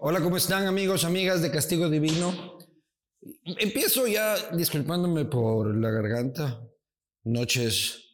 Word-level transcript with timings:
Hola, 0.00 0.20
¿cómo 0.20 0.36
están 0.36 0.68
amigos, 0.68 1.04
amigas 1.04 1.42
de 1.42 1.50
Castigo 1.50 1.90
Divino? 1.90 2.56
Empiezo 3.44 4.06
ya 4.06 4.36
disculpándome 4.56 5.24
por 5.24 5.74
la 5.74 5.90
garganta. 5.90 6.62
Noches 7.24 8.04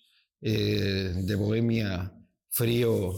eh, 0.40 1.12
de 1.14 1.34
bohemia, 1.34 2.10
frío 2.48 3.12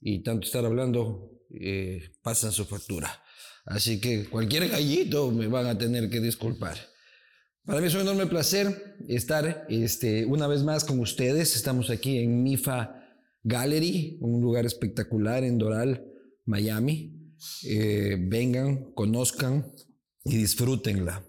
y 0.00 0.24
tanto 0.24 0.46
estar 0.46 0.64
hablando 0.64 1.30
eh, 1.60 2.10
pasan 2.20 2.50
su 2.50 2.64
factura. 2.64 3.22
Así 3.66 4.00
que 4.00 4.28
cualquier 4.28 4.68
gallito 4.68 5.30
me 5.30 5.46
van 5.46 5.66
a 5.66 5.78
tener 5.78 6.10
que 6.10 6.20
disculpar. 6.20 6.76
Para 7.64 7.80
mí 7.80 7.86
es 7.86 7.94
un 7.94 8.00
enorme 8.00 8.26
placer 8.26 8.96
estar 9.06 9.64
este, 9.68 10.26
una 10.26 10.48
vez 10.48 10.64
más 10.64 10.84
con 10.84 10.98
ustedes. 10.98 11.54
Estamos 11.54 11.88
aquí 11.88 12.18
en 12.18 12.42
MIFA 12.42 13.00
Gallery, 13.44 14.18
un 14.20 14.40
lugar 14.40 14.66
espectacular 14.66 15.44
en 15.44 15.56
Doral, 15.56 16.04
Miami. 16.46 17.17
Eh, 17.64 18.16
vengan, 18.18 18.92
conozcan 18.92 19.72
y 20.24 20.36
disfrútenla. 20.36 21.24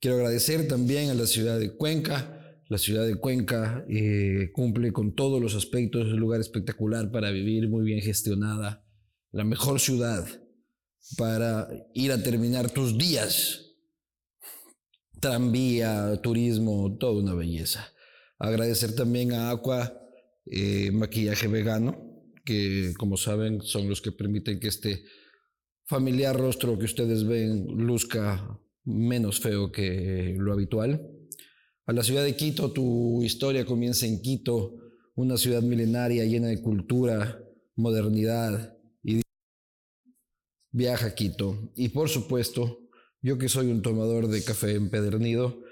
Quiero 0.00 0.16
agradecer 0.16 0.66
también 0.66 1.10
a 1.10 1.14
la 1.14 1.26
ciudad 1.26 1.58
de 1.58 1.76
Cuenca. 1.76 2.38
La 2.68 2.78
ciudad 2.78 3.06
de 3.06 3.16
Cuenca 3.16 3.84
eh, 3.88 4.50
cumple 4.52 4.92
con 4.92 5.14
todos 5.14 5.40
los 5.40 5.54
aspectos, 5.54 6.06
es 6.06 6.12
un 6.14 6.20
lugar 6.20 6.40
espectacular 6.40 7.10
para 7.10 7.30
vivir, 7.30 7.68
muy 7.68 7.84
bien 7.84 8.00
gestionada, 8.00 8.84
la 9.30 9.44
mejor 9.44 9.78
ciudad 9.78 10.26
para 11.16 11.68
ir 11.94 12.12
a 12.12 12.22
terminar 12.22 12.70
tus 12.70 12.96
días. 12.96 13.76
Tranvía, 15.20 16.20
turismo, 16.22 16.96
toda 16.98 17.22
una 17.22 17.34
belleza. 17.34 17.92
Agradecer 18.38 18.94
también 18.94 19.32
a 19.32 19.50
Aqua 19.50 19.96
eh, 20.46 20.90
Maquillaje 20.90 21.46
Vegano, 21.46 22.24
que 22.44 22.92
como 22.98 23.16
saben 23.16 23.60
son 23.60 23.88
los 23.88 24.00
que 24.00 24.10
permiten 24.10 24.58
que 24.58 24.68
este 24.68 25.04
familiar 25.86 26.36
rostro 26.36 26.78
que 26.78 26.84
ustedes 26.84 27.26
ven 27.26 27.66
luzca 27.66 28.58
menos 28.84 29.40
feo 29.40 29.70
que 29.70 30.34
lo 30.38 30.52
habitual. 30.52 31.08
A 31.86 31.92
la 31.92 32.02
ciudad 32.02 32.24
de 32.24 32.36
Quito, 32.36 32.72
tu 32.72 33.22
historia 33.22 33.64
comienza 33.64 34.06
en 34.06 34.20
Quito, 34.22 34.76
una 35.14 35.36
ciudad 35.36 35.62
milenaria 35.62 36.24
llena 36.24 36.48
de 36.48 36.62
cultura, 36.62 37.42
modernidad 37.76 38.76
y 39.02 39.20
viaja 40.70 41.06
a 41.06 41.14
Quito. 41.14 41.72
Y 41.76 41.88
por 41.88 42.08
supuesto, 42.08 42.78
yo 43.20 43.38
que 43.38 43.48
soy 43.48 43.70
un 43.70 43.82
tomador 43.82 44.28
de 44.28 44.42
café 44.42 44.74
empedernido, 44.74 45.62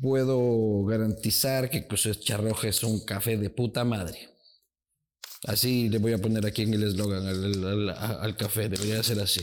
puedo 0.00 0.84
garantizar 0.84 1.70
que 1.70 1.86
Cosecha 1.86 2.36
Roja 2.36 2.68
es 2.68 2.82
un 2.82 3.04
café 3.04 3.36
de 3.36 3.50
puta 3.50 3.84
madre. 3.84 4.28
Así 5.46 5.88
le 5.88 5.98
voy 5.98 6.12
a 6.12 6.18
poner 6.18 6.44
aquí 6.44 6.62
en 6.62 6.74
el 6.74 6.82
eslogan 6.82 7.26
al, 7.26 8.36
café, 8.36 8.68
debería 8.68 9.02
ser 9.02 9.20
así. 9.20 9.40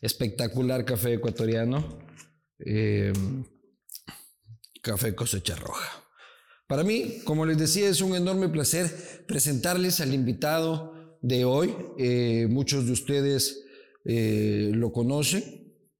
Espectacular 0.00 0.84
café 0.84 1.14
ecuatoriano, 1.14 1.98
em, 2.58 3.44
café 4.80 5.14
cosecha 5.14 5.56
roja. 5.56 6.04
Para 6.66 6.84
mí, 6.84 7.20
como 7.24 7.44
les 7.44 7.58
decía, 7.58 7.88
es 7.88 8.00
un 8.00 8.16
enorme 8.16 8.48
placer 8.48 8.90
presentarles 9.28 10.00
al 10.00 10.14
invitado 10.14 11.18
de 11.22 11.44
hoy. 11.44 11.74
Eh, 11.98 12.46
muchos 12.48 12.86
de 12.86 12.92
ustedes 12.92 13.62
eh, 14.04 14.70
lo 14.72 14.90
conocen 14.90 15.44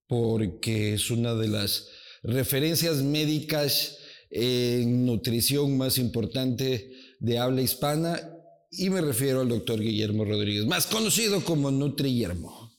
porque 0.08 0.94
es 0.94 1.10
una 1.10 1.34
de 1.34 1.48
las 1.48 1.88
referencias 2.22 3.02
médicas 3.02 3.98
en 4.30 5.04
nutrición 5.04 5.76
más 5.76 5.98
importante 5.98 6.90
de 7.20 7.38
habla 7.38 7.62
hispana 7.62 8.35
y 8.70 8.90
me 8.90 9.00
refiero 9.00 9.40
al 9.40 9.48
doctor 9.48 9.80
Guillermo 9.80 10.24
Rodríguez, 10.24 10.66
más 10.66 10.86
conocido 10.86 11.42
como 11.44 11.70
Nutri 11.70 12.10
Guillermo. 12.10 12.72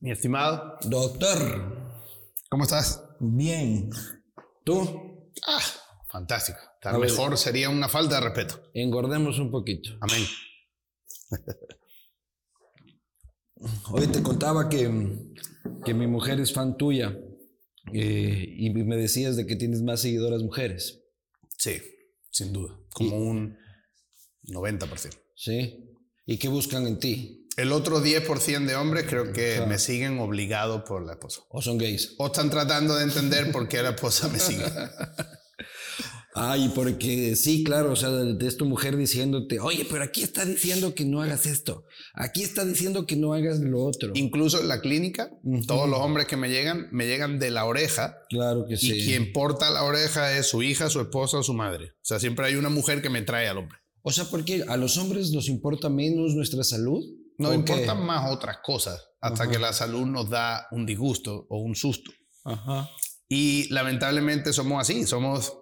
Mi 0.00 0.10
estimado. 0.10 0.76
Doctor. 0.82 2.02
¿Cómo 2.50 2.64
estás? 2.64 3.02
Bien. 3.20 3.88
¿Tú? 4.62 5.32
Ah, 5.46 5.62
fantástico. 6.10 6.58
Tal 6.80 6.98
mejor 6.98 7.38
sería 7.38 7.70
una 7.70 7.88
falta 7.88 8.16
de 8.16 8.20
respeto. 8.20 8.70
Engordemos 8.74 9.38
un 9.38 9.50
poquito. 9.50 9.90
Amén. 10.00 10.26
Hoy 13.92 14.06
te 14.08 14.22
contaba 14.22 14.68
que, 14.68 14.90
que 15.86 15.94
mi 15.94 16.06
mujer 16.06 16.38
es 16.38 16.52
fan 16.52 16.76
tuya 16.76 17.16
eh, 17.92 18.46
y 18.58 18.70
me 18.70 18.96
decías 18.96 19.36
de 19.36 19.46
que 19.46 19.56
tienes 19.56 19.82
más 19.82 20.02
seguidoras 20.02 20.42
mujeres. 20.42 21.02
Sí, 21.56 21.80
sin 22.30 22.52
duda. 22.52 22.78
Como 22.94 23.18
un 23.18 23.58
90%. 24.44 25.10
Sí. 25.36 25.90
¿Y 26.26 26.38
qué 26.38 26.48
buscan 26.48 26.86
en 26.86 26.98
ti? 26.98 27.48
El 27.56 27.72
otro 27.72 28.02
10% 28.02 28.66
de 28.66 28.74
hombres 28.74 29.04
creo 29.08 29.32
que 29.32 29.64
me 29.68 29.78
siguen 29.78 30.18
obligados 30.18 30.82
por 30.82 31.04
la 31.04 31.12
esposa. 31.12 31.42
¿O 31.50 31.60
son 31.62 31.78
gays? 31.78 32.14
O 32.18 32.26
están 32.26 32.50
tratando 32.50 32.96
de 32.96 33.04
entender 33.04 33.52
por 33.52 33.68
qué 33.68 33.82
la 33.82 33.90
esposa 33.90 34.28
me 34.28 34.40
sigue. 34.40 34.64
Ay, 36.36 36.72
porque 36.74 37.36
sí, 37.36 37.62
claro, 37.62 37.92
o 37.92 37.96
sea, 37.96 38.10
es 38.40 38.56
tu 38.56 38.64
mujer 38.64 38.96
diciéndote, 38.96 39.60
oye, 39.60 39.86
pero 39.88 40.02
aquí 40.02 40.24
está 40.24 40.44
diciendo 40.44 40.92
que 40.92 41.04
no 41.04 41.22
hagas 41.22 41.46
esto, 41.46 41.84
aquí 42.12 42.42
está 42.42 42.64
diciendo 42.64 43.06
que 43.06 43.14
no 43.14 43.34
hagas 43.34 43.60
lo 43.60 43.84
otro. 43.84 44.10
Incluso 44.14 44.60
en 44.60 44.66
la 44.66 44.80
clínica, 44.80 45.30
todos 45.68 45.88
los 45.88 46.00
hombres 46.00 46.26
que 46.26 46.36
me 46.36 46.50
llegan, 46.50 46.88
me 46.90 47.06
llegan 47.06 47.38
de 47.38 47.52
la 47.52 47.66
oreja. 47.66 48.18
Claro 48.28 48.66
que 48.68 48.76
sí. 48.76 48.92
Y 48.92 49.04
quien 49.04 49.32
porta 49.32 49.70
la 49.70 49.84
oreja 49.84 50.36
es 50.36 50.48
su 50.48 50.64
hija, 50.64 50.90
su 50.90 51.00
esposa 51.00 51.38
o 51.38 51.44
su 51.44 51.54
madre. 51.54 51.92
O 51.92 52.04
sea, 52.04 52.18
siempre 52.18 52.46
hay 52.46 52.56
una 52.56 52.68
mujer 52.68 53.00
que 53.00 53.10
me 53.10 53.22
trae 53.22 53.46
al 53.46 53.58
hombre. 53.58 53.78
O 54.02 54.10
sea, 54.10 54.24
porque 54.24 54.64
a 54.66 54.76
los 54.76 54.96
hombres 54.98 55.30
nos 55.30 55.48
importa 55.48 55.88
menos 55.88 56.34
nuestra 56.34 56.64
salud. 56.64 57.04
Nos 57.38 57.54
importan 57.54 58.04
más 58.04 58.30
otras 58.32 58.58
cosas, 58.62 59.00
hasta 59.20 59.48
que 59.48 59.58
la 59.58 59.72
salud 59.72 60.06
nos 60.06 60.30
da 60.30 60.66
un 60.72 60.84
disgusto 60.84 61.46
o 61.48 61.58
un 61.60 61.76
susto. 61.76 62.10
Ajá. 62.44 62.90
Y 63.28 63.72
lamentablemente 63.72 64.52
somos 64.52 64.80
así, 64.80 65.06
somos 65.06 65.52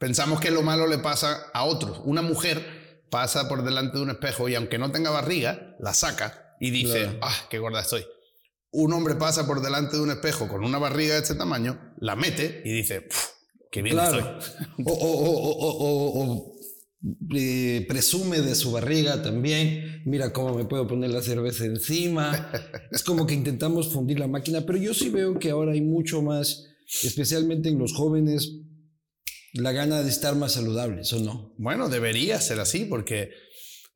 Pensamos 0.00 0.40
que 0.40 0.50
lo 0.50 0.62
malo 0.62 0.86
le 0.86 0.96
pasa 0.96 1.50
a 1.52 1.64
otros. 1.64 2.00
Una 2.06 2.22
mujer 2.22 3.04
pasa 3.10 3.50
por 3.50 3.62
delante 3.62 3.98
de 3.98 4.02
un 4.02 4.08
espejo 4.08 4.48
y 4.48 4.54
aunque 4.54 4.78
no 4.78 4.90
tenga 4.90 5.10
barriga, 5.10 5.76
la 5.78 5.92
saca 5.92 6.56
y 6.58 6.70
dice, 6.70 7.18
ah, 7.20 7.36
qué 7.50 7.58
gorda 7.58 7.82
estoy. 7.82 8.06
Un 8.70 8.94
hombre 8.94 9.16
pasa 9.16 9.46
por 9.46 9.60
delante 9.60 9.98
de 9.98 10.02
un 10.02 10.10
espejo 10.10 10.48
con 10.48 10.64
una 10.64 10.78
barriga 10.78 11.14
de 11.16 11.20
este 11.20 11.34
tamaño, 11.34 11.92
la 11.98 12.16
mete 12.16 12.62
y 12.64 12.72
dice, 12.72 13.08
qué 13.70 13.82
bien 13.82 13.98
estoy. 13.98 14.22
O, 14.86 16.56
eh, 17.34 17.84
presume 17.86 18.40
de 18.40 18.54
su 18.54 18.72
barriga 18.72 19.22
también, 19.22 20.02
mira 20.06 20.32
cómo 20.32 20.54
me 20.54 20.64
puedo 20.64 20.86
poner 20.86 21.10
la 21.10 21.20
cerveza 21.20 21.66
encima. 21.66 22.50
es 22.90 23.04
como 23.04 23.26
que 23.26 23.34
intentamos 23.34 23.92
fundir 23.92 24.18
la 24.18 24.28
máquina, 24.28 24.62
pero 24.62 24.78
yo 24.78 24.94
sí 24.94 25.10
veo 25.10 25.38
que 25.38 25.50
ahora 25.50 25.72
hay 25.72 25.82
mucho 25.82 26.22
más, 26.22 26.64
especialmente 27.02 27.68
en 27.68 27.78
los 27.78 27.92
jóvenes, 27.92 28.50
la 29.52 29.72
gana 29.72 30.02
de 30.02 30.08
estar 30.08 30.36
más 30.36 30.52
saludables, 30.52 31.12
¿o 31.12 31.20
no? 31.20 31.54
Bueno, 31.58 31.88
debería 31.88 32.40
ser 32.40 32.60
así, 32.60 32.84
porque 32.84 33.30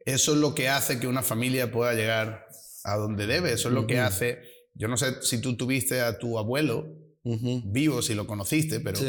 eso 0.04 0.32
es 0.32 0.38
lo 0.38 0.54
que 0.54 0.68
hace 0.68 0.98
que 1.00 1.06
una 1.06 1.22
familia 1.22 1.70
pueda 1.70 1.94
llegar 1.94 2.46
a 2.84 2.96
donde 2.96 3.26
debe. 3.26 3.52
Eso 3.52 3.68
es 3.68 3.74
lo 3.74 3.86
que 3.86 3.98
hace. 3.98 4.38
Yo 4.74 4.88
no 4.88 4.96
sé 4.96 5.22
si 5.22 5.38
tú 5.40 5.56
tuviste 5.56 6.00
a 6.00 6.18
tu 6.18 6.38
abuelo 6.38 6.86
vivo, 7.22 8.02
si 8.02 8.14
lo 8.14 8.26
conociste, 8.26 8.80
pero 8.80 9.00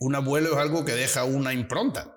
un 0.00 0.14
abuelo 0.14 0.52
es 0.52 0.58
algo 0.58 0.84
que 0.84 0.92
deja 0.92 1.24
una 1.24 1.52
impronta. 1.52 2.14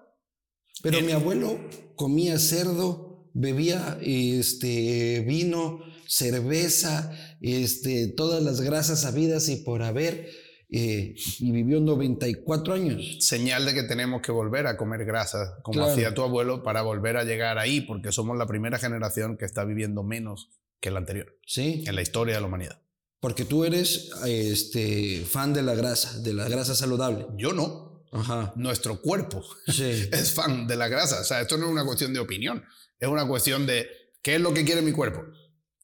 Pero 0.84 1.02
mi 1.02 1.12
abuelo 1.12 1.60
comía 1.96 2.38
cerdo, 2.40 3.30
bebía 3.34 3.98
este, 4.02 5.24
vino, 5.28 5.80
cerveza, 6.08 7.12
este, 7.42 8.08
todas 8.08 8.44
las 8.44 8.62
grasas 8.62 9.06
habidas 9.06 9.50
y 9.50 9.58
por 9.58 9.82
haber 9.84 10.30
eh, 10.74 11.16
y 11.40 11.52
vivió 11.52 11.82
94 11.82 12.74
años. 12.74 13.18
Señal 13.20 13.66
de 13.66 13.74
que 13.74 13.84
tenemos 13.84 14.22
que 14.22 14.32
volver 14.32 14.68
a 14.68 14.78
comer 14.78 15.04
grasa, 15.04 15.58
como 15.64 15.84
hacía 15.86 16.14
tu 16.14 16.24
abuelo, 16.24 16.64
para 16.64 16.82
volver 16.82 17.18
a 17.18 17.26
llegar 17.26 17.58
ahí, 17.58 17.82
porque 17.82 18.14
somos 18.14 18.38
la 18.38 18.48
primera 18.48 18.80
generación 18.80 19.38
que 19.38 19.44
está 19.44 19.66
viviendo 19.66 20.04
menos 20.04 20.50
que 20.80 20.90
la 20.90 21.00
anterior. 21.00 21.38
Sí. 21.46 21.84
En 21.86 21.96
la 21.96 22.02
historia 22.02 22.36
de 22.36 22.42
la 22.42 22.48
humanidad. 22.48 22.82
Porque 23.20 23.44
tú 23.44 23.66
eres 23.66 24.12
este, 24.26 25.26
fan 25.26 25.54
de 25.54 25.62
la 25.62 25.76
grasa, 25.76 26.20
de 26.20 26.34
la 26.34 26.48
grasa 26.48 26.74
saludable. 26.74 27.28
Yo 27.36 27.52
no. 27.52 28.06
Ajá. 28.14 28.54
Nuestro 28.56 29.02
cuerpo 29.02 29.44
es 29.68 30.34
fan 30.34 30.68
de 30.68 30.78
la 30.78 30.88
grasa. 30.88 31.20
O 31.20 31.24
sea, 31.26 31.42
esto 31.42 31.58
no 31.58 31.66
es 31.66 31.72
una 31.72 31.86
cuestión 31.86 32.14
de 32.14 32.20
opinión, 32.20 32.64
es 32.98 33.08
una 33.10 33.28
cuestión 33.28 33.66
de 33.66 33.88
qué 34.22 34.36
es 34.36 34.42
lo 34.42 34.54
que 34.54 34.64
quiere 34.64 34.82
mi 34.82 34.92
cuerpo. 34.94 35.22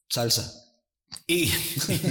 Salsa. 0.08 0.67
Y, 1.28 1.52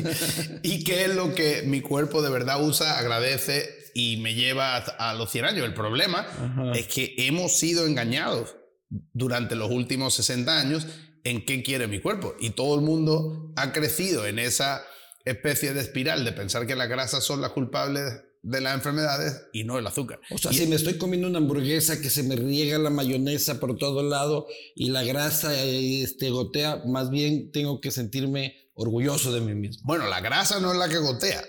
y 0.63 0.85
qué 0.85 1.07
es 1.07 1.15
lo 1.15 1.35
que 1.35 1.63
mi 1.63 1.81
cuerpo 1.81 2.23
de 2.23 2.31
verdad 2.31 2.63
usa, 2.63 2.99
agradece 2.99 3.87
y 3.95 4.19
me 4.19 4.35
lleva 4.35 4.77
a, 4.77 5.15
los 5.15 5.31
100 5.31 5.45
años. 5.47 5.65
El 5.65 5.73
problema 5.73 6.27
es 6.75 6.87
que 6.87 7.15
hemos 7.17 7.59
sido 7.59 7.87
engañados 7.87 8.57
durante 8.91 9.57
los 9.57 9.71
últimos 9.71 10.15
60 10.15 10.59
años 10.59 10.87
en 11.25 11.47
qué 11.47 11.63
quiere 11.63 11.89
mi 11.89 12.01
cuerpo. 12.01 12.35
Y 12.39 12.51
todo 12.51 12.75
el 12.75 12.83
mundo 12.83 13.55
ha 13.57 13.73
crecido 13.73 14.27
en 14.27 14.39
esa 14.39 14.85
especie 15.25 15.73
de 15.73 15.81
espiral 15.81 16.27
de 16.27 16.33
pensar 16.33 16.67
que 16.67 16.77
las 16.77 16.91
grasas 16.91 17.25
son 17.25 17.41
las 17.41 17.53
culpables 17.53 18.03
de 18.43 18.61
las 18.61 18.75
enfermedades 18.75 19.49
y 19.55 19.65
no 19.65 19.79
el 19.79 19.87
azúcar. 19.87 20.21
O 20.31 20.37
sea, 20.37 20.53
si 20.53 20.67
me 20.67 20.77
estoy 20.77 20.99
comiendo 20.99 21.27
una 21.27 21.39
hamburguesa 21.39 22.01
que 22.01 22.11
se 22.11 22.23
me 22.23 22.37
riega 22.37 22.79
la 22.79 22.91
mayonesa 22.91 23.59
por 23.59 23.79
todo 23.79 24.03
lado 24.03 24.47
y 24.75 24.91
la 24.91 25.03
grasa 25.03 25.59
este, 25.65 26.29
gotea, 26.29 26.83
más 26.87 27.11
bien 27.11 27.51
tengo 27.51 27.81
que 27.81 27.91
sentirme 27.91 28.66
orgulloso 28.77 29.33
de 29.33 29.41
mí 29.41 29.55
mismo. 29.55 29.83
Bueno, 29.85 30.07
la 30.07 30.21
grasa 30.21 30.61
no 30.61 30.71
es 30.71 30.79
la 30.79 30.89
que 30.89 30.99
gotea, 30.99 31.43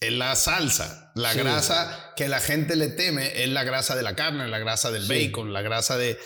es 0.00 0.12
la 0.12 0.36
salsa. 0.36 1.12
La 1.14 1.32
grasa 1.34 2.12
que 2.16 2.28
la 2.28 2.40
gente 2.40 2.76
le 2.76 2.88
teme 2.88 3.42
es 3.42 3.48
la 3.48 3.64
grasa 3.64 3.96
de 3.96 4.02
la 4.02 4.14
carne, 4.14 4.46
la 4.48 4.58
grasa 4.58 4.90
del 4.90 5.06
bacon, 5.06 5.52
la 5.52 5.62
grasa 5.62 5.96
de, 5.96 6.18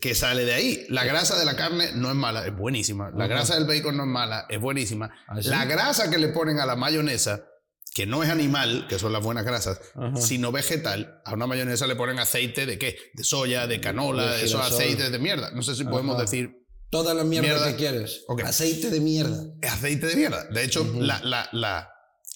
que 0.00 0.14
sale 0.14 0.44
de 0.44 0.54
ahí. 0.54 0.86
La 0.88 1.04
grasa 1.04 1.38
de 1.38 1.44
la 1.44 1.56
carne 1.56 1.92
no 1.94 2.08
es 2.08 2.14
mala, 2.14 2.46
es 2.46 2.56
buenísima. 2.56 3.10
La 3.14 3.26
grasa 3.26 3.54
del 3.54 3.66
bacon 3.66 3.96
no 3.96 4.04
es 4.04 4.08
mala, 4.08 4.46
es 4.48 4.60
buenísima. 4.60 5.10
¿Ah, 5.28 5.36
la 5.44 5.64
grasa 5.64 6.10
que 6.10 6.18
le 6.18 6.28
ponen 6.28 6.58
a 6.60 6.66
la 6.66 6.76
mayonesa 6.76 7.44
que 7.94 8.06
no 8.06 8.24
es 8.24 8.30
animal, 8.30 8.86
que 8.88 8.98
son 8.98 9.12
las 9.12 9.22
buenas 9.22 9.44
grasas, 9.44 9.80
sino 10.16 10.50
vegetal, 10.50 11.22
a 11.24 11.32
una 11.32 11.46
mayonesa 11.46 11.86
le 11.86 11.94
ponen 11.94 12.18
aceite 12.18 12.66
de 12.66 12.76
qué? 12.76 12.96
De 13.14 13.22
soya, 13.22 13.68
de 13.68 13.80
canola, 13.80 14.32
de 14.32 14.46
esos 14.46 14.60
aceites 14.60 15.12
de 15.12 15.18
mierda. 15.20 15.52
No 15.52 15.62
sé 15.62 15.76
si 15.76 15.84
podemos 15.84 16.18
decir. 16.18 16.63
Toda 16.90 17.14
la 17.14 17.24
mierda, 17.24 17.70
que 17.70 17.76
quieres. 17.76 18.24
Aceite 18.44 18.90
de 18.90 19.00
mierda. 19.00 19.44
Aceite 19.62 20.06
de 20.06 20.16
mierda. 20.16 20.44
De 20.44 20.64
hecho, 20.64 20.84
la, 20.96 21.20
la, 21.24 21.48
la, 21.52 21.90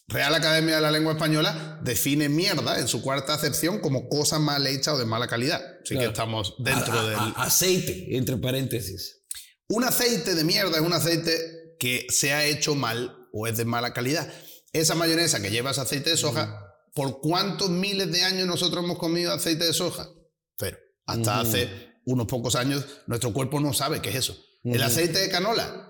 Real 0.08 0.34
Academia 0.34 0.76
de 0.76 0.80
la 0.80 0.90
Lengua 0.90 1.12
Española 1.12 1.80
define 1.82 2.28
mierda 2.28 2.80
en 2.80 2.88
su 2.88 3.02
cuarta 3.02 3.34
acepción 3.34 3.78
como 3.80 4.08
cosa 4.08 4.38
mal 4.38 4.66
hecha 4.66 4.94
o 4.94 4.98
de 4.98 5.04
mala 5.04 5.28
calidad. 5.28 5.62
Así 5.84 5.96
que 5.96 6.04
estamos 6.06 6.54
dentro 6.58 7.06
del. 7.06 7.18
aceite, 7.36 8.16
entre 8.16 8.36
paréntesis. 8.38 9.22
Un 9.68 9.84
aceite 9.84 10.34
de 10.34 10.44
mierda 10.44 10.76
es 10.76 10.82
un 10.82 10.94
aceite 10.94 11.76
que 11.78 12.06
se 12.08 12.32
ha 12.32 12.44
hecho 12.44 12.74
mal 12.74 13.28
o 13.32 13.46
es 13.46 13.56
de 13.56 13.64
mala 13.64 13.92
calidad 13.92 14.28
esa 14.72 14.94
mayonesa 14.94 15.40
que 15.40 15.50
lleva 15.50 15.70
aceite 15.70 16.10
de 16.10 16.16
soja, 16.16 16.74
¿por 16.94 17.20
cuántos 17.20 17.70
miles 17.70 18.10
de 18.10 18.22
años 18.22 18.46
nosotros 18.46 18.84
hemos 18.84 18.98
comido 18.98 19.32
aceite 19.32 19.64
de 19.64 19.72
soja? 19.72 20.08
Pero 20.56 20.78
hasta 21.06 21.40
hace 21.40 21.87
unos 22.08 22.26
pocos 22.26 22.56
años 22.56 22.86
nuestro 23.06 23.32
cuerpo 23.32 23.60
no 23.60 23.72
sabe 23.72 24.00
qué 24.00 24.08
es 24.10 24.16
eso. 24.16 24.36
El 24.64 24.82
aceite 24.82 25.18
de 25.18 25.28
canola 25.28 25.88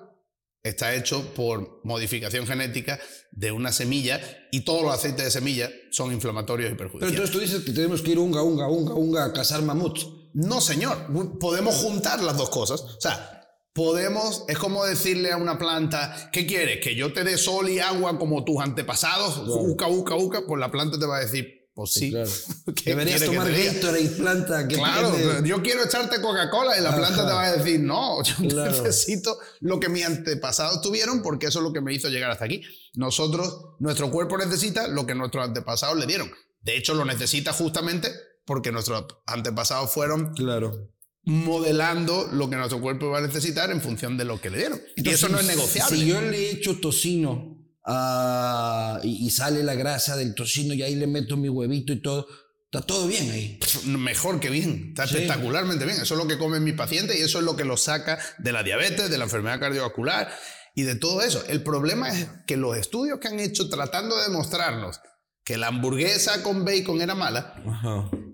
está 0.62 0.94
hecho 0.94 1.32
por 1.34 1.80
modificación 1.84 2.46
genética 2.46 2.98
de 3.32 3.52
una 3.52 3.72
semilla 3.72 4.20
y 4.50 4.62
todos 4.62 4.82
los 4.82 4.92
aceites 4.92 5.24
de 5.24 5.30
semilla 5.30 5.70
son 5.90 6.12
inflamatorios 6.12 6.72
y 6.72 6.74
perjudiciales. 6.74 7.12
Pero 7.12 7.24
entonces 7.24 7.32
tú 7.32 7.40
dices 7.40 7.64
que 7.64 7.72
tenemos 7.72 8.02
que 8.02 8.10
ir 8.10 8.18
unga, 8.18 8.42
unga, 8.42 8.68
unga, 8.68 8.94
unga 8.94 9.24
a 9.24 9.32
cazar 9.32 9.62
mamuts. 9.62 10.06
No, 10.34 10.60
señor. 10.60 11.06
Podemos 11.38 11.76
juntar 11.76 12.22
las 12.22 12.36
dos 12.36 12.50
cosas. 12.50 12.80
O 12.80 13.00
sea, 13.00 13.38
podemos, 13.72 14.44
es 14.48 14.58
como 14.58 14.84
decirle 14.84 15.32
a 15.32 15.36
una 15.36 15.56
planta, 15.56 16.30
¿qué 16.32 16.46
quieres? 16.46 16.80
¿Que 16.82 16.96
yo 16.96 17.12
te 17.12 17.24
dé 17.24 17.38
sol 17.38 17.68
y 17.68 17.78
agua 17.78 18.18
como 18.18 18.44
tus 18.44 18.60
antepasados? 18.60 19.42
Uca, 19.46 19.86
uca, 19.88 20.16
uca, 20.16 20.42
pues 20.46 20.60
la 20.60 20.70
planta 20.70 20.98
te 20.98 21.06
va 21.06 21.18
a 21.18 21.20
decir, 21.20 21.57
pues 21.78 21.92
sí. 21.92 22.10
Claro. 22.10 22.28
Deberías 22.84 23.24
tomar 23.24 23.52
Gatorade, 23.52 24.08
planta. 24.08 24.66
Que 24.66 24.74
claro, 24.74 25.44
yo 25.44 25.62
quiero 25.62 25.84
echarte 25.84 26.20
Coca-Cola 26.20 26.76
y 26.76 26.82
la 26.82 26.92
planta 26.92 27.24
te 27.24 27.32
va 27.32 27.44
a 27.44 27.52
decir, 27.52 27.78
no, 27.78 28.20
yo 28.24 28.34
necesito 28.40 29.38
lo 29.60 29.78
que 29.78 29.88
mis 29.88 30.04
antepasados 30.04 30.82
tuvieron 30.82 31.22
porque 31.22 31.46
eso 31.46 31.60
es 31.60 31.62
lo 31.62 31.72
que 31.72 31.80
me 31.80 31.94
hizo 31.94 32.08
llegar 32.08 32.32
hasta 32.32 32.46
aquí. 32.46 32.62
Nosotros, 32.94 33.76
nuestro 33.78 34.10
cuerpo 34.10 34.36
necesita 34.36 34.88
lo 34.88 35.06
que 35.06 35.14
nuestros 35.14 35.46
antepasados 35.46 35.96
le 35.96 36.06
dieron. 36.06 36.32
De 36.62 36.76
hecho, 36.76 36.94
lo 36.94 37.04
necesita 37.04 37.52
justamente 37.52 38.12
porque 38.44 38.72
nuestros 38.72 39.04
antepasados 39.26 39.92
fueron 39.92 40.34
claro 40.34 40.90
modelando 41.22 42.26
lo 42.32 42.48
que 42.48 42.56
nuestro 42.56 42.80
cuerpo 42.80 43.10
va 43.10 43.18
a 43.18 43.20
necesitar 43.20 43.70
en 43.70 43.82
función 43.82 44.16
de 44.16 44.24
lo 44.24 44.40
que 44.40 44.48
le 44.48 44.58
dieron. 44.58 44.80
y 44.96 45.10
eso 45.10 45.28
no 45.28 45.38
es 45.38 45.46
negociable. 45.46 45.96
Si 45.96 46.06
yo 46.06 46.22
le 46.22 46.50
echo 46.50 46.80
tocino 46.80 47.57
uh, 47.88 49.00
y, 49.02 49.26
y, 49.26 49.30
sale 49.30 49.62
la 49.62 49.74
grasa 49.74 50.16
del 50.16 50.34
tocino 50.34 50.74
y 50.74 50.82
ahí 50.82 50.94
le 50.94 51.06
meto 51.06 51.36
mi 51.36 51.48
huevito 51.48 51.92
y 51.92 52.00
todo, 52.00 52.26
está 52.70 52.86
todo 52.86 53.06
bien 53.08 53.30
ahí. 53.30 53.58
Mejor 53.86 54.40
que 54.40 54.50
bien, 54.50 54.88
está 54.90 55.04
espectacularmente 55.04 55.84
bien. 55.84 56.00
Eso 56.00 56.14
es 56.14 56.20
lo 56.20 56.28
que 56.28 56.38
comen 56.38 56.64
mis 56.64 56.74
pacientes 56.74 57.18
y 57.18 57.22
eso 57.22 57.38
es 57.38 57.44
lo 57.44 57.56
que 57.56 57.64
los 57.64 57.82
saca 57.82 58.18
de 58.38 58.52
la 58.52 58.62
diabetes, 58.62 59.10
de 59.10 59.18
la 59.18 59.24
enfermedad 59.24 59.58
cardiovascular 59.58 60.30
y 60.74 60.82
de 60.82 60.94
todo 60.94 61.22
eso. 61.22 61.42
El 61.48 61.62
problema 61.62 62.08
es 62.10 62.28
que 62.46 62.56
los 62.56 62.76
estudios 62.76 63.18
que 63.18 63.28
han 63.28 63.40
hecho 63.40 63.68
tratando 63.68 64.16
de 64.16 64.24
demostrarnos 64.24 65.00
que 65.44 65.56
la 65.56 65.68
hamburguesa 65.68 66.42
con 66.42 66.66
bacon 66.66 67.00
era 67.00 67.14
mala, 67.14 67.54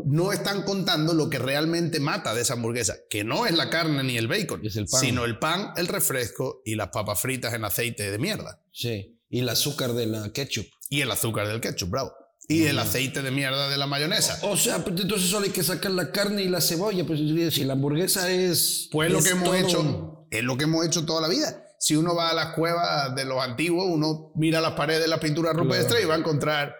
no 0.04 0.32
están 0.32 0.62
contando 0.62 1.14
lo 1.14 1.30
que 1.30 1.38
realmente 1.38 2.00
mata 2.00 2.34
de 2.34 2.42
esa 2.42 2.54
hamburguesa, 2.54 2.96
que 3.08 3.22
no 3.22 3.46
es 3.46 3.54
la 3.54 3.70
carne 3.70 4.02
ni 4.02 4.18
el 4.18 4.26
bacon, 4.26 4.62
sino 4.68 5.24
el 5.24 5.38
pan, 5.38 5.70
el 5.76 5.86
refresco 5.86 6.60
y 6.64 6.74
las 6.74 6.88
papas 6.88 7.20
fritas 7.20 7.54
en 7.54 7.64
aceite 7.64 8.10
de 8.10 8.18
mierda. 8.18 8.60
Sí, 8.72 9.13
y 9.34 9.40
el 9.40 9.48
azúcar 9.48 9.94
de 9.94 10.06
la 10.06 10.32
ketchup. 10.32 10.64
Y 10.88 11.00
el 11.00 11.10
azúcar 11.10 11.48
del 11.48 11.60
ketchup, 11.60 11.90
bravo. 11.90 12.12
Y 12.46 12.66
el 12.66 12.78
aceite 12.78 13.20
de 13.20 13.32
mierda 13.32 13.68
de 13.68 13.76
la 13.76 13.88
mayonesa. 13.88 14.38
O 14.42 14.56
sea, 14.56 14.84
pues, 14.84 15.00
entonces 15.00 15.28
solo 15.28 15.46
hay 15.46 15.50
que 15.50 15.64
sacar 15.64 15.90
la 15.90 16.12
carne 16.12 16.44
y 16.44 16.48
la 16.48 16.60
cebolla. 16.60 17.04
Pues 17.04 17.18
si 17.52 17.64
la 17.64 17.72
hamburguesa 17.72 18.30
es. 18.30 18.88
Pues 18.92 19.10
lo 19.10 19.20
que 19.20 19.30
hemos 19.30 19.56
hecho. 19.56 20.28
Es 20.30 20.44
lo 20.44 20.56
que 20.56 20.64
hemos 20.64 20.86
hecho 20.86 21.04
toda 21.04 21.20
la 21.20 21.26
vida. 21.26 21.66
Si 21.80 21.96
uno 21.96 22.14
va 22.14 22.30
a 22.30 22.34
las 22.34 22.54
cuevas 22.54 23.12
de 23.16 23.24
los 23.24 23.42
antiguos, 23.42 23.88
uno 23.90 24.30
mira 24.36 24.60
las 24.60 24.74
paredes 24.74 25.02
de 25.02 25.08
la 25.08 25.18
pintura 25.18 25.52
rupestre 25.52 26.00
y 26.00 26.04
va 26.04 26.14
a 26.14 26.18
encontrar 26.18 26.72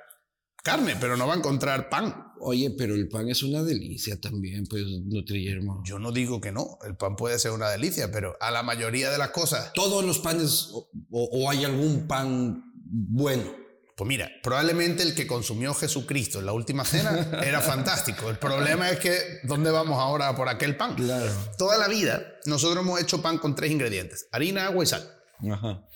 carne, 0.62 0.94
pero 1.00 1.16
no 1.16 1.26
va 1.26 1.34
a 1.34 1.38
encontrar 1.38 1.88
pan. 1.88 2.23
Oye, 2.40 2.70
pero 2.70 2.94
el 2.94 3.08
pan 3.08 3.28
es 3.28 3.42
una 3.42 3.62
delicia 3.62 4.20
también, 4.20 4.66
pues, 4.66 4.84
Nutriyermo. 5.04 5.82
Yo 5.84 5.98
no 5.98 6.12
digo 6.12 6.40
que 6.40 6.52
no, 6.52 6.78
el 6.86 6.96
pan 6.96 7.16
puede 7.16 7.38
ser 7.38 7.52
una 7.52 7.70
delicia, 7.70 8.10
pero 8.10 8.36
a 8.40 8.50
la 8.50 8.62
mayoría 8.62 9.10
de 9.10 9.18
las 9.18 9.30
cosas... 9.30 9.72
¿Todos 9.74 10.04
los 10.04 10.18
panes 10.18 10.70
o, 11.10 11.50
hay 11.50 11.64
algún 11.64 12.06
pan 12.06 12.72
bueno? 12.74 13.64
Pues 13.96 14.08
mira, 14.08 14.28
probablemente 14.42 15.04
el 15.04 15.14
que 15.14 15.26
consumió 15.26 15.72
Jesucristo 15.72 16.40
en 16.40 16.46
la 16.46 16.52
última 16.52 16.84
cena 16.84 17.40
era 17.44 17.60
fantástico. 17.60 18.28
El 18.28 18.38
problema 18.38 18.90
es 18.90 18.98
que, 18.98 19.40
¿dónde 19.44 19.70
vamos 19.70 19.98
ahora 19.98 20.34
por 20.34 20.48
aquel 20.48 20.76
pan? 20.76 20.96
Claro. 20.96 21.30
Toda 21.56 21.78
la 21.78 21.88
vida 21.88 22.34
nosotros 22.46 22.84
hemos 22.84 23.00
hecho 23.00 23.22
pan 23.22 23.38
con 23.38 23.54
tres 23.54 23.70
ingredientes, 23.70 24.26
harina, 24.32 24.66
agua 24.66 24.84
y 24.84 24.86
sal. 24.86 25.08
Ajá. 25.50 25.86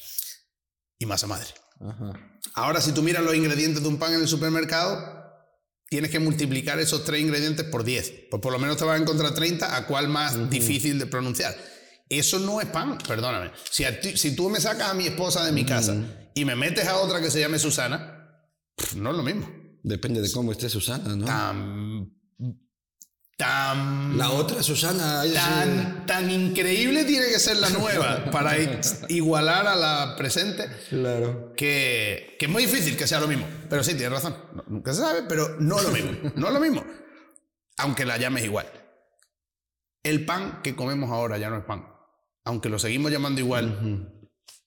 Y 0.98 1.06
masa 1.06 1.26
madre. 1.26 1.48
Ahora, 2.54 2.80
si 2.80 2.92
tú 2.92 3.02
miras 3.02 3.22
los 3.22 3.34
ingredientes 3.34 3.82
de 3.82 3.88
un 3.88 3.98
pan 3.98 4.14
en 4.14 4.20
el 4.20 4.28
supermercado, 4.28 5.17
tienes 5.88 6.10
que 6.10 6.18
multiplicar 6.18 6.78
esos 6.80 7.04
tres 7.04 7.20
ingredientes 7.20 7.64
por 7.66 7.84
10. 7.84 8.26
Pues 8.30 8.42
por 8.42 8.52
lo 8.52 8.58
menos 8.58 8.76
te 8.76 8.84
vas 8.84 8.98
a 8.98 9.02
encontrar 9.02 9.34
30, 9.34 9.76
a 9.76 9.86
cuál 9.86 10.08
más 10.08 10.50
difícil 10.50 10.98
de 10.98 11.06
pronunciar. 11.06 11.56
Eso 12.08 12.38
no 12.38 12.60
es 12.60 12.68
pan, 12.68 12.98
perdóname. 13.06 13.50
Si, 13.70 13.84
si 14.16 14.34
tú 14.34 14.48
me 14.48 14.60
sacas 14.60 14.90
a 14.90 14.94
mi 14.94 15.06
esposa 15.06 15.44
de 15.44 15.52
mi 15.52 15.64
casa 15.64 15.94
y 16.34 16.44
me 16.44 16.56
metes 16.56 16.86
a 16.86 16.96
otra 16.98 17.20
que 17.20 17.30
se 17.30 17.40
llame 17.40 17.58
Susana, 17.58 18.44
no 18.96 19.10
es 19.10 19.16
lo 19.16 19.22
mismo. 19.22 19.50
Depende 19.82 20.20
de 20.20 20.30
cómo 20.32 20.52
esté 20.52 20.68
Susana, 20.68 21.16
¿no? 21.16 21.26
La 23.38 24.32
otra, 24.32 24.64
Susana. 24.64 25.22
Tan, 25.32 26.06
tan 26.06 26.28
increíble 26.28 27.04
tiene 27.04 27.28
que 27.28 27.38
ser 27.38 27.58
la 27.58 27.70
nueva 27.70 28.28
para 28.32 28.56
igualar 29.08 29.68
a 29.68 29.76
la 29.76 30.16
presente. 30.16 30.66
Claro. 30.88 31.52
Que, 31.56 32.34
que, 32.36 32.46
es 32.46 32.50
muy 32.50 32.66
difícil 32.66 32.96
que 32.96 33.06
sea 33.06 33.20
lo 33.20 33.28
mismo. 33.28 33.46
Pero 33.70 33.84
sí, 33.84 33.94
tienes 33.94 34.10
razón. 34.10 34.36
nunca 34.66 34.92
se 34.92 35.02
sabe, 35.02 35.22
pero 35.28 35.56
no 35.60 35.78
es 35.78 35.84
lo 35.84 35.92
mismo. 35.92 36.10
No 36.34 36.48
es 36.48 36.52
lo 36.52 36.58
mismo. 36.60 36.84
Aunque 37.76 38.04
la 38.04 38.16
llames 38.16 38.44
igual. 38.44 38.66
El 40.02 40.24
pan 40.24 40.60
que 40.64 40.74
comemos 40.74 41.10
ahora 41.10 41.38
ya 41.38 41.48
no 41.48 41.58
es 41.58 41.64
pan. 41.64 41.86
Aunque 42.44 42.68
lo 42.68 42.80
seguimos 42.80 43.12
llamando 43.12 43.40
igual. 43.40 44.14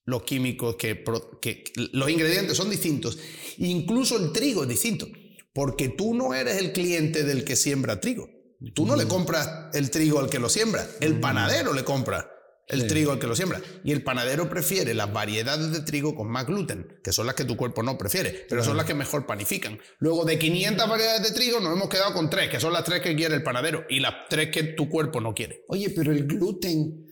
Los 0.06 0.24
químicos 0.24 0.78
que, 0.78 1.04
que. 1.42 1.66
Los 1.92 2.10
ingredientes 2.10 2.56
son 2.56 2.70
distintos. 2.70 3.20
Incluso 3.58 4.18
el 4.18 4.32
trigo 4.32 4.64
es 4.64 4.70
distinto. 4.70 5.08
Porque 5.54 5.90
tú 5.90 6.14
no 6.14 6.34
eres 6.34 6.56
el 6.56 6.72
cliente 6.72 7.26
del 7.26 7.44
que 7.44 7.58
siembra 7.58 8.00
trigo. 8.00 8.30
Tú 8.74 8.86
no 8.86 8.96
le 8.96 9.08
compras 9.08 9.50
el 9.74 9.90
trigo 9.90 10.20
al 10.20 10.30
que 10.30 10.40
lo 10.40 10.50
siembra, 10.50 10.86
el 11.00 11.20
panadero 11.20 11.74
le 11.74 11.84
compra 11.84 12.30
el 12.72 12.88
trigo 12.88 13.12
al 13.12 13.20
que 13.20 13.28
lo 13.28 13.36
siembra. 13.36 13.62
Y 13.84 13.92
el 13.92 14.04
panadero 14.04 14.50
prefiere 14.50 14.94
las 14.94 15.12
variedades 15.12 15.72
de 15.72 15.82
trigo 15.82 16.16
con 16.16 16.30
más 16.30 16.46
gluten, 16.46 17.00
que 17.04 17.12
son 17.12 17.26
las 17.26 17.36
que 17.36 17.44
tu 17.44 17.58
cuerpo 17.58 17.84
no 17.84 17.98
prefiere, 17.98 18.46
pero 18.50 18.64
son 18.64 18.78
las 18.78 18.86
que 18.86 18.94
mejor 18.94 19.26
panifican. 19.26 19.80
Luego 20.00 20.26
de 20.26 20.40
500 20.40 20.88
variedades 20.88 21.24
de 21.24 21.32
trigo 21.32 21.60
nos 21.60 21.76
hemos 21.76 21.90
quedado 21.90 22.14
con 22.14 22.30
tres, 22.30 22.50
que 22.50 22.60
son 22.60 22.74
las 22.74 22.84
tres 22.84 23.02
que 23.02 23.16
quiere 23.16 23.36
el 23.36 23.44
panadero 23.44 23.86
y 23.90 24.00
las 24.00 24.14
tres 24.30 24.52
que 24.52 24.64
tu 24.64 24.90
cuerpo 24.90 25.20
no 25.20 25.34
quiere. 25.34 25.66
Oye, 25.68 25.90
pero 25.90 26.12
el 26.12 26.26
gluten, 26.26 27.08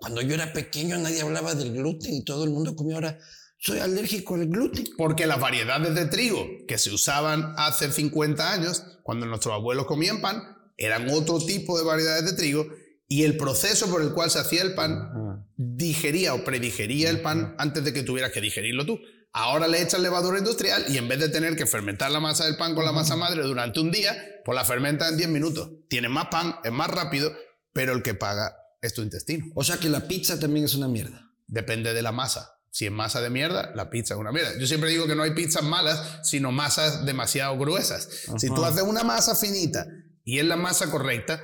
cuando 0.00 0.22
yo 0.22 0.34
era 0.34 0.52
pequeño 0.52 0.98
nadie 0.98 1.20
hablaba 1.20 1.54
del 1.54 1.72
gluten 1.72 2.14
y 2.14 2.24
todo 2.24 2.44
el 2.44 2.50
mundo 2.50 2.74
comía 2.74 2.96
ahora 2.96 3.18
soy 3.60 3.78
alérgico 3.78 4.34
al 4.34 4.46
gluten. 4.46 4.84
Porque 4.96 5.26
las 5.26 5.38
variedades 5.38 5.94
de 5.94 6.06
trigo 6.06 6.46
que 6.66 6.78
se 6.78 6.90
usaban 6.90 7.54
hace 7.56 7.92
50 7.92 8.52
años, 8.52 8.84
cuando 9.02 9.26
nuestros 9.26 9.54
abuelos 9.54 9.86
comían 9.86 10.20
pan, 10.20 10.42
eran 10.76 11.08
otro 11.10 11.38
tipo 11.38 11.78
de 11.78 11.84
variedades 11.84 12.24
de 12.24 12.32
trigo 12.32 12.66
y 13.06 13.24
el 13.24 13.36
proceso 13.36 13.90
por 13.90 14.02
el 14.02 14.12
cual 14.12 14.30
se 14.30 14.38
hacía 14.38 14.62
el 14.62 14.74
pan 14.74 15.44
digería 15.56 16.32
o 16.32 16.42
predigería 16.42 17.10
el 17.10 17.20
pan 17.20 17.54
antes 17.58 17.84
de 17.84 17.92
que 17.92 18.02
tuvieras 18.02 18.32
que 18.32 18.40
digerirlo 18.40 18.86
tú. 18.86 18.98
Ahora 19.32 19.68
le 19.68 19.82
echas 19.82 20.00
levadura 20.00 20.38
industrial 20.38 20.86
y 20.88 20.96
en 20.96 21.06
vez 21.06 21.20
de 21.20 21.28
tener 21.28 21.54
que 21.54 21.66
fermentar 21.66 22.10
la 22.10 22.18
masa 22.18 22.46
del 22.46 22.56
pan 22.56 22.74
con 22.74 22.84
la 22.84 22.92
masa 22.92 23.14
madre 23.14 23.42
durante 23.42 23.78
un 23.78 23.90
día, 23.90 24.16
pues 24.44 24.56
la 24.56 24.64
fermenta 24.64 25.08
en 25.08 25.18
10 25.18 25.28
minutos. 25.28 25.70
Tiene 25.88 26.08
más 26.08 26.26
pan, 26.26 26.56
es 26.64 26.72
más 26.72 26.88
rápido, 26.88 27.32
pero 27.72 27.92
el 27.92 28.02
que 28.02 28.14
paga 28.14 28.56
es 28.80 28.94
tu 28.94 29.02
intestino. 29.02 29.46
O 29.54 29.62
sea 29.62 29.76
que 29.76 29.88
la 29.88 30.08
pizza 30.08 30.40
también 30.40 30.64
es 30.64 30.74
una 30.74 30.88
mierda. 30.88 31.30
Depende 31.46 31.92
de 31.92 32.02
la 32.02 32.12
masa. 32.12 32.59
Si 32.70 32.86
es 32.86 32.92
masa 32.92 33.20
de 33.20 33.30
mierda, 33.30 33.72
la 33.74 33.90
pizza 33.90 34.14
es 34.14 34.20
una 34.20 34.32
mierda. 34.32 34.56
Yo 34.58 34.66
siempre 34.66 34.90
digo 34.90 35.06
que 35.06 35.16
no 35.16 35.24
hay 35.24 35.32
pizzas 35.32 35.64
malas, 35.64 36.20
sino 36.22 36.52
masas 36.52 37.04
demasiado 37.04 37.58
gruesas. 37.58 38.08
Si 38.38 38.48
tú 38.48 38.64
haces 38.64 38.82
una 38.82 39.02
masa 39.02 39.34
finita 39.34 39.86
y 40.24 40.38
es 40.38 40.44
la 40.44 40.56
masa 40.56 40.90
correcta, 40.90 41.42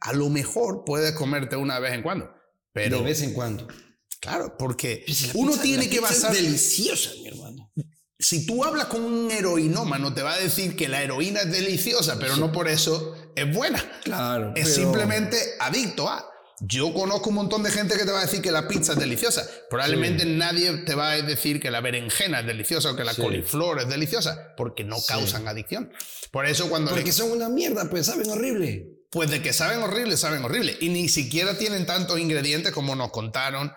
a 0.00 0.12
lo 0.12 0.30
mejor 0.30 0.84
puedes 0.84 1.12
comerte 1.12 1.56
una 1.56 1.78
vez 1.78 1.92
en 1.92 2.02
cuando. 2.02 2.30
Pero, 2.72 2.98
de 2.98 3.04
vez 3.04 3.22
en 3.22 3.34
cuando. 3.34 3.68
Claro, 4.20 4.56
porque 4.58 5.04
uno 5.34 5.56
tiene 5.58 5.90
que 5.90 6.00
basar... 6.00 6.32
Es 6.34 6.42
deliciosa, 6.42 7.10
mi 7.22 7.28
hermano. 7.28 7.72
Si 8.18 8.46
tú 8.46 8.64
hablas 8.64 8.86
con 8.86 9.02
un 9.02 9.30
heroinómano, 9.30 10.14
te 10.14 10.22
va 10.22 10.34
a 10.34 10.38
decir 10.38 10.76
que 10.76 10.88
la 10.88 11.02
heroína 11.02 11.40
es 11.40 11.50
deliciosa, 11.50 12.18
pero 12.20 12.36
no 12.36 12.52
por 12.52 12.68
eso 12.68 13.16
es 13.34 13.52
buena. 13.52 13.84
Claro. 14.04 14.52
Es 14.54 14.74
simplemente 14.74 15.36
adicto 15.58 16.08
a. 16.08 16.31
Yo 16.64 16.94
conozco 16.94 17.30
un 17.30 17.34
montón 17.34 17.64
de 17.64 17.72
gente 17.72 17.96
que 17.96 18.04
te 18.04 18.12
va 18.12 18.20
a 18.20 18.22
decir 18.22 18.40
que 18.40 18.52
la 18.52 18.68
pizza 18.68 18.92
es 18.92 18.98
deliciosa. 19.00 19.44
Probablemente 19.68 20.24
nadie 20.24 20.72
te 20.84 20.94
va 20.94 21.10
a 21.10 21.20
decir 21.20 21.58
que 21.58 21.72
la 21.72 21.80
berenjena 21.80 22.38
es 22.38 22.46
deliciosa 22.46 22.92
o 22.92 22.96
que 22.96 23.02
la 23.02 23.14
coliflor 23.14 23.80
es 23.80 23.88
deliciosa, 23.88 24.54
porque 24.56 24.84
no 24.84 24.96
causan 25.08 25.48
adicción. 25.48 25.92
Por 26.30 26.46
eso 26.46 26.68
cuando... 26.68 26.92
Porque 26.92 27.10
son 27.10 27.32
una 27.32 27.48
mierda, 27.48 27.90
pues 27.90 28.06
saben 28.06 28.30
horrible. 28.30 28.86
Pues 29.10 29.28
de 29.28 29.42
que 29.42 29.52
saben 29.52 29.82
horrible, 29.82 30.16
saben 30.16 30.44
horrible. 30.44 30.76
Y 30.80 30.90
ni 30.90 31.08
siquiera 31.08 31.58
tienen 31.58 31.84
tantos 31.84 32.20
ingredientes 32.20 32.70
como 32.70 32.94
nos 32.94 33.10
contaron, 33.10 33.72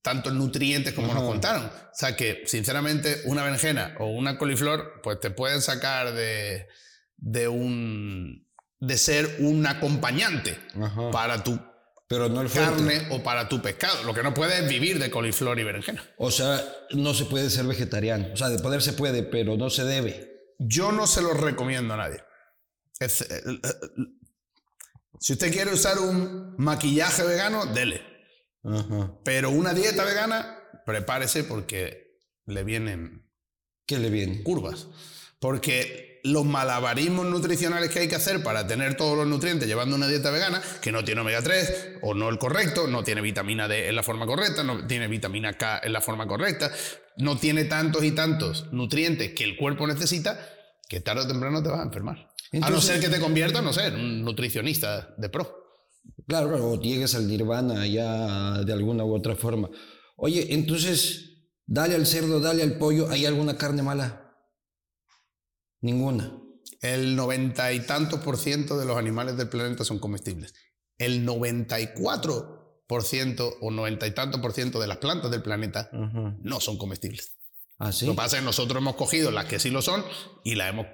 tantos 0.00 0.32
nutrientes 0.32 0.94
como 0.94 1.12
nos 1.12 1.24
contaron. 1.24 1.66
O 1.66 1.94
sea 1.94 2.16
que, 2.16 2.44
sinceramente, 2.46 3.20
una 3.26 3.44
berenjena 3.44 3.96
o 4.00 4.06
una 4.06 4.38
coliflor, 4.38 5.02
pues 5.02 5.20
te 5.20 5.30
pueden 5.30 5.60
sacar 5.60 6.14
de, 6.14 6.68
de 7.18 7.48
un... 7.48 8.48
de 8.80 8.96
ser 8.96 9.36
un 9.40 9.66
acompañante 9.66 10.58
para 11.12 11.44
tu 11.44 11.60
pero 12.06 12.28
no 12.28 12.42
el 12.42 12.50
carne 12.50 13.08
o 13.10 13.22
para 13.22 13.48
tu 13.48 13.62
pescado. 13.62 14.04
Lo 14.04 14.14
que 14.14 14.22
no 14.22 14.34
puede 14.34 14.60
es 14.60 14.68
vivir 14.68 14.98
de 14.98 15.10
coliflor 15.10 15.58
y 15.58 15.64
berenjena. 15.64 16.02
O 16.18 16.30
sea, 16.30 16.62
no 16.90 17.14
se 17.14 17.24
puede 17.24 17.50
ser 17.50 17.66
vegetariano. 17.66 18.32
O 18.32 18.36
sea, 18.36 18.48
de 18.48 18.58
poder 18.58 18.82
se 18.82 18.92
puede, 18.92 19.22
pero 19.22 19.56
no 19.56 19.70
se 19.70 19.84
debe. 19.84 20.54
Yo 20.58 20.92
no 20.92 21.06
se 21.06 21.22
lo 21.22 21.32
recomiendo 21.32 21.94
a 21.94 21.96
nadie. 21.96 22.22
Eh, 23.00 23.06
eh, 23.06 23.42
si 25.18 25.32
usted 25.32 25.52
quiere 25.52 25.72
usar 25.72 25.98
un 25.98 26.54
maquillaje 26.58 27.22
vegano, 27.22 27.66
dele. 27.66 28.02
Pero 29.24 29.50
una 29.50 29.74
dieta 29.74 30.04
vegana, 30.04 30.58
prepárese 30.86 31.44
porque 31.44 32.18
le 32.46 32.64
vienen. 32.64 33.30
¿Qué 33.86 33.98
le 33.98 34.10
vienen? 34.10 34.42
Curvas. 34.42 34.88
Porque 35.38 36.13
los 36.24 36.46
malabarismos 36.46 37.26
nutricionales 37.26 37.90
que 37.90 38.00
hay 38.00 38.08
que 38.08 38.14
hacer 38.14 38.42
para 38.42 38.66
tener 38.66 38.96
todos 38.96 39.16
los 39.16 39.26
nutrientes 39.26 39.68
llevando 39.68 39.94
una 39.94 40.08
dieta 40.08 40.30
vegana, 40.30 40.62
que 40.80 40.90
no 40.90 41.04
tiene 41.04 41.20
omega 41.20 41.42
3 41.42 41.98
o 42.00 42.14
no 42.14 42.30
el 42.30 42.38
correcto, 42.38 42.86
no 42.86 43.04
tiene 43.04 43.20
vitamina 43.20 43.68
D 43.68 43.88
en 43.88 43.94
la 43.94 44.02
forma 44.02 44.24
correcta, 44.24 44.64
no 44.64 44.86
tiene 44.86 45.06
vitamina 45.06 45.52
K 45.52 45.82
en 45.84 45.92
la 45.92 46.00
forma 46.00 46.26
correcta, 46.26 46.72
no 47.18 47.36
tiene 47.36 47.66
tantos 47.66 48.02
y 48.04 48.12
tantos 48.12 48.72
nutrientes 48.72 49.34
que 49.34 49.44
el 49.44 49.58
cuerpo 49.58 49.86
necesita, 49.86 50.40
que 50.88 51.00
tarde 51.00 51.24
o 51.24 51.28
temprano 51.28 51.62
te 51.62 51.68
vas 51.68 51.80
a 51.80 51.84
enfermar. 51.84 52.30
a 52.62 52.70
no 52.70 52.80
ser 52.80 53.00
que 53.00 53.10
te 53.10 53.20
conviertas, 53.20 53.62
no 53.62 53.74
sé, 53.74 53.88
en 53.88 53.96
un 53.96 54.24
nutricionista 54.24 55.14
de 55.18 55.28
pro. 55.28 55.62
Claro, 56.26 56.48
claro, 56.48 56.70
o 56.70 56.80
llegues 56.80 57.14
al 57.14 57.28
nirvana 57.28 57.86
ya 57.86 58.62
de 58.62 58.72
alguna 58.72 59.04
u 59.04 59.14
otra 59.14 59.36
forma. 59.36 59.68
Oye, 60.16 60.54
entonces, 60.54 61.50
dale 61.66 61.94
al 61.96 62.06
cerdo, 62.06 62.40
dale 62.40 62.62
al 62.62 62.78
pollo, 62.78 63.10
¿hay 63.10 63.26
alguna 63.26 63.58
carne 63.58 63.82
mala? 63.82 64.23
Ninguna. 65.84 66.32
El 66.80 67.14
noventa 67.14 67.70
y 67.74 67.80
tantos 67.80 68.20
por 68.20 68.38
ciento 68.38 68.78
de 68.78 68.86
los 68.86 68.96
animales 68.96 69.36
del 69.36 69.50
planeta 69.50 69.84
son 69.84 69.98
comestibles. 69.98 70.54
El 70.96 71.26
94 71.26 72.84
por 72.86 73.02
ciento 73.02 73.54
o 73.60 73.70
noventa 73.70 74.06
y 74.06 74.12
tantos 74.12 74.40
por 74.40 74.54
ciento 74.54 74.80
de 74.80 74.86
las 74.86 74.96
plantas 74.96 75.30
del 75.30 75.42
planeta 75.42 75.90
no 75.92 76.60
son 76.60 76.78
comestibles. 76.78 77.36
¿Ah, 77.78 77.92
sí? 77.92 78.06
Lo 78.06 78.12
que 78.12 78.16
pasa 78.16 78.36
es 78.36 78.40
que 78.40 78.46
nosotros 78.46 78.80
hemos 78.80 78.96
cogido 78.96 79.30
las 79.30 79.44
que 79.44 79.58
sí 79.58 79.68
lo 79.68 79.82
son 79.82 80.02
y 80.42 80.54
las 80.54 80.70
hemos 80.70 80.86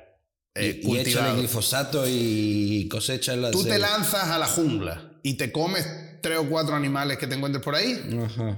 eh, 0.56 0.80
cultivado. 0.84 1.36
Y 1.36 1.38
glifosato 1.38 2.04
y 2.08 2.88
cosecha 2.88 3.36
las. 3.36 3.52
Tú 3.52 3.62
te 3.62 3.78
lanzas 3.78 4.24
a 4.24 4.40
la 4.40 4.48
jungla 4.48 5.20
y 5.22 5.34
te 5.34 5.52
comes 5.52 5.86
tres 6.20 6.38
o 6.38 6.48
cuatro 6.48 6.74
animales 6.74 7.16
que 7.16 7.28
te 7.28 7.36
encuentres 7.36 7.62
por 7.62 7.76
ahí 7.76 7.96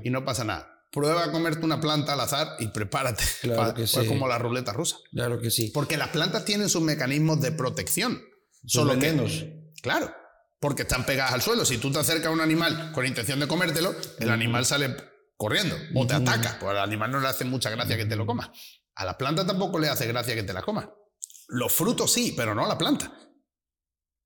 y 0.02 0.08
no 0.08 0.24
pasa 0.24 0.44
nada 0.44 0.71
prueba 0.92 1.24
a 1.24 1.32
comerte 1.32 1.64
una 1.64 1.80
planta 1.80 2.12
al 2.12 2.20
azar 2.20 2.56
y 2.60 2.68
prepárate. 2.68 3.24
Claro 3.40 3.74
que 3.74 3.86
sí. 3.86 4.06
como 4.06 4.28
la 4.28 4.38
ruleta 4.38 4.72
rusa. 4.72 4.98
Claro 5.10 5.40
que 5.40 5.50
sí. 5.50 5.70
Porque 5.72 5.96
las 5.96 6.08
plantas 6.08 6.44
tienen 6.44 6.68
sus 6.68 6.82
mecanismos 6.82 7.40
de 7.40 7.50
protección. 7.50 8.22
Solo 8.64 8.94
menos. 8.94 9.44
Claro. 9.82 10.14
Porque 10.60 10.82
están 10.82 11.04
pegadas 11.04 11.32
al 11.32 11.42
suelo. 11.42 11.64
Si 11.64 11.78
tú 11.78 11.90
te 11.90 11.98
acercas 11.98 12.26
a 12.26 12.30
un 12.30 12.40
animal 12.40 12.92
con 12.92 13.04
intención 13.06 13.40
de 13.40 13.48
comértelo, 13.48 13.94
el 14.20 14.30
animal 14.30 14.64
sale 14.64 14.94
corriendo 15.36 15.76
o 15.94 16.06
te 16.06 16.14
ataca. 16.14 16.58
Pues 16.60 16.70
al 16.70 16.78
animal 16.78 17.10
no 17.10 17.20
le 17.20 17.26
hace 17.26 17.44
mucha 17.44 17.70
gracia 17.70 17.96
que 17.96 18.04
te 18.04 18.14
lo 18.14 18.26
comas. 18.26 18.50
A 18.94 19.04
la 19.04 19.18
planta 19.18 19.44
tampoco 19.46 19.78
le 19.78 19.88
hace 19.88 20.06
gracia 20.06 20.34
que 20.34 20.44
te 20.44 20.52
la 20.52 20.62
comas. 20.62 20.88
Los 21.48 21.72
frutos 21.72 22.12
sí, 22.12 22.34
pero 22.36 22.54
no 22.54 22.68
la 22.68 22.78
planta. 22.78 23.12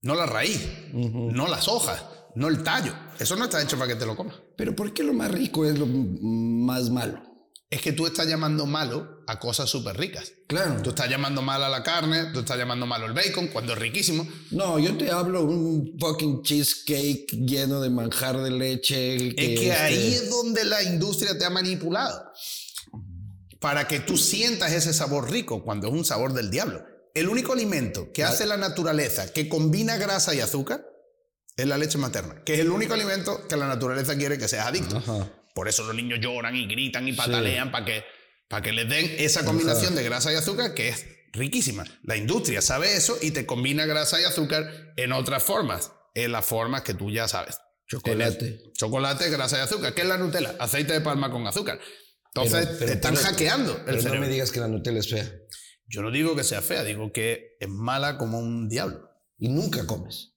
No 0.02 0.14
la 0.14 0.26
raíz, 0.26 0.68
no 0.92 1.48
las 1.48 1.68
hojas 1.68 2.04
no 2.36 2.48
el 2.48 2.62
tallo. 2.62 2.92
Eso 3.18 3.34
no 3.34 3.44
está 3.44 3.62
hecho 3.62 3.78
para 3.78 3.88
que 3.92 3.98
te 3.98 4.06
lo 4.06 4.14
comas. 4.14 4.36
Pero 4.56 4.76
¿por 4.76 4.92
qué 4.92 5.02
lo 5.02 5.14
más 5.14 5.30
rico 5.30 5.64
es 5.64 5.78
lo 5.78 5.86
más 5.86 6.90
malo? 6.90 7.22
Es 7.68 7.80
que 7.80 7.92
tú 7.92 8.06
estás 8.06 8.28
llamando 8.28 8.66
malo 8.66 9.24
a 9.26 9.40
cosas 9.40 9.68
súper 9.68 9.96
ricas. 9.96 10.32
Claro. 10.46 10.80
Tú 10.82 10.90
estás 10.90 11.08
llamando 11.08 11.42
malo 11.42 11.64
a 11.64 11.68
la 11.68 11.82
carne, 11.82 12.26
tú 12.32 12.40
estás 12.40 12.58
llamando 12.58 12.86
malo 12.86 13.06
el 13.06 13.14
bacon, 13.14 13.48
cuando 13.48 13.72
es 13.72 13.78
riquísimo. 13.78 14.28
No, 14.50 14.78
yo 14.78 14.96
te 14.96 15.10
hablo 15.10 15.44
un 15.44 15.96
fucking 15.98 16.42
cheesecake 16.42 17.26
lleno 17.32 17.80
de 17.80 17.90
manjar 17.90 18.40
de 18.40 18.50
leche. 18.50 19.34
Que 19.34 19.54
es 19.54 19.60
que 19.60 19.72
ahí 19.72 20.14
es 20.14 20.30
donde 20.30 20.64
la 20.64 20.82
industria 20.82 21.36
te 21.36 21.44
ha 21.44 21.50
manipulado. 21.50 22.32
Para 23.58 23.88
que 23.88 23.98
tú 24.00 24.18
sientas 24.18 24.72
ese 24.72 24.92
sabor 24.92 25.30
rico 25.30 25.64
cuando 25.64 25.88
es 25.88 25.94
un 25.94 26.04
sabor 26.04 26.34
del 26.34 26.50
diablo. 26.50 26.84
El 27.14 27.28
único 27.28 27.54
alimento 27.54 28.12
que 28.12 28.24
hace 28.24 28.44
la 28.44 28.58
naturaleza 28.58 29.32
que 29.32 29.48
combina 29.48 29.96
grasa 29.96 30.34
y 30.34 30.40
azúcar 30.40 30.86
es 31.56 31.66
la 31.66 31.78
leche 31.78 31.98
materna, 31.98 32.42
que 32.44 32.54
es 32.54 32.60
el 32.60 32.70
único 32.70 32.94
alimento 32.94 33.46
que 33.48 33.56
la 33.56 33.66
naturaleza 33.66 34.16
quiere 34.16 34.38
que 34.38 34.48
seas 34.48 34.66
adicto. 34.66 35.02
Por 35.54 35.68
eso 35.68 35.84
los 35.84 35.94
niños 35.94 36.20
lloran 36.20 36.54
y 36.54 36.66
gritan 36.66 37.08
y 37.08 37.14
patalean 37.14 37.70
para 37.70 37.84
que, 37.84 38.04
para 38.48 38.62
que 38.62 38.72
les 38.72 38.88
den 38.88 39.10
esa 39.18 39.44
combinación 39.44 39.94
de 39.94 40.04
grasa 40.04 40.32
y 40.32 40.36
azúcar 40.36 40.74
que 40.74 40.88
es 40.88 41.06
riquísima. 41.32 41.84
La 42.02 42.16
industria 42.16 42.60
sabe 42.60 42.94
eso 42.94 43.16
y 43.22 43.30
te 43.30 43.46
combina 43.46 43.86
grasa 43.86 44.20
y 44.20 44.24
azúcar 44.24 44.92
en 44.96 45.12
otras 45.12 45.42
formas, 45.42 45.92
en 46.14 46.32
las 46.32 46.44
formas 46.44 46.82
que 46.82 46.92
tú 46.92 47.10
ya 47.10 47.26
sabes. 47.26 47.58
Chocolate. 47.86 48.72
Chocolate, 48.74 49.30
grasa 49.30 49.58
y 49.58 49.60
azúcar. 49.60 49.94
¿Qué 49.94 50.02
es 50.02 50.08
la 50.08 50.18
Nutella? 50.18 50.56
Aceite 50.58 50.92
de 50.92 51.00
palma 51.00 51.30
con 51.30 51.46
azúcar. 51.46 51.80
Entonces 52.34 52.78
te 52.78 52.92
están 52.92 53.14
hackeando. 53.14 53.78
El 53.86 53.96
pero 53.96 54.14
no 54.14 54.20
me 54.20 54.28
digas 54.28 54.50
que 54.50 54.60
la 54.60 54.68
Nutella 54.68 54.98
es 54.98 55.08
fea. 55.08 55.32
Yo 55.86 56.02
no 56.02 56.10
digo 56.10 56.36
que 56.36 56.44
sea 56.44 56.60
fea, 56.60 56.82
digo 56.84 57.12
que 57.12 57.56
es 57.60 57.68
mala 57.68 58.18
como 58.18 58.38
un 58.38 58.68
diablo. 58.68 59.08
Y 59.38 59.48
nunca 59.48 59.86
comes. 59.86 60.35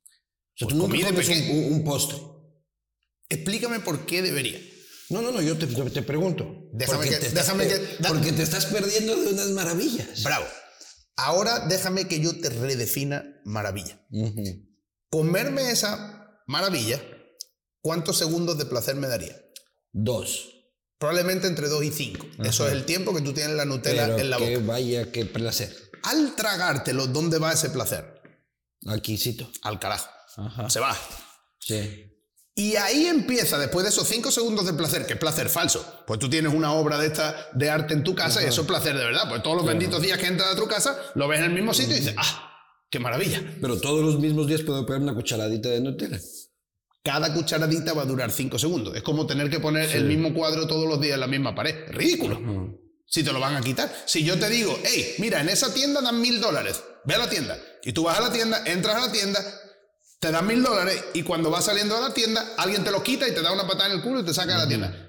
Sea, 0.60 0.68
tú 0.68 0.78
comes 0.78 1.50
un, 1.50 1.84
postre. 1.86 2.18
Explícame 3.30 3.80
por 3.80 4.06
qué 4.06 4.22
debería. 4.22 4.60
No, 5.10 5.22
no, 5.22 5.32
no, 5.32 5.42
yo 5.42 5.58
te, 5.58 5.68
te 5.68 6.02
pregunto. 6.02 6.70
Déjame 6.74 7.10
que, 7.10 7.16
te 7.16 7.30
déjame 7.30 7.68
que, 7.68 7.78
porque 8.08 8.34
te 8.34 8.44
estás 8.44 8.66
perdiendo 8.66 9.16
de 9.16 9.34
unas 9.34 9.48
maravillas. 9.50 10.22
Bravo. 10.24 10.46
Ahora 11.16 11.66
déjame 11.68 12.08
que 12.08 12.20
yo 12.20 12.38
te 12.40 12.50
redefina 12.50 13.42
maravilla. 13.46 14.06
Comerme 15.10 15.72
esa 15.72 16.42
maravilla, 16.46 17.02
¿cuántos 17.82 18.18
segundos 18.18 18.58
de 18.58 18.66
placer 18.66 18.96
me 18.96 19.08
daría? 19.08 19.36
Dos. 19.94 20.56
Probablemente 20.98 21.48
entre 21.48 21.70
dos 21.70 21.84
y 21.86 21.92
cinco. 21.92 22.28
Eso 22.44 22.68
es 22.68 22.74
el 22.74 22.84
tiempo 22.84 23.16
que 23.16 23.22
tú 23.22 23.32
tienes 23.32 23.56
la 23.56 23.64
Nutella 23.64 24.18
en 24.18 24.30
la 24.30 24.38
boca. 24.38 24.50
Que 24.50 24.58
vaya, 24.58 25.12
qué 25.12 25.26
placer. 25.26 25.74
Al 26.04 26.36
tragártelo, 26.36 27.08
¿dónde 27.08 27.40
va 27.40 27.54
ese 27.54 27.70
placer? 27.70 28.22
Aquí, 28.88 29.18
cito. 29.18 29.50
Al 29.64 29.80
carajo. 29.80 30.10
Se 30.68 30.80
va. 30.80 30.96
Sí. 31.60 32.06
Y 32.56 32.76
ahí 32.76 33.06
empieza, 33.06 33.58
después 33.58 33.84
de 33.84 33.90
esos 33.90 34.08
cinco 34.08 34.32
segundos 34.32 34.66
de 34.66 34.74
placer, 34.74 35.06
que 35.06 35.14
es 35.14 35.20
placer 35.20 35.48
falso. 35.48 36.04
Pues 36.06 36.20
tú 36.20 36.30
tienes 36.30 36.54
una 36.54 36.74
obra 36.74 36.98
de 36.98 37.08
esta 37.08 37.50
de 37.54 37.70
arte 37.70 37.94
en 37.94 38.04
tu 38.04 38.14
casa 38.16 38.44
y 38.44 38.48
eso 38.48 38.62
es 38.62 38.68
placer 38.68 38.98
de 38.98 39.06
verdad. 39.06 39.30
Pues 39.30 39.42
todos 39.42 39.56
los 39.56 39.66
benditos 39.66 40.02
días 40.02 40.18
que 40.20 40.28
entras 40.28 40.54
a 40.54 40.56
tu 40.58 40.68
casa, 40.68 40.98
lo 41.16 41.28
ves 41.28 41.40
en 41.40 41.46
el 41.46 41.54
mismo 41.54 41.74
sitio 41.74 41.96
y 41.96 42.00
dices, 42.00 42.16
¡ah! 42.18 42.48
¡Qué 42.90 43.00
maravilla! 43.00 43.42
Pero 43.62 43.80
todos 43.80 44.04
los 44.04 44.20
mismos 44.20 44.48
días 44.48 44.62
puedo 44.64 44.86
poner 44.86 45.02
una 45.04 45.14
cucharadita 45.14 45.70
de 45.70 45.80
Nutella. 45.80 46.20
Cada 47.02 47.34
cucharadita 47.34 47.94
va 47.94 48.02
a 48.02 48.06
durar 48.06 48.30
cinco 48.30 48.60
segundos. 48.60 48.94
Es 48.96 49.04
como 49.04 49.26
tener 49.26 49.50
que 49.50 49.60
poner 49.60 49.96
el 49.96 50.04
mismo 50.04 50.34
cuadro 50.34 50.68
todos 50.68 50.86
los 50.86 51.00
días 51.00 51.14
en 51.14 51.22
la 51.22 51.28
misma 51.28 51.56
pared. 51.56 51.88
ridículo. 51.92 52.78
Si 53.06 53.24
te 53.24 53.32
lo 53.32 53.40
van 53.40 53.56
a 53.56 53.62
quitar. 53.62 53.90
Si 54.06 54.24
yo 54.24 54.38
te 54.38 54.50
digo, 54.50 54.78
hey, 54.84 55.16
mira, 55.20 55.40
en 55.40 55.50
esa 55.50 55.74
tienda 55.74 56.02
dan 56.02 56.20
mil 56.20 56.42
dólares. 56.42 56.84
Ve 57.06 57.16
a 57.16 57.20
la 57.20 57.30
tienda. 57.30 57.58
Y 57.84 57.94
tú 57.94 58.04
vas 58.04 58.18
a 58.18 58.22
la 58.22 58.34
tienda, 58.34 58.64
entras 58.66 58.96
a 58.98 59.08
la 59.08 59.12
tienda, 59.12 59.40
te 60.20 60.32
dan 60.32 60.46
mil 60.46 60.62
dólares 60.62 61.02
y 61.14 61.24
cuando 61.24 61.50
vas 61.50 61.66
saliendo 61.66 61.96
de 61.96 62.02
la 62.02 62.14
tienda, 62.14 62.54
alguien 62.58 62.84
te 62.84 62.92
lo 62.92 63.02
quita 63.02 63.28
y 63.28 63.34
te 63.34 63.42
da 63.42 63.54
una 63.54 63.66
patada 63.66 63.88
en 63.88 63.98
el 63.98 64.04
culo 64.04 64.20
y 64.20 64.26
te 64.26 64.34
saca 64.34 64.54
de 64.54 64.58
la 64.58 64.68
tienda. 64.68 65.06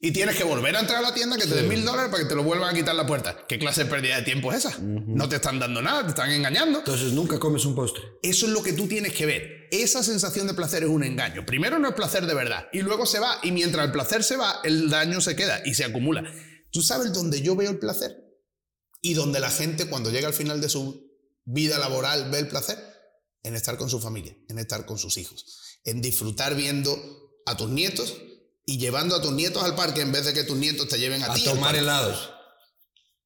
Y 0.00 0.10
tienes 0.10 0.36
que 0.36 0.44
volver 0.44 0.74
a 0.74 0.80
entrar 0.80 0.98
a 0.98 1.02
la 1.02 1.14
tienda 1.14 1.36
que 1.36 1.46
te 1.46 1.54
den 1.54 1.68
mil 1.68 1.84
dólares 1.84 2.10
para 2.10 2.22
que 2.22 2.28
te 2.28 2.34
lo 2.34 2.42
vuelvan 2.42 2.70
a 2.70 2.74
quitar 2.74 2.94
la 2.94 3.06
puerta. 3.06 3.46
¿Qué 3.46 3.58
clase 3.58 3.84
de 3.84 3.90
pérdida 3.90 4.16
de 4.16 4.22
tiempo 4.22 4.52
es 4.52 4.64
esa? 4.64 4.76
No 4.80 5.28
te 5.28 5.36
están 5.36 5.58
dando 5.58 5.80
nada, 5.80 6.02
te 6.02 6.08
están 6.08 6.30
engañando. 6.30 6.80
Entonces 6.80 7.12
nunca 7.12 7.38
comes 7.38 7.64
un 7.64 7.74
postre. 7.74 8.02
Eso 8.22 8.46
es 8.46 8.52
lo 8.52 8.62
que 8.62 8.72
tú 8.72 8.88
tienes 8.88 9.12
que 9.14 9.24
ver. 9.24 9.68
Esa 9.70 10.02
sensación 10.02 10.46
de 10.46 10.54
placer 10.54 10.82
es 10.82 10.88
un 10.88 11.04
engaño. 11.04 11.46
Primero 11.46 11.78
no 11.78 11.88
es 11.88 11.94
placer 11.94 12.26
de 12.26 12.34
verdad 12.34 12.66
y 12.72 12.80
luego 12.80 13.06
se 13.06 13.18
va 13.18 13.38
y 13.42 13.52
mientras 13.52 13.86
el 13.86 13.92
placer 13.92 14.24
se 14.24 14.36
va, 14.36 14.60
el 14.64 14.90
daño 14.90 15.20
se 15.20 15.36
queda 15.36 15.62
y 15.64 15.74
se 15.74 15.84
acumula. 15.84 16.24
¿Tú 16.70 16.82
sabes 16.82 17.12
dónde 17.12 17.40
yo 17.40 17.54
veo 17.54 17.70
el 17.70 17.78
placer? 17.78 18.16
Y 19.00 19.14
donde 19.14 19.40
la 19.40 19.50
gente 19.50 19.86
cuando 19.88 20.10
llega 20.10 20.26
al 20.26 20.34
final 20.34 20.60
de 20.60 20.68
su 20.68 21.12
vida 21.44 21.78
laboral 21.78 22.30
ve 22.30 22.40
el 22.40 22.48
placer 22.48 22.93
en 23.44 23.54
estar 23.54 23.78
con 23.78 23.88
su 23.88 24.00
familia, 24.00 24.36
en 24.48 24.58
estar 24.58 24.84
con 24.86 24.98
sus 24.98 25.16
hijos, 25.16 25.44
en 25.84 26.02
disfrutar 26.02 26.56
viendo 26.56 26.98
a 27.46 27.56
tus 27.56 27.68
nietos 27.68 28.14
y 28.66 28.78
llevando 28.78 29.14
a 29.14 29.22
tus 29.22 29.32
nietos 29.32 29.62
al 29.62 29.76
parque 29.76 30.00
en 30.00 30.10
vez 30.10 30.24
de 30.24 30.32
que 30.32 30.44
tus 30.44 30.56
nietos 30.56 30.88
te 30.88 30.98
lleven 30.98 31.22
a, 31.22 31.30
a 31.30 31.34
ti. 31.34 31.46
A 31.46 31.52
tomar 31.52 31.76
helados. 31.76 32.30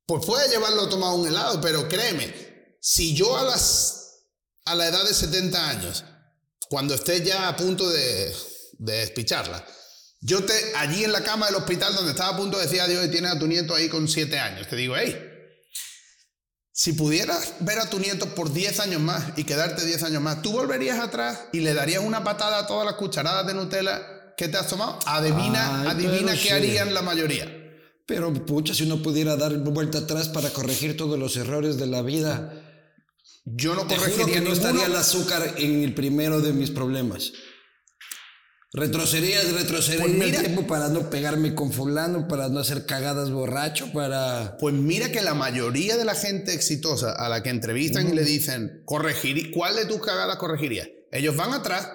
Pues 0.06 0.26
puede 0.26 0.48
llevarlo 0.48 0.82
a 0.82 0.88
tomar 0.88 1.14
un 1.14 1.26
helado, 1.26 1.60
pero 1.60 1.88
créeme, 1.88 2.78
si 2.80 3.14
yo 3.14 3.36
a, 3.36 3.44
las, 3.44 4.24
a 4.64 4.74
la 4.74 4.88
edad 4.88 5.04
de 5.06 5.14
70 5.14 5.68
años, 5.68 6.04
cuando 6.68 6.94
esté 6.94 7.24
ya 7.24 7.48
a 7.48 7.56
punto 7.56 7.88
de, 7.88 8.34
de 8.78 8.92
despicharla, 8.98 9.64
yo 10.20 10.44
te, 10.44 10.52
allí 10.76 11.04
en 11.04 11.12
la 11.12 11.22
cama 11.22 11.46
del 11.46 11.56
hospital 11.56 11.94
donde 11.94 12.10
estaba 12.10 12.34
a 12.34 12.36
punto 12.36 12.56
de 12.56 12.64
decir 12.64 12.80
adiós 12.80 13.06
y 13.06 13.10
tienes 13.10 13.30
a 13.30 13.38
tu 13.38 13.46
nieto 13.46 13.74
ahí 13.74 13.88
con 13.88 14.08
7 14.08 14.36
años, 14.38 14.66
te 14.68 14.74
digo, 14.74 14.96
hey, 14.96 15.16
si 16.78 16.92
pudieras 16.92 17.54
ver 17.58 17.80
a 17.80 17.90
tu 17.90 17.98
nieto 17.98 18.36
por 18.36 18.52
10 18.52 18.78
años 18.78 19.00
más 19.00 19.36
y 19.36 19.42
quedarte 19.42 19.84
10 19.84 20.00
años 20.04 20.22
más, 20.22 20.42
¿tú 20.42 20.52
volverías 20.52 21.00
atrás 21.00 21.46
y 21.52 21.58
le 21.58 21.74
darías 21.74 22.04
una 22.04 22.22
patada 22.22 22.60
a 22.60 22.66
todas 22.68 22.86
las 22.86 22.94
cucharadas 22.94 23.44
de 23.48 23.54
Nutella 23.54 24.32
que 24.36 24.46
te 24.46 24.58
has 24.58 24.68
tomado? 24.68 24.96
Adivina, 25.04 25.80
Ay, 25.80 25.88
adivina 25.88 26.34
qué 26.34 26.38
sí. 26.38 26.48
harían 26.50 26.94
la 26.94 27.02
mayoría. 27.02 27.52
Pero 28.06 28.32
pucha, 28.32 28.74
si 28.74 28.84
uno 28.84 29.02
pudiera 29.02 29.34
dar 29.34 29.58
vuelta 29.58 29.98
atrás 29.98 30.28
para 30.28 30.50
corregir 30.50 30.96
todos 30.96 31.18
los 31.18 31.36
errores 31.36 31.78
de 31.78 31.88
la 31.88 32.00
vida, 32.02 32.52
Yo 33.44 33.74
no 33.74 33.84
corregiría 33.88 34.34
que 34.34 34.40
no 34.40 34.52
estaría 34.52 34.86
el 34.86 34.94
azúcar 34.94 35.54
en 35.56 35.82
el 35.82 35.94
primero 35.94 36.40
de 36.40 36.52
mis 36.52 36.70
problemas. 36.70 37.32
Retrocedería, 38.72 39.40
retrocedería 39.56 40.04
Pues 40.04 40.12
el 40.14 40.18
mira. 40.18 40.40
tiempo 40.40 40.66
para 40.66 40.88
no 40.88 41.08
pegarme 41.08 41.54
con 41.54 41.72
fulano, 41.72 42.28
para 42.28 42.48
no 42.48 42.60
hacer 42.60 42.84
cagadas 42.84 43.30
borracho, 43.30 43.90
para... 43.92 44.58
Pues 44.60 44.74
mira 44.74 45.10
que 45.10 45.22
la 45.22 45.32
mayoría 45.34 45.96
de 45.96 46.04
la 46.04 46.14
gente 46.14 46.52
exitosa 46.52 47.12
a 47.12 47.28
la 47.30 47.42
que 47.42 47.48
entrevistan 47.48 48.08
y 48.10 48.12
le 48.12 48.24
dicen, 48.24 48.82
corregir, 48.84 49.50
¿cuál 49.52 49.74
de 49.76 49.86
tus 49.86 50.00
cagadas 50.04 50.36
corregirías? 50.36 50.88
Ellos 51.12 51.36
van 51.36 51.52
atrás 51.54 51.88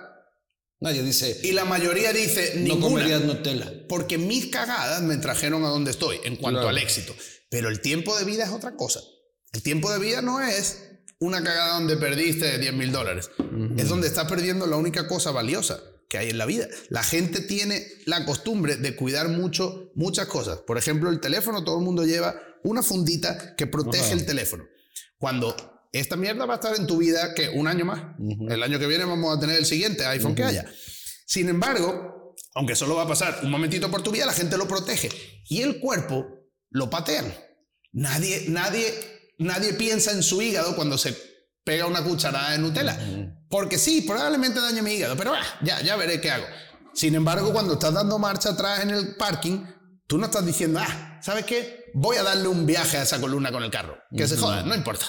Nadie 0.80 1.02
dice, 1.02 1.40
y 1.44 1.54
la 1.54 1.64
mayoría 1.64 2.12
dice, 2.12 2.56
no 2.58 2.62
ninguna. 2.74 2.82
comerías 2.88 3.22
Nutella. 3.24 3.72
Porque 3.88 4.18
mis 4.18 4.48
cagadas 4.48 5.02
me 5.02 5.16
trajeron 5.16 5.64
a 5.64 5.70
donde 5.70 5.92
estoy 5.92 6.18
en 6.26 6.36
cuanto 6.36 6.60
Claro. 6.60 6.70
al 6.76 6.78
éxito. 6.78 7.16
Pero 7.50 7.70
el 7.70 7.80
tiempo 7.80 8.18
de 8.20 8.26
vida 8.26 8.44
es 8.44 8.50
otra 8.50 8.76
cosa. 8.76 9.00
El 9.54 9.62
tiempo 9.64 9.90
de 9.90 10.00
vida 10.00 10.22
no 10.22 10.42
es 10.42 10.84
una 11.20 11.42
cagada 11.42 11.76
donde 11.76 11.96
perdiste 11.96 12.58
10 12.58 12.74
mil 12.74 12.92
dólares. 12.92 13.30
Es 13.78 13.88
donde 13.88 14.08
estás 14.08 14.28
perdiendo 14.28 14.66
la 14.68 14.76
única 14.76 15.08
cosa 15.08 15.32
valiosa 15.32 15.80
que 16.10 16.18
hay 16.18 16.30
en 16.30 16.38
la 16.38 16.46
vida. 16.46 16.68
La 16.90 17.04
gente 17.04 17.42
tiene 17.42 17.86
la 18.06 18.26
costumbre 18.26 18.76
de 18.78 18.96
cuidar 18.96 19.30
mucho 19.30 19.92
muchas 19.96 20.28
cosas. 20.28 20.60
Por 20.60 20.78
ejemplo, 20.78 21.10
el 21.10 21.20
teléfono, 21.20 21.64
todo 21.64 21.80
el 21.80 21.86
mundo 21.86 22.06
lleva 22.06 22.40
una 22.64 22.84
fundita 22.84 23.56
que 23.56 23.68
protege 23.68 24.06
Ajá. 24.06 24.14
el 24.14 24.26
teléfono. 24.26 24.66
Cuando 25.18 25.56
esta 25.92 26.16
mierda 26.16 26.46
va 26.46 26.56
a 26.56 26.58
estar 26.58 26.76
en 26.76 26.88
tu 26.88 26.98
vida 26.98 27.34
que 27.34 27.50
un 27.50 27.68
año 27.68 27.86
más. 27.86 28.02
El 28.50 28.64
año 28.64 28.80
que 28.80 28.88
viene 28.88 29.06
vamos 29.06 29.36
a 29.36 29.40
tener 29.40 29.58
el 29.58 29.66
siguiente 29.66 30.06
iPhone 30.06 30.36
que 30.36 30.44
haya. 30.44 30.66
Sin 31.26 31.50
embargo, 31.50 32.36
aunque 32.56 32.76
solo 32.76 32.96
va 32.96 33.04
a 33.04 33.08
pasar 33.08 33.40
un 33.44 33.52
momentito 33.52 33.90
por 33.90 34.02
tu 34.02 34.12
vida, 34.12 34.26
la 34.26 34.34
gente 34.34 34.58
lo 34.58 34.68
protege. 34.68 35.10
Y 35.48 35.62
el 35.62 35.80
cuerpo 35.80 36.26
lo 36.70 36.90
patean. 36.90 37.34
Nadie, 37.92 38.46
nadie, 38.50 38.94
nadie 39.38 39.74
piensa 39.74 40.12
en 40.12 40.24
su 40.24 40.42
hígado 40.42 40.76
cuando 40.76 40.98
se 40.98 41.16
pega 41.64 41.86
una 41.86 42.04
cucharada 42.04 42.52
de 42.52 42.58
Nutella. 42.60 42.98
Porque 43.50 43.78
sí, 43.78 44.02
probablemente 44.02 44.60
dañe 44.60 44.82
mi 44.82 44.94
hígado, 44.94 45.16
pero 45.16 45.34
ah, 45.34 45.44
ya, 45.62 45.82
ya 45.82 45.96
veré 45.96 46.20
qué 46.20 46.32
hago. 46.32 46.46
Sin 46.94 47.16
embargo, 47.16 47.52
cuando 47.54 47.74
estás 47.74 47.94
dando 47.94 48.20
marcha 48.20 48.50
atrás 48.50 48.82
en 48.82 48.90
el 48.92 49.16
parking, 49.16 49.64
tú 50.08 50.18
no 50.18 50.26
estás 50.26 50.46
diciendo, 50.46 50.80
ah, 50.82 51.20
¿sabes 51.24 51.46
qué? 51.46 51.86
Voy 51.94 52.18
a 52.18 52.24
darle 52.24 52.48
un 52.48 52.66
viaje 52.66 52.98
a 52.98 53.04
esa 53.04 53.20
columna 53.22 53.52
con 53.52 53.64
el 53.64 53.72
carro. 53.72 53.98
Que 54.16 54.28
se 54.28 54.38
joda, 54.38 54.64
no 54.64 54.76
importa. 54.76 55.06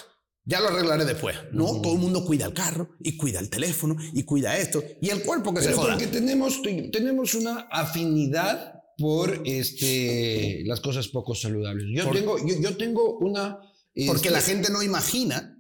Ya 0.47 0.61
lo 0.61 0.69
arreglaré 0.69 1.07
después. 1.07 1.37
No, 1.53 1.81
todo 1.81 1.95
el 1.95 1.99
mundo 1.99 2.25
cuida 2.27 2.45
el 2.45 2.53
carro 2.53 2.91
y 3.01 3.17
cuida 3.17 3.41
el 3.41 3.49
teléfono 3.49 3.97
y 4.13 4.25
cuida 4.25 4.59
esto. 4.59 4.83
Y 5.01 5.09
el 5.09 5.23
cuerpo 5.23 5.55
que 5.55 5.61
se 5.63 5.69
Pero 5.69 5.79
joda. 5.79 5.91
porque 5.93 6.07
tenemos, 6.07 6.61
tenemos 6.93 7.35
una 7.35 7.61
afinidad 7.71 8.75
por 8.99 9.41
este, 9.47 10.63
las 10.67 10.81
cosas 10.81 11.09
poco 11.09 11.35
saludables. 11.35 11.87
Yo, 11.97 12.05
Por- 12.05 12.15
tengo, 12.15 12.39
yo, 12.47 12.61
yo 12.61 12.77
tengo 12.77 13.17
una... 13.19 13.59
Porque 14.07 14.29
este, 14.29 14.31
la 14.31 14.41
gente 14.43 14.71
no 14.71 14.83
imagina 14.83 15.54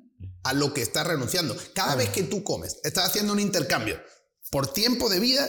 a 0.44 0.52
lo 0.52 0.72
que 0.72 0.82
está 0.82 1.02
renunciando. 1.04 1.56
Cada 1.74 1.96
vez 1.96 2.10
que 2.10 2.22
tú 2.22 2.44
comes, 2.44 2.78
estás 2.84 3.06
haciendo 3.06 3.32
un 3.32 3.40
intercambio 3.40 4.00
por 4.50 4.72
tiempo 4.72 5.08
de 5.08 5.20
vida 5.20 5.48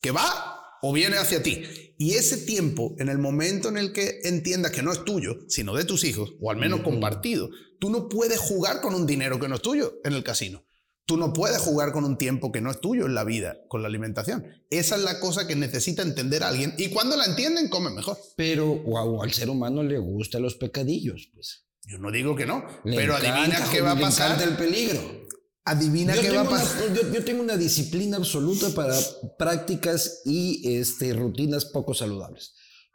que 0.00 0.10
va 0.10 0.78
o 0.82 0.92
viene 0.92 1.16
hacia 1.16 1.42
ti. 1.42 1.64
Y 1.98 2.14
ese 2.14 2.36
tiempo, 2.36 2.94
en 2.98 3.08
el 3.08 3.18
momento 3.18 3.68
en 3.68 3.76
el 3.76 3.92
que 3.92 4.20
entiendas 4.22 4.70
que 4.70 4.82
no 4.82 4.92
es 4.92 5.04
tuyo, 5.04 5.38
sino 5.48 5.74
de 5.74 5.84
tus 5.84 6.04
hijos, 6.04 6.34
o 6.40 6.50
al 6.50 6.56
menos 6.56 6.82
compartido, 6.82 7.50
tú 7.80 7.90
no 7.90 8.08
puedes 8.08 8.38
jugar 8.38 8.80
con 8.80 8.94
un 8.94 9.06
dinero 9.06 9.40
que 9.40 9.48
no 9.48 9.56
es 9.56 9.62
tuyo 9.62 9.94
en 10.04 10.12
el 10.12 10.22
casino. 10.22 10.64
Tú 11.06 11.16
no 11.16 11.32
puedes 11.32 11.58
jugar 11.58 11.92
con 11.92 12.04
un 12.04 12.18
tiempo 12.18 12.52
que 12.52 12.60
no 12.60 12.70
es 12.70 12.80
tuyo 12.80 13.06
en 13.06 13.14
la 13.14 13.24
vida, 13.24 13.56
con 13.68 13.80
la 13.80 13.88
alimentación. 13.88 14.46
Esa 14.68 14.96
es 14.96 15.02
la 15.02 15.20
cosa 15.20 15.46
que 15.46 15.56
necesita 15.56 16.02
entender 16.02 16.42
alguien. 16.42 16.74
Y 16.76 16.90
cuando 16.90 17.16
la 17.16 17.24
entienden, 17.24 17.70
comen 17.70 17.94
mejor. 17.94 18.18
Pero 18.36 18.66
wow, 18.66 19.22
al 19.22 19.32
ser 19.32 19.48
humano 19.48 19.82
le 19.82 19.98
gustan 19.98 20.42
los 20.42 20.54
pecadillos, 20.54 21.30
pues. 21.34 21.67
Yo 21.88 21.98
no 21.98 22.10
digo 22.10 22.36
que 22.36 22.44
no, 22.46 22.64
Le 22.84 22.96
pero 22.96 23.16
encanta, 23.16 23.40
adivina 23.42 23.70
qué 23.70 23.80
va 23.80 23.92
a 23.92 23.98
pasar. 23.98 24.42
el 24.42 24.56
peligro. 24.56 25.26
Adivina 25.64 26.14
Yo 26.14 26.22
qué 26.22 26.30
va 26.30 26.42
a 26.42 26.48
pasar. 26.48 26.82
una, 26.90 26.94
yo- 26.94 27.12
yo 27.12 27.24
tengo 27.24 27.42
una 27.42 27.56
disciplina 27.56 28.16
absoluta 28.18 28.68
para 28.74 28.94
prácticas 29.38 30.22
y 30.24 30.76
este, 30.76 31.12
rutinas 31.14 31.64
poco 31.66 31.94
saludables. 31.94 32.54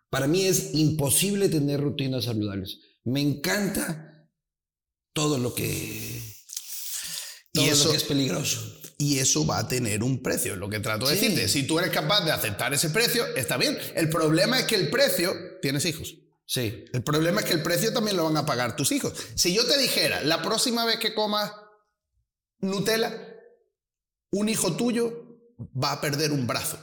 Para 0.09 0.27
mí 0.27 0.43
es 0.45 0.73
imposible 0.73 1.49
tener 1.49 1.81
rutinas 1.81 2.25
saludables. 2.25 2.79
Me 3.03 3.21
encanta 3.21 4.27
todo 5.13 5.37
lo 5.39 5.53
que, 5.55 6.21
todo 7.51 7.65
Y 7.65 7.69
lo 7.71 7.89
que 7.91 7.97
es 7.97 8.03
peligroso. 8.03 8.79
y 8.99 9.17
eso 9.19 9.45
va 9.45 9.59
a 9.59 9.67
tener 9.67 10.03
un 10.03 10.21
precio, 10.23 10.55
lo 10.55 10.69
que 10.69 10.79
trato 10.79 11.07
de 11.07 11.15
Sí. 11.15 11.21
decirte. 11.27 11.47
Si 11.49 11.63
tú 11.63 11.77
eres 11.79 11.91
capaz 11.91 12.23
de 12.25 12.31
aceptar 12.31 12.73
ese 12.73 12.89
precio, 12.91 13.25
está 13.35 13.57
bien. 13.57 13.77
El 13.95 14.09
problema 14.09 14.59
es 14.59 14.65
que 14.65 14.75
el 14.75 14.89
precio, 14.89 15.33
tienes 15.61 15.85
hijos. 15.85 16.15
Sí. 16.53 16.85
El 16.93 17.01
problema 17.03 17.39
es 17.41 17.47
que 17.47 17.53
el 17.53 17.63
precio 17.63 17.91
también 17.93 18.15
lo 18.15 18.25
van 18.25 18.37
a 18.37 18.45
pagar 18.45 18.75
tus 18.75 18.91
hijos. 18.91 19.11
Si 19.33 19.55
yo 19.55 19.65
te 19.65 19.75
dijera, 19.79 20.21
la 20.21 20.43
próxima 20.43 20.85
vez 20.85 20.97
que 20.99 21.15
comas 21.15 21.51
Nutella, 22.59 23.11
un 24.31 24.49
hijo 24.49 24.73
tuyo 24.75 25.11
va 25.81 25.93
a 25.93 26.01
perder 26.01 26.31
un 26.31 26.45
brazo. 26.45 26.77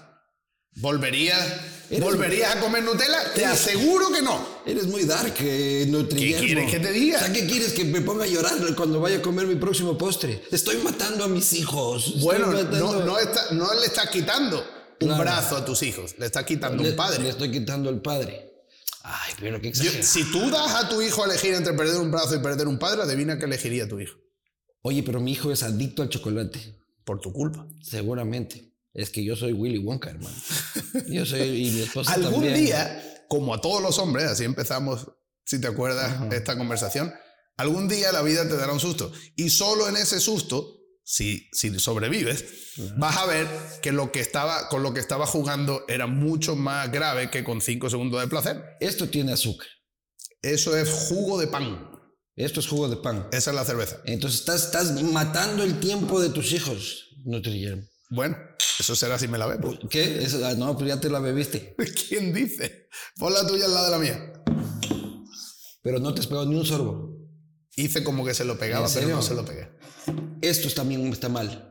¿Volverías, 0.76 1.60
¿volverías 2.00 2.56
a 2.56 2.60
comer 2.60 2.82
Nutella? 2.82 3.32
Te 3.32 3.44
aseguro 3.46 4.10
que 4.10 4.22
no. 4.22 4.44
Eres 4.66 4.86
muy 4.88 5.04
dark, 5.04 5.34
eh. 5.38 5.88
¿Qué 6.10 6.34
quieres 6.40 6.68
que 6.70 6.80
te 6.80 6.90
diga? 6.90 7.18
O 7.18 7.20
sea, 7.20 7.32
¿qué 7.32 7.46
quieres 7.46 7.72
que 7.72 7.84
me 7.84 8.00
ponga 8.00 8.24
a 8.24 8.28
llorar 8.28 8.54
cuando 8.74 9.00
vaya 9.00 9.18
a 9.18 9.22
comer 9.22 9.46
mi 9.46 9.54
próximo 9.54 9.96
postre? 9.96 10.42
Estoy 10.50 10.78
matando 10.78 11.24
a 11.24 11.28
mis 11.28 11.52
hijos. 11.52 12.20
Bueno, 12.22 12.48
no, 12.52 13.04
no, 13.04 13.18
está- 13.20 13.52
no 13.52 13.72
le 13.74 13.86
estás 13.86 14.10
quitando 14.10 14.58
un 15.00 15.08
Claro. 15.08 15.22
brazo 15.22 15.56
a 15.58 15.64
tus 15.64 15.80
hijos, 15.84 16.16
le 16.18 16.26
estás 16.26 16.44
quitando 16.44 16.82
le, 16.82 16.90
un 16.90 16.96
padre. 16.96 17.22
le 17.22 17.28
estoy 17.30 17.50
quitando 17.52 17.88
al 17.88 18.00
padre. 18.02 18.49
Ay, 19.02 19.32
pero 19.40 19.60
qué 19.60 19.72
Yo- 19.72 20.02
si 20.02 20.24
tú 20.30 20.50
das 20.50 20.74
a 20.74 20.88
tu 20.88 21.00
hijo 21.00 21.22
a 21.22 21.26
elegir 21.26 21.54
entre 21.54 21.72
perder 21.72 21.96
un 22.00 22.10
brazo 22.10 22.34
y 22.36 22.38
perder 22.40 22.68
un 22.68 22.78
padre, 22.78 23.02
adivina 23.02 23.38
qué 23.38 23.46
elegiría 23.46 23.88
tu 23.88 23.98
hijo. 23.98 24.18
Oye, 24.82 25.02
pero 25.02 25.20
mi 25.20 25.32
hijo 25.32 25.50
es 25.52 25.62
adicto 25.62 26.02
al 26.02 26.08
chocolate. 26.08 26.76
Por 27.04 27.20
tu 27.20 27.32
culpa. 27.32 27.66
Seguramente. 27.82 28.72
Es 28.92 29.10
que 29.10 29.24
yo 29.24 29.36
soy 29.36 29.52
Willy 29.52 29.78
Wonka, 29.78 30.10
hermano. 30.10 30.34
Yo 31.08 31.24
soy 31.24 31.40
y 31.66 31.70
mi 31.70 31.80
esposa 31.82 32.12
Algún 32.12 32.32
también. 32.34 32.54
día, 32.54 33.24
como 33.28 33.54
a 33.54 33.60
todos 33.60 33.80
los 33.80 33.98
hombres, 33.98 34.26
así 34.26 34.44
empezamos, 34.44 35.06
si 35.44 35.60
te 35.60 35.68
acuerdas, 35.68 36.10
Ajá. 36.12 36.28
esta 36.32 36.56
conversación, 36.58 37.12
algún 37.56 37.88
día 37.88 38.10
la 38.12 38.22
vida 38.22 38.46
te 38.48 38.56
dará 38.56 38.72
un 38.72 38.80
susto. 38.80 39.12
Y 39.36 39.50
solo 39.50 39.88
en 39.88 39.96
ese 39.96 40.18
susto, 40.20 40.79
si, 41.02 41.48
si 41.52 41.78
sobrevives, 41.78 42.44
vas 42.98 43.16
a 43.16 43.26
ver 43.26 43.46
que, 43.82 43.92
lo 43.92 44.12
que 44.12 44.20
estaba, 44.20 44.68
con 44.68 44.82
lo 44.82 44.94
que 44.94 45.00
estaba 45.00 45.26
jugando 45.26 45.84
era 45.88 46.06
mucho 46.06 46.56
más 46.56 46.90
grave 46.92 47.30
que 47.30 47.42
con 47.44 47.60
cinco 47.60 47.90
segundos 47.90 48.20
de 48.20 48.28
placer. 48.28 48.62
Esto 48.80 49.08
tiene 49.08 49.32
azúcar. 49.32 49.66
Eso 50.42 50.76
es 50.76 50.88
jugo 50.88 51.38
de 51.38 51.46
pan. 51.48 51.88
Esto 52.36 52.60
es 52.60 52.66
jugo 52.68 52.88
de 52.88 52.96
pan. 52.96 53.28
Esa 53.32 53.50
es 53.50 53.56
la 53.56 53.64
cerveza. 53.64 54.00
Entonces 54.04 54.40
estás, 54.40 54.64
estás 54.64 55.02
matando 55.02 55.62
el 55.62 55.80
tiempo 55.80 56.20
de 56.20 56.30
tus 56.30 56.52
hijos, 56.52 57.08
Nutriguillermo. 57.24 57.82
Bueno, 58.12 58.36
eso 58.78 58.96
será 58.96 59.18
si 59.18 59.28
me 59.28 59.38
la 59.38 59.46
bebo. 59.46 59.78
¿Qué? 59.88 60.22
Eso- 60.24 60.44
ah, 60.44 60.54
no, 60.54 60.76
pues 60.76 60.88
ya 60.88 61.00
te 61.00 61.08
la 61.10 61.20
bebiste. 61.20 61.76
¿Quién 62.08 62.32
dice? 62.32 62.88
Pon 63.16 63.32
la 63.32 63.46
tuya 63.46 63.66
al 63.66 63.74
lado 63.74 63.84
de 63.86 63.90
la 63.92 63.98
mía. 63.98 64.32
Pero 65.82 65.98
no 65.98 66.12
te 66.14 66.20
has 66.20 66.26
pegado 66.26 66.46
ni 66.46 66.56
un 66.56 66.66
sorbo. 66.66 67.16
Hice 67.76 68.02
como 68.02 68.24
que 68.24 68.34
se 68.34 68.44
lo 68.44 68.58
pegaba, 68.58 68.86
¿En 68.88 68.94
pero 68.94 69.08
no 69.08 69.22
se 69.22 69.34
lo 69.34 69.44
pegué. 69.44 69.70
Esto 70.40 70.68
también 70.70 71.06
está 71.12 71.28
mal. 71.28 71.66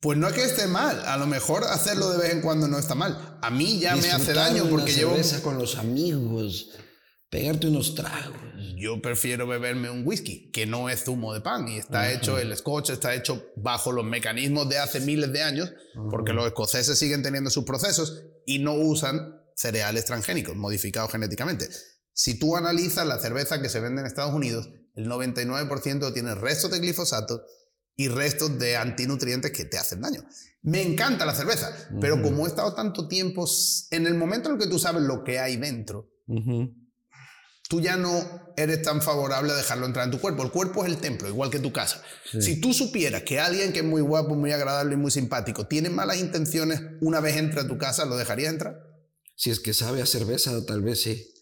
Pues 0.00 0.16
no 0.16 0.28
es 0.28 0.32
que 0.32 0.44
esté 0.44 0.66
mal, 0.66 1.04
a 1.04 1.18
lo 1.18 1.26
mejor 1.26 1.64
hacerlo 1.64 2.10
de 2.10 2.18
vez 2.18 2.32
en 2.32 2.40
cuando 2.40 2.66
no 2.68 2.78
está 2.78 2.94
mal. 2.94 3.38
A 3.42 3.50
mí 3.50 3.78
ya 3.80 3.96
me 3.96 4.10
hace 4.10 4.32
daño 4.32 4.64
porque 4.70 4.94
llevo... 4.94 5.14
con 5.42 5.58
los 5.58 5.76
amigos, 5.76 6.70
pegarte 7.28 7.66
unos 7.66 7.94
tragos. 7.94 8.36
Yo 8.78 9.02
prefiero 9.02 9.46
beberme 9.46 9.90
un 9.90 10.06
whisky, 10.06 10.50
que 10.52 10.64
no 10.64 10.88
es 10.88 11.04
zumo 11.04 11.34
de 11.34 11.42
pan 11.42 11.68
y 11.68 11.76
está 11.76 12.10
hecho, 12.12 12.38
el 12.38 12.56
scotch 12.56 12.90
está 12.90 13.14
hecho 13.14 13.44
bajo 13.56 13.92
los 13.92 14.06
mecanismos 14.06 14.70
de 14.70 14.78
hace 14.78 15.00
miles 15.00 15.34
de 15.34 15.42
años, 15.42 15.70
porque 16.10 16.32
los 16.32 16.46
escoceses 16.46 16.98
siguen 16.98 17.22
teniendo 17.22 17.50
sus 17.50 17.64
procesos 17.64 18.22
y 18.46 18.58
no 18.60 18.72
usan 18.72 19.38
cereales 19.54 20.06
transgénicos, 20.06 20.56
modificados 20.56 21.12
genéticamente. 21.12 21.68
Si 22.14 22.38
tú 22.38 22.56
analizas 22.56 23.06
la 23.06 23.18
cerveza 23.18 23.60
que 23.60 23.68
se 23.68 23.80
vende 23.80 24.00
en 24.00 24.06
Estados 24.06 24.32
Unidos, 24.32 24.70
el 25.00 25.08
99% 25.08 26.12
tiene 26.12 26.34
restos 26.34 26.70
de 26.70 26.78
glifosato 26.78 27.42
y 27.96 28.08
restos 28.08 28.58
de 28.58 28.76
antinutrientes 28.76 29.50
que 29.50 29.64
te 29.64 29.78
hacen 29.78 30.00
daño. 30.00 30.24
Me 30.62 30.82
encanta 30.82 31.24
la 31.24 31.34
cerveza, 31.34 31.74
pero 32.00 32.22
como 32.22 32.46
he 32.46 32.48
estado 32.48 32.74
tanto 32.74 33.08
tiempo, 33.08 33.46
en 33.90 34.06
el 34.06 34.14
momento 34.14 34.48
en 34.48 34.56
el 34.56 34.60
que 34.60 34.68
tú 34.68 34.78
sabes 34.78 35.02
lo 35.02 35.24
que 35.24 35.38
hay 35.38 35.56
dentro, 35.56 36.10
tú 37.68 37.80
ya 37.80 37.96
no 37.96 38.52
eres 38.56 38.82
tan 38.82 39.00
favorable 39.00 39.52
a 39.52 39.56
dejarlo 39.56 39.86
entrar 39.86 40.04
en 40.04 40.10
tu 40.10 40.20
cuerpo. 40.20 40.42
El 40.42 40.50
cuerpo 40.50 40.84
es 40.84 40.90
el 40.90 40.98
templo, 40.98 41.28
igual 41.28 41.50
que 41.50 41.60
tu 41.60 41.72
casa. 41.72 42.02
Si 42.38 42.60
tú 42.60 42.74
supieras 42.74 43.22
que 43.22 43.40
alguien 43.40 43.72
que 43.72 43.78
es 43.78 43.84
muy 43.84 44.02
guapo, 44.02 44.34
muy 44.34 44.52
agradable 44.52 44.94
y 44.94 44.98
muy 44.98 45.10
simpático 45.10 45.66
tiene 45.66 45.88
malas 45.88 46.18
intenciones 46.18 46.80
una 47.00 47.20
vez 47.20 47.36
entra 47.36 47.62
a 47.62 47.68
tu 47.68 47.78
casa, 47.78 48.04
¿lo 48.04 48.16
dejarías 48.16 48.52
entrar? 48.52 48.76
Si 49.34 49.50
es 49.50 49.60
que 49.60 49.72
sabe 49.72 50.02
a 50.02 50.06
cerveza, 50.06 50.64
tal 50.66 50.82
vez 50.82 51.02
sí. 51.02 51.32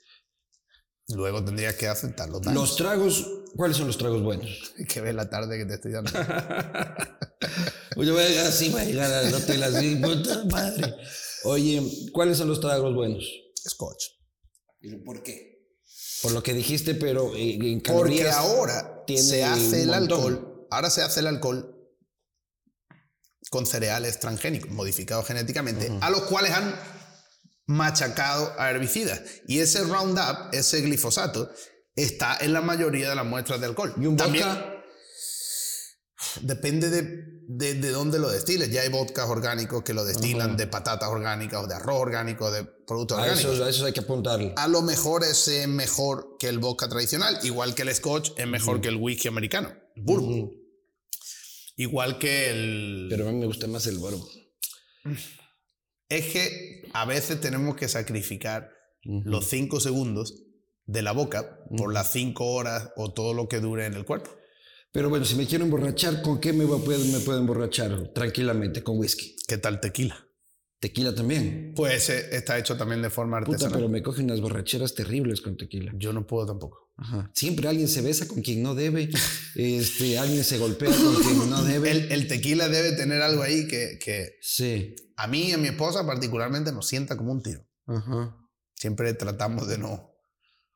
Luego 1.09 1.43
tendrías 1.45 1.75
que 1.75 1.89
aceptarlo. 1.89 2.41
Los 2.53 2.77
tragos, 2.77 3.27
¿cuáles 3.57 3.77
son 3.77 3.87
los 3.87 3.99
tragos 3.99 4.23
buenos? 4.23 4.75
Que 4.89 5.01
ver 5.01 5.15
la 5.15 5.29
tarde 5.29 5.59
que 5.59 5.67
te 5.67 5.75
estoy 5.75 5.93
dando. 5.93 6.11
Oye, 7.97 8.11
voy 8.13 8.23
a 8.23 8.29
llegar 8.29 8.47
así, 8.47 8.71
voy 8.71 8.83
a 8.83 8.85
llegar 8.85 9.13
al 9.13 9.35
hotel 9.35 9.63
así, 9.63 9.97
puta 10.03 10.45
madre. 10.45 10.95
Oye, 11.45 11.83
¿cuáles 12.13 12.39
son 12.39 12.49
los 12.49 12.61
tragos 12.61 12.95
buenos? 12.95 13.25
Scotch. 13.69 14.05
¿Por 15.05 15.23
qué? 15.23 15.49
Por 16.23 16.33
lo 16.33 16.43
que 16.43 16.55
dijiste, 16.55 16.95
pero 16.95 17.33
en 17.35 17.81
calorías 17.81 18.37
Porque 18.37 18.51
ahora 18.51 19.05
se 19.07 19.45
hace 19.45 19.83
el 19.83 19.95
alcohol, 19.95 20.67
ahora 20.71 20.91
se 20.91 21.03
hace 21.03 21.21
el 21.21 21.29
alcohol 21.29 21.75
con 23.51 23.67
cereales 23.67 24.19
transgénicos, 24.21 24.71
modificados 24.71 25.27
genéticamente, 25.27 25.91
a 26.01 26.11
los 26.11 26.23
cuales 26.23 26.53
han 26.53 26.75
machacado 27.67 28.53
a 28.59 28.71
herbicidas. 28.71 29.23
Y 29.47 29.61
ese 29.61 29.85
Roundup, 29.85 30.53
ese 30.53 30.81
glifosato, 30.81 31.51
está 32.03 32.39
en 32.41 32.53
la 32.53 32.61
mayoría 32.61 33.11
de 33.11 33.17
las 33.17 33.27
muestras 33.27 33.61
de 33.61 33.67
alcohol. 33.67 33.93
¿Y 34.01 34.07
un 34.07 34.17
También, 34.17 34.47
Depende 36.43 36.91
de, 36.91 37.75
de, 37.75 37.91
dónde 37.91 38.19
lo 38.19 38.29
destiles. 38.29 38.71
Ya 38.71 38.83
hay 38.83 38.89
vodkas 38.89 39.29
orgánicos 39.29 39.83
que 39.83 39.95
lo 39.95 40.05
destilan 40.05 40.57
de 40.57 40.67
patatas 40.67 41.09
orgánicas 41.09 41.65
o 41.65 41.67
de 41.67 41.75
arroz 41.75 42.01
orgánico, 42.01 42.51
de 42.51 42.65
productos 42.65 43.19
orgánicos. 43.19 43.61
a 43.61 43.69
eso 43.69 43.87
hay 43.87 43.93
que 43.93 44.01
apuntarle. 44.01 44.53
A 44.57 44.69
lo 44.69 44.83
mejor 44.83 45.25
es 45.25 45.49
mejor 45.69 46.37
que 46.39 46.49
el 46.49 46.59
vodka 46.59 46.89
tradicional, 46.89 47.39
igual 47.45 47.75
que 47.75 47.83
el 47.83 47.95
scotch 47.95 48.33
es 48.37 48.47
mejor 48.47 48.81
que 48.81 48.89
el 48.89 48.97
whisky 48.97 49.29
americano, 49.29 49.73
bourbon. 49.97 50.53
Igual 51.77 52.19
que 52.19 52.51
el... 52.51 53.07
Pero 53.09 53.29
a 53.29 53.33
mí 53.33 53.39
me 53.39 53.47
gusta 53.47 53.69
más 53.69 53.87
el 53.87 53.99
bourbon. 53.99 54.29
Es 56.09 56.27
que 56.27 56.83
a 56.93 57.05
veces 57.05 57.41
tenemos 57.41 57.77
que 57.77 57.89
sacrificar 57.89 58.71
los 59.05 59.49
cinco 59.49 59.81
segundos 59.81 60.48
de 60.89 61.03
la 61.03 61.13
boca 61.13 61.61
por 61.77 61.93
las 61.93 62.11
cinco 62.11 62.47
horas 62.47 62.91
o 62.97 63.13
todo 63.13 63.35
lo 63.35 63.47
que 63.47 63.61
dure 63.61 63.87
en 63.87 63.95
el 63.95 64.05
cuerpo. 64.05 64.31
Pero 64.91 65.11
bueno, 65.11 65.27
si 65.27 65.37
me 65.37 65.47
quiero 65.47 65.65
emborrachar, 65.65 66.23
¿con 66.23 66.41
qué 66.41 66.53
me, 66.53 66.67
puedo, 66.67 67.05
me 67.05 67.21
puedo 67.21 67.39
emborrachar? 67.39 68.09
Tranquilamente, 68.15 68.83
con 68.83 68.99
whisky. 68.99 69.37
¿Qué 69.47 69.59
tal 69.59 69.81
tequila? 69.81 70.27
Tequila 70.81 71.15
también. 71.15 71.75
Pues 71.77 72.09
está 72.09 72.57
hecho 72.57 72.77
también 72.77 73.03
de 73.03 73.11
forma 73.11 73.37
artesanal. 73.37 73.69
Puta, 73.69 73.77
pero 73.77 73.89
me 73.91 74.03
cogen 74.03 74.25
unas 74.27 74.41
borracheras 74.41 74.95
terribles 74.95 75.43
con 75.43 75.59
tequila. 75.59 75.93
Yo 75.95 76.15
no 76.15 76.27
puedo 76.27 76.47
tampoco. 76.47 76.91
Ajá. 76.97 77.31
Siempre 77.35 77.69
alguien 77.69 77.89
se 77.89 78.01
besa 78.01 78.27
con 78.27 78.41
quien 78.41 78.63
no 78.63 78.75
debe. 78.75 79.11
este, 79.57 80.19
alguien 80.19 80.43
se 80.43 80.57
golpea 80.57 80.91
con 80.91 81.15
quien 81.17 81.51
no 81.51 81.63
debe. 81.65 81.91
El, 81.91 82.27
tequila 82.29 82.69
debe 82.69 82.93
tener 82.93 83.21
algo 83.21 83.43
ahí 83.43 83.69
que, 83.69 83.99
que, 84.03 84.39
Sí. 84.41 84.97
A 85.17 85.27
mí 85.27 85.51
y 85.51 85.53
a 85.53 85.59
mi 85.59 85.69
esposa 85.69 86.07
particularmente 86.07 86.73
nos 86.73 86.89
sienta 86.89 87.17
como 87.17 87.33
un 87.33 87.43
tiro. 87.43 87.69
Ajá. 87.87 88.37
Siempre 88.75 89.13
tratamos 89.13 89.69
de 89.69 89.77
no. 89.77 90.08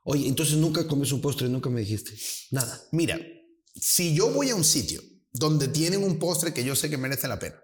Oye, 0.04 0.26
entonces 0.26 0.56
nunca 0.56 0.86
comes 0.86 1.12
un 1.12 1.20
postre, 1.20 1.48
nunca 1.48 1.70
me 1.70 1.80
dijiste. 1.80 2.12
Nada. 2.50 2.80
Mira, 2.90 3.18
si 3.74 4.14
yo 4.14 4.30
voy 4.30 4.50
a 4.50 4.56
un 4.56 4.64
sitio 4.64 5.00
donde 5.32 5.68
tienen 5.68 6.02
un 6.02 6.18
postre 6.18 6.52
que 6.52 6.64
yo 6.64 6.74
sé 6.74 6.90
que 6.90 6.98
merece 6.98 7.28
la 7.28 7.38
pena, 7.38 7.62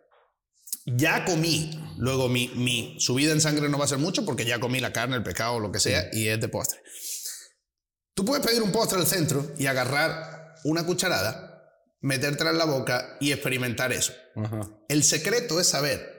ya 0.87 1.25
comí, 1.25 1.71
luego 1.99 2.29
mi, 2.29 2.49
mi 2.49 2.97
subida 2.99 3.33
en 3.33 3.41
sangre 3.41 3.69
no 3.69 3.79
va 3.79 3.85
a 3.85 3.89
ser 3.89 3.99
mucho 3.99 4.25
porque 4.25 4.45
ya 4.45 4.61
comí 4.61 4.81
la 4.81 4.93
carne, 4.93 5.17
el 5.17 5.23
pescado, 5.23 5.61
lo 5.61 5.71
que 5.71 5.81
sea, 5.81 6.09
y 6.13 6.29
es 6.29 6.41
de 6.41 6.49
postre. 6.49 6.81
Tú 8.15 8.25
puedes 8.25 8.45
pedir 8.45 8.63
un 8.63 8.73
postre 8.73 8.99
al 8.99 9.07
centro 9.07 9.53
y 9.59 9.67
agarrar 9.67 10.55
una 10.65 10.85
cucharada, 10.87 11.73
metértela 12.01 12.51
en 12.51 12.59
la 12.59 12.65
boca 12.65 13.17
y 13.21 13.33
experimentar 13.33 13.93
eso. 13.93 14.13
El 14.89 15.05
secreto 15.05 15.61
es 15.61 15.69
saber 15.69 16.19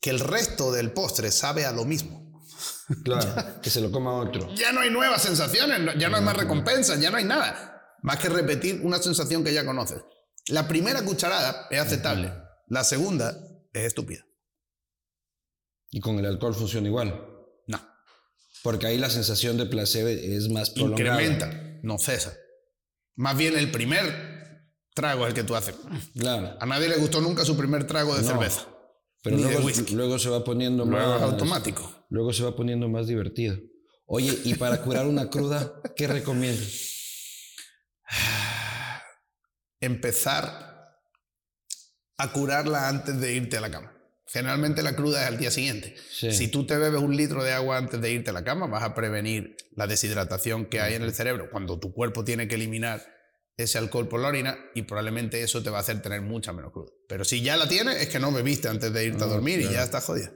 que 0.00 0.10
el 0.10 0.20
resto 0.20 0.72
del 0.72 0.92
postre 0.92 1.30
sabe 1.30 1.64
a 1.64 1.72
lo 1.72 1.84
mismo. 1.84 2.21
Claro, 3.04 3.34
que 3.62 3.70
se 3.70 3.80
lo 3.80 3.90
coma 3.90 4.12
otro. 4.14 4.54
Ya 4.54 4.72
no 4.72 4.80
hay 4.80 4.90
nuevas 4.90 5.22
sensaciones, 5.22 5.80
ya 5.98 6.08
no 6.08 6.16
hay 6.16 6.22
más 6.22 6.36
recompensas, 6.36 7.00
ya 7.00 7.10
no 7.10 7.16
hay 7.16 7.24
nada 7.24 7.96
más 8.02 8.18
que 8.18 8.28
repetir 8.28 8.80
una 8.82 8.98
sensación 8.98 9.44
que 9.44 9.54
ya 9.54 9.64
conoces. 9.64 10.02
La 10.48 10.66
primera 10.66 11.02
cucharada 11.04 11.68
es 11.70 11.80
aceptable, 11.80 12.32
la 12.68 12.84
segunda 12.84 13.36
es 13.72 13.84
estúpida. 13.84 14.24
¿Y 15.90 16.00
con 16.00 16.18
el 16.18 16.26
alcohol 16.26 16.54
funciona 16.54 16.88
igual? 16.88 17.28
No. 17.66 17.80
Porque 18.62 18.86
ahí 18.86 18.98
la 18.98 19.10
sensación 19.10 19.56
de 19.56 19.66
placer 19.66 20.06
es 20.08 20.48
más 20.48 20.70
prolongada. 20.70 21.22
Incrementa, 21.22 21.78
no 21.82 21.98
cesa. 21.98 22.34
Más 23.14 23.36
bien 23.36 23.56
el 23.56 23.70
primer 23.70 24.32
trago 24.94 25.24
es 25.24 25.28
el 25.28 25.34
que 25.34 25.44
tú 25.44 25.54
haces. 25.54 25.74
Claro. 26.18 26.56
A 26.60 26.66
nadie 26.66 26.88
le 26.88 26.96
gustó 26.96 27.20
nunca 27.20 27.44
su 27.44 27.56
primer 27.56 27.86
trago 27.86 28.16
de 28.16 28.24
cerveza. 28.24 28.66
Pero 29.22 29.36
luego, 29.36 29.68
luego, 29.92 30.18
se 30.18 30.28
va 30.28 30.42
poniendo 30.42 30.84
luego 30.84 31.12
más... 31.12 31.22
automático. 31.22 32.06
Luego 32.10 32.32
se 32.32 32.42
va 32.42 32.56
poniendo 32.56 32.88
más 32.88 33.06
divertido. 33.06 33.56
Oye, 34.06 34.36
y 34.44 34.54
para 34.54 34.82
curar 34.82 35.06
una 35.06 35.30
cruda, 35.30 35.80
¿qué 35.96 36.06
recomiendas? 36.08 36.90
empezar 39.80 40.72
a 42.18 42.32
curarla 42.32 42.88
antes 42.88 43.20
de 43.20 43.32
irte 43.34 43.56
a 43.56 43.60
la 43.60 43.70
cama. 43.70 43.92
Generalmente 44.26 44.82
la 44.82 44.96
cruda 44.96 45.22
es 45.22 45.28
al 45.28 45.38
día 45.38 45.50
siguiente. 45.50 45.94
Si 46.10 46.48
tú 46.48 46.66
te 46.66 46.76
bebes 46.76 47.02
un 47.02 47.16
litro 47.16 47.44
de 47.44 47.52
agua 47.52 47.76
antes 47.76 48.00
de 48.00 48.10
irte 48.12 48.30
a 48.30 48.32
la 48.32 48.44
cama, 48.44 48.66
vas 48.66 48.82
a 48.82 48.94
prevenir 48.94 49.56
la 49.72 49.86
deshidratación 49.86 50.66
que 50.66 50.80
hay 50.80 50.94
en 50.94 51.02
el 51.02 51.12
cerebro 51.12 51.50
cuando 51.50 51.78
tu 51.78 51.92
cuerpo 51.92 52.24
tiene 52.24 52.48
que 52.48 52.54
eliminar 52.54 53.04
ese 53.56 53.78
alcohol 53.78 54.08
por 54.08 54.20
la 54.20 54.28
orina 54.28 54.56
y 54.74 54.82
probablemente 54.82 55.42
eso 55.42 55.62
te 55.62 55.70
va 55.70 55.78
a 55.78 55.80
hacer 55.80 56.00
tener 56.00 56.22
mucha 56.22 56.52
menos 56.52 56.72
cruda. 56.72 56.90
Pero 57.08 57.24
si 57.24 57.42
ya 57.42 57.56
la 57.56 57.68
tienes, 57.68 58.00
es 58.00 58.08
que 58.08 58.18
no 58.18 58.32
bebiste 58.32 58.68
antes 58.68 58.92
de 58.92 59.04
irte 59.04 59.22
a 59.22 59.26
ah, 59.26 59.30
dormir 59.30 59.60
y 59.60 59.64
ya 59.64 59.82
estás 59.82 60.04
jodida. 60.04 60.32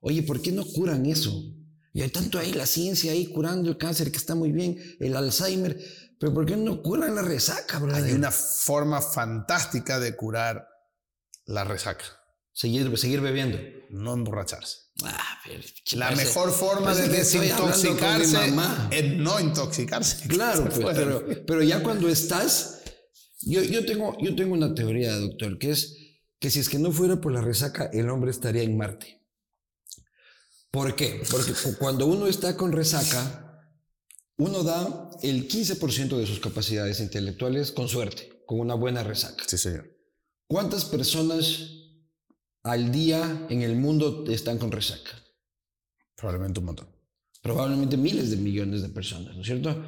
Oye, 0.00 0.22
¿por 0.22 0.40
qué 0.40 0.52
no 0.52 0.64
curan 0.64 1.06
eso? 1.06 1.32
Y 1.92 2.02
hay 2.02 2.10
tanto 2.10 2.38
ahí 2.38 2.52
la 2.52 2.66
ciencia 2.66 3.12
ahí 3.12 3.26
curando 3.26 3.70
el 3.70 3.78
cáncer 3.78 4.10
que 4.10 4.18
está 4.18 4.34
muy 4.34 4.52
bien, 4.52 4.76
el 5.00 5.16
Alzheimer. 5.16 5.78
Pero 6.18 6.34
¿por 6.34 6.46
qué 6.46 6.56
no 6.56 6.82
curan 6.82 7.14
la 7.14 7.22
resaca, 7.22 7.78
brother? 7.78 8.04
Hay 8.04 8.12
una 8.12 8.30
forma 8.30 9.00
fantástica 9.00 9.98
de 10.00 10.16
curar 10.16 10.66
la 11.46 11.64
resaca. 11.64 12.04
Seguir, 12.54 12.96
seguir 12.96 13.20
bebiendo. 13.20 13.58
No 13.90 14.14
emborracharse. 14.14 14.78
Ah, 15.02 15.40
la 15.94 16.12
mejor 16.12 16.52
forma 16.52 16.94
de 16.94 17.08
desintoxicarse 17.08 18.54
es 18.92 19.16
no 19.16 19.40
intoxicarse. 19.40 20.28
Claro, 20.28 20.64
pues, 20.64 20.96
pero, 20.96 21.26
pero, 21.46 21.62
ya 21.62 21.82
cuando 21.82 22.08
estás... 22.08 22.82
Yo, 23.40 23.62
yo, 23.62 23.84
tengo, 23.84 24.16
yo 24.20 24.36
tengo 24.36 24.54
una 24.54 24.72
teoría, 24.72 25.16
doctor, 25.16 25.58
que 25.58 25.72
es 25.72 25.96
que 26.38 26.50
si 26.50 26.60
es 26.60 26.68
que 26.68 26.78
no 26.78 26.92
fuera 26.92 27.20
por 27.20 27.32
la 27.32 27.40
resaca, 27.40 27.90
el 27.92 28.08
hombre 28.08 28.30
estaría 28.30 28.62
en 28.62 28.76
Marte. 28.76 29.20
¿Por 30.70 30.94
qué? 30.94 31.22
Porque 31.30 31.52
cuando 31.78 32.06
uno 32.06 32.26
está 32.26 32.56
con 32.56 32.72
resaca, 32.72 33.68
uno 34.36 34.62
da 34.62 35.10
el 35.22 35.48
15% 35.48 36.16
de 36.16 36.26
sus 36.26 36.40
capacidades 36.40 37.00
intelectuales 37.00 37.72
con 37.72 37.88
suerte, 37.88 38.42
con 38.46 38.60
una 38.60 38.74
buena 38.74 39.02
resaca. 39.02 39.44
Sí, 39.46 39.58
señor. 39.58 39.90
¿Cuántas 40.46 40.84
personas 40.84 41.83
al 42.64 42.90
día 42.90 43.46
en 43.50 43.62
el 43.62 43.76
mundo 43.76 44.24
están 44.28 44.58
con 44.58 44.72
resaca? 44.72 45.12
Probablemente 46.16 46.60
un 46.60 46.66
montón. 46.66 46.88
Probablemente 47.42 47.96
miles 47.96 48.30
de 48.30 48.38
millones 48.38 48.82
de 48.82 48.88
personas, 48.88 49.34
¿no 49.34 49.42
es 49.42 49.46
cierto? 49.46 49.84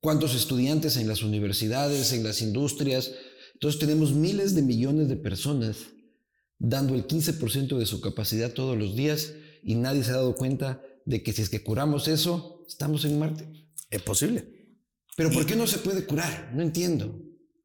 ¿Cuántos 0.00 0.34
estudiantes 0.34 0.96
en 0.96 1.08
las 1.08 1.22
universidades, 1.22 2.12
en 2.12 2.22
las 2.22 2.40
industrias? 2.40 3.12
Entonces 3.54 3.80
tenemos 3.80 4.12
miles 4.12 4.54
de 4.54 4.62
millones 4.62 5.08
de 5.08 5.16
personas 5.16 5.78
dando 6.58 6.94
el 6.94 7.08
15% 7.08 7.76
de 7.76 7.86
su 7.86 8.00
capacidad 8.00 8.52
todos 8.52 8.78
los 8.78 8.94
días 8.94 9.34
y 9.64 9.74
nadie 9.74 10.04
se 10.04 10.12
ha 10.12 10.16
dado 10.16 10.36
cuenta 10.36 10.80
de 11.04 11.24
que 11.24 11.32
si 11.32 11.42
es 11.42 11.50
que 11.50 11.64
curamos 11.64 12.06
eso, 12.06 12.64
estamos 12.68 13.04
en 13.04 13.18
Marte. 13.18 13.48
Es 13.90 14.02
posible. 14.02 14.44
Pero 15.16 15.30
¿por 15.30 15.44
qué 15.44 15.56
no 15.56 15.66
se 15.66 15.78
puede 15.78 16.06
curar? 16.06 16.52
No 16.54 16.62
entiendo. 16.62 17.20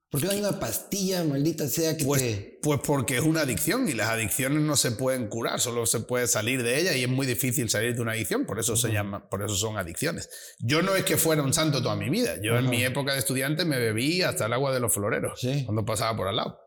¿Por 0.10 0.22
qué 0.22 0.28
no 0.28 0.32
hay 0.32 0.40
una 0.40 0.58
pastilla, 0.58 1.24
maldita 1.26 1.68
sea, 1.68 1.98
que 1.98 2.06
pues, 2.06 2.22
te... 2.22 2.60
Pues 2.62 2.80
porque 2.86 3.18
es 3.18 3.24
una 3.24 3.42
adicción 3.42 3.90
y 3.90 3.94
las 3.94 4.08
adicciones 4.08 4.62
no 4.62 4.78
se 4.78 4.92
pueden 4.92 5.28
curar, 5.28 5.60
solo 5.60 5.86
se 5.86 6.00
puede 6.00 6.28
salir 6.28 6.64
de 6.64 6.80
ella 6.80 6.96
y 6.96 7.04
es 7.04 7.10
muy 7.10 7.28
difícil 7.28 7.70
salir 7.70 7.94
de 7.94 8.02
una 8.02 8.14
adicción, 8.14 8.46
por 8.46 8.58
eso 8.58 8.78
se 8.78 8.94
llama, 8.94 9.30
por 9.30 9.44
eso 9.44 9.56
son 9.56 9.78
adicciones. 9.78 10.30
Yo 10.60 10.82
no 10.82 10.96
es 10.96 11.04
que 11.04 11.18
fuera 11.18 11.44
un 11.44 11.54
santo 11.54 11.82
toda 11.82 11.98
mi 11.98 12.10
vida, 12.10 12.38
yo 12.42 12.58
en 12.58 12.70
mi 12.70 12.84
época 12.86 13.14
de 13.14 13.20
estudiante 13.20 13.66
me 13.66 13.80
bebí 13.80 14.22
hasta 14.22 14.46
el 14.46 14.54
agua 14.54 14.74
de 14.74 14.80
los 14.80 14.94
floreros 14.94 15.42
cuando 15.66 15.84
pasaba 15.84 16.16
por 16.16 16.30
al 16.30 16.38
lado. 16.38 16.58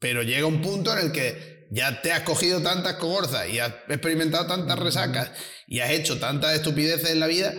Pero 0.00 0.22
llega 0.24 0.46
un 0.46 0.60
punto 0.60 0.92
en 0.92 1.06
el 1.06 1.12
que 1.12 1.68
ya 1.70 2.02
te 2.02 2.10
has 2.10 2.22
cogido 2.22 2.60
tantas 2.60 2.94
cogorzas 2.94 3.48
y 3.48 3.60
has 3.60 3.72
experimentado 3.88 4.46
tantas 4.46 4.78
resacas 4.78 5.30
y 5.68 5.78
has 5.78 5.90
hecho 5.90 6.18
tantas 6.18 6.54
estupideces 6.54 7.10
en 7.10 7.20
la 7.20 7.28
vida 7.28 7.54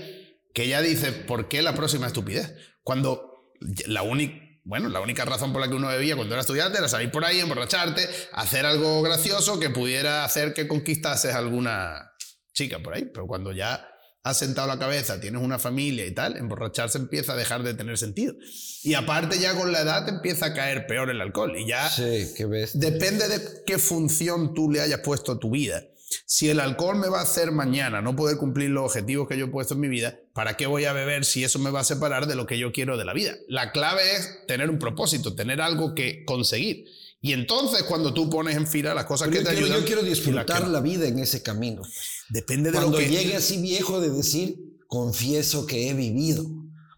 que 0.54 0.68
ya 0.68 0.82
dice, 0.82 1.14
¿por 1.14 1.48
qué 1.48 1.62
la 1.62 1.74
próxima 1.74 2.08
estupidez? 2.08 2.54
Cuando 2.84 3.54
la 3.86 4.02
única, 4.02 4.41
bueno, 4.64 4.90
la 4.90 5.02
única 5.02 5.26
razón 5.26 5.52
por 5.52 5.62
la 5.62 5.68
que 5.68 5.76
uno 5.76 5.88
bebía 5.88 6.16
cuando 6.16 6.36
era 6.36 6.42
estudiante 6.42 6.78
era 6.78 6.88
salir 6.88 7.12
por 7.12 7.26
ahí, 7.26 7.40
emborracharte, 7.40 8.08
hacer 8.34 8.66
algo 8.66 9.02
gracioso 9.02 9.60
que 9.60 9.70
pudiera 9.70 10.24
hacer 10.24 10.54
que 10.54 10.68
conquistases 10.68 11.34
alguna 11.34 12.14
chica 12.54 12.80
por 12.80 12.94
ahí. 12.94 13.06
Pero 13.06 13.26
cuando 13.28 13.52
ya 13.52 13.88
has 14.24 14.38
sentado 14.38 14.68
la 14.68 14.78
cabeza, 14.78 15.20
tienes 15.20 15.42
una 15.42 15.58
familia 15.58 16.06
y 16.06 16.12
tal, 16.12 16.38
emborracharse 16.38 17.00
empieza 17.00 17.34
a 17.34 17.36
dejar 17.36 17.64
de 17.64 17.74
tener 17.74 17.98
sentido. 17.98 18.36
Y 18.84 18.94
aparte 18.94 19.40
ya 19.40 19.56
con 19.56 19.72
la 19.72 19.82
edad 19.82 20.08
empieza 20.08 20.48
a 20.48 20.54
caer 20.54 20.86
peor 20.86 21.10
el 21.10 21.22
alcohol. 21.22 21.58
Y 21.58 21.68
ya 21.68 21.90
sí, 21.90 22.32
qué 22.38 22.46
ves. 22.46 22.78
depende 22.80 23.28
de 23.28 23.42
qué 23.66 23.80
función 23.80 24.54
tú 24.54 24.70
le 24.70 24.82
hayas 24.82 25.00
puesto 25.00 25.32
a 25.32 25.40
tu 25.40 25.50
vida. 25.50 25.84
Si 26.26 26.50
el 26.50 26.60
alcohol 26.60 26.98
me 26.98 27.08
va 27.08 27.20
a 27.20 27.24
hacer 27.24 27.52
mañana 27.52 28.02
no 28.02 28.16
poder 28.16 28.38
cumplir 28.38 28.70
los 28.70 28.86
objetivos 28.86 29.28
que 29.28 29.38
yo 29.38 29.46
he 29.46 29.50
puesto 29.50 29.74
en 29.74 29.80
mi 29.80 29.88
vida, 29.88 30.20
¿para 30.34 30.58
qué 30.58 30.66
voy 30.66 30.86
a 30.86 30.94
beber 30.94 31.26
si 31.26 31.44
eso 31.44 31.60
me 31.60 31.72
va 31.72 31.82
a 31.82 31.84
separar 31.84 32.28
de 32.28 32.36
lo 32.36 32.46
que 32.46 32.58
yo 32.58 32.72
quiero 32.72 32.98
de 32.98 33.06
la 33.06 33.14
vida? 33.14 33.36
La 33.48 33.72
clave 33.72 34.02
es 34.16 34.46
tener 34.48 34.70
un 34.70 34.80
propósito, 34.80 35.36
tener 35.36 35.62
algo 35.62 35.96
que 35.96 36.26
conseguir. 36.26 36.86
Y 37.22 37.34
entonces 37.34 37.84
cuando 37.84 38.14
tú 38.14 38.30
pones 38.30 38.56
en 38.58 38.68
fila 38.68 38.96
las 38.96 39.06
cosas 39.06 39.30
que 39.30 39.42
te 39.42 39.50
ayudan... 39.50 39.80
Yo 39.80 39.86
quiero 39.86 40.02
disfrutar 40.02 40.68
la, 40.68 40.82
vida 40.82 41.08
en 41.08 41.20
ese 41.20 41.44
camino. 41.44 41.84
Depende 42.30 42.72
de 42.72 42.78
cuando 42.78 42.98
lo 43.00 43.04
que... 43.04 43.10
llegue 43.10 43.36
así 43.36 43.62
viejo 43.62 44.02
de 44.02 44.10
decir, 44.10 44.58
confieso 44.88 45.68
que 45.68 45.90
he 45.90 45.94
vivido. 45.94 46.44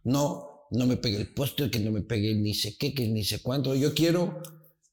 No, 0.06 0.68
no 0.72 0.88
me 0.88 0.96
pegué 0.96 1.18
el 1.18 1.34
postre, 1.34 1.70
que 1.70 1.80
no 1.80 1.92
me 1.92 2.02
pegué 2.02 2.36
ni 2.36 2.54
sé 2.54 2.78
qué, 2.78 2.94
que 2.94 3.08
ni 3.10 3.26
sé 3.26 3.42
cuánto. 3.42 3.76
Yo 3.76 3.94
quiero... 3.94 4.42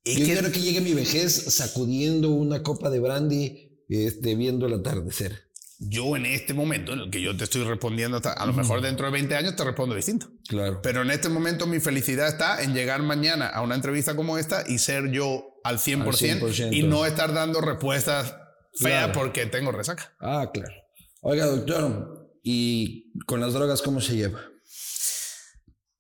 yo 0.04 0.24
quiero 0.24 0.50
que 0.50 0.60
llegue 0.60 0.80
mi 0.80 0.94
vejez 0.94 1.32
sacudiendo 1.54 2.30
una 2.30 2.64
copa 2.64 2.90
de 2.90 2.98
brandy 2.98 3.69
este, 3.90 4.34
viendo 4.34 4.66
el 4.66 4.74
atardecer. 4.74 5.50
Yo 5.78 6.14
en 6.14 6.26
este 6.26 6.52
momento 6.52 6.92
en 6.92 7.00
el 7.00 7.10
que 7.10 7.22
yo 7.22 7.34
te 7.36 7.44
estoy 7.44 7.64
respondiendo, 7.64 8.20
a 8.22 8.46
lo 8.46 8.52
mejor 8.52 8.82
dentro 8.82 9.06
de 9.06 9.12
20 9.12 9.34
años 9.34 9.56
te 9.56 9.64
respondo 9.64 9.94
distinto. 9.94 10.30
Claro. 10.46 10.80
Pero 10.82 11.02
en 11.02 11.10
este 11.10 11.30
momento 11.30 11.66
mi 11.66 11.80
felicidad 11.80 12.28
está 12.28 12.62
en 12.62 12.74
llegar 12.74 13.02
mañana 13.02 13.48
a 13.48 13.62
una 13.62 13.76
entrevista 13.76 14.14
como 14.14 14.36
esta 14.36 14.62
y 14.66 14.78
ser 14.78 15.10
yo 15.10 15.58
al 15.64 15.78
100%, 15.78 16.72
y 16.72 16.82
no 16.82 17.06
estar 17.06 17.32
dando 17.32 17.60
respuestas 17.62 18.34
feas 18.74 19.10
porque 19.14 19.46
tengo 19.46 19.72
resaca. 19.72 20.14
Ah, 20.20 20.50
claro. 20.52 20.74
Oiga, 21.22 21.46
doctor, 21.46 22.30
¿y 22.42 23.12
con 23.24 23.40
las 23.40 23.54
drogas 23.54 23.82
cómo 23.82 24.00
se 24.00 24.16
lleva? 24.16 24.40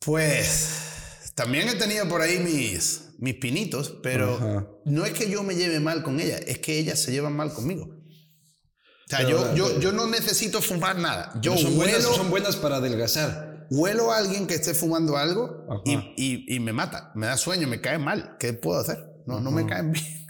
Pues 0.00 1.32
también 1.34 1.68
he 1.68 1.74
tenido 1.74 2.08
por 2.08 2.20
ahí 2.22 2.38
mis, 2.38 3.09
mis 3.20 3.34
pinitos, 3.34 3.94
pero 4.02 4.80
no 4.86 5.04
es 5.04 5.12
que 5.12 5.30
yo 5.30 5.42
me 5.42 5.54
lleve 5.54 5.78
mal 5.78 6.02
con 6.02 6.20
ella, 6.20 6.38
es 6.38 6.58
que 6.58 6.78
ellas 6.78 7.00
se 7.00 7.12
llevan 7.12 7.36
mal 7.36 7.52
conmigo. 7.52 7.84
O 7.84 9.10
sea, 9.10 9.28
yo, 9.28 9.54
yo, 9.54 9.80
yo, 9.80 9.92
no 9.92 10.06
necesito 10.06 10.62
fumar 10.62 10.96
nada. 10.96 11.32
Yo 11.42 11.56
son, 11.56 11.76
buenas, 11.76 12.02
son 12.02 12.30
buenas 12.30 12.56
para 12.56 12.76
adelgazar. 12.76 13.66
Huelo 13.70 14.12
a 14.12 14.18
alguien 14.18 14.46
que 14.46 14.54
esté 14.54 14.72
fumando 14.72 15.16
algo 15.16 15.66
y, 15.84 15.94
y, 16.16 16.54
y, 16.54 16.60
me 16.60 16.72
mata, 16.72 17.10
me 17.14 17.26
da 17.26 17.36
sueño, 17.36 17.66
me 17.66 17.80
cae 17.80 17.98
mal. 17.98 18.36
¿Qué 18.38 18.52
puedo 18.52 18.80
hacer? 18.80 19.04
No, 19.26 19.40
no 19.40 19.50
me 19.50 19.66
caen 19.66 19.92
bien. 19.92 20.26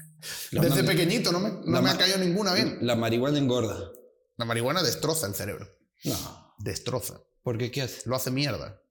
Desde 0.51 0.83
pequeñito 0.83 1.31
no 1.31 1.41
me, 1.41 1.51
no 1.65 1.83
me 1.83 1.91
ha 1.91 1.97
caído 1.97 2.19
ninguna 2.19 2.55
bien. 2.55 2.79
La 2.81 2.97
marihuana 2.97 3.39
engorda. 3.39 3.91
La 4.37 4.47
marihuana 4.47 4.83
destroza 4.83 5.27
el 5.27 5.35
cerebro. 5.35 5.69
No. 6.05 6.55
Destroza. 6.59 7.21
¿Por 7.43 7.59
qué 7.59 7.71
qué 7.71 7.83
hace? 7.83 8.03
Lo 8.07 8.17
hace 8.17 8.31
mierda. 8.31 8.83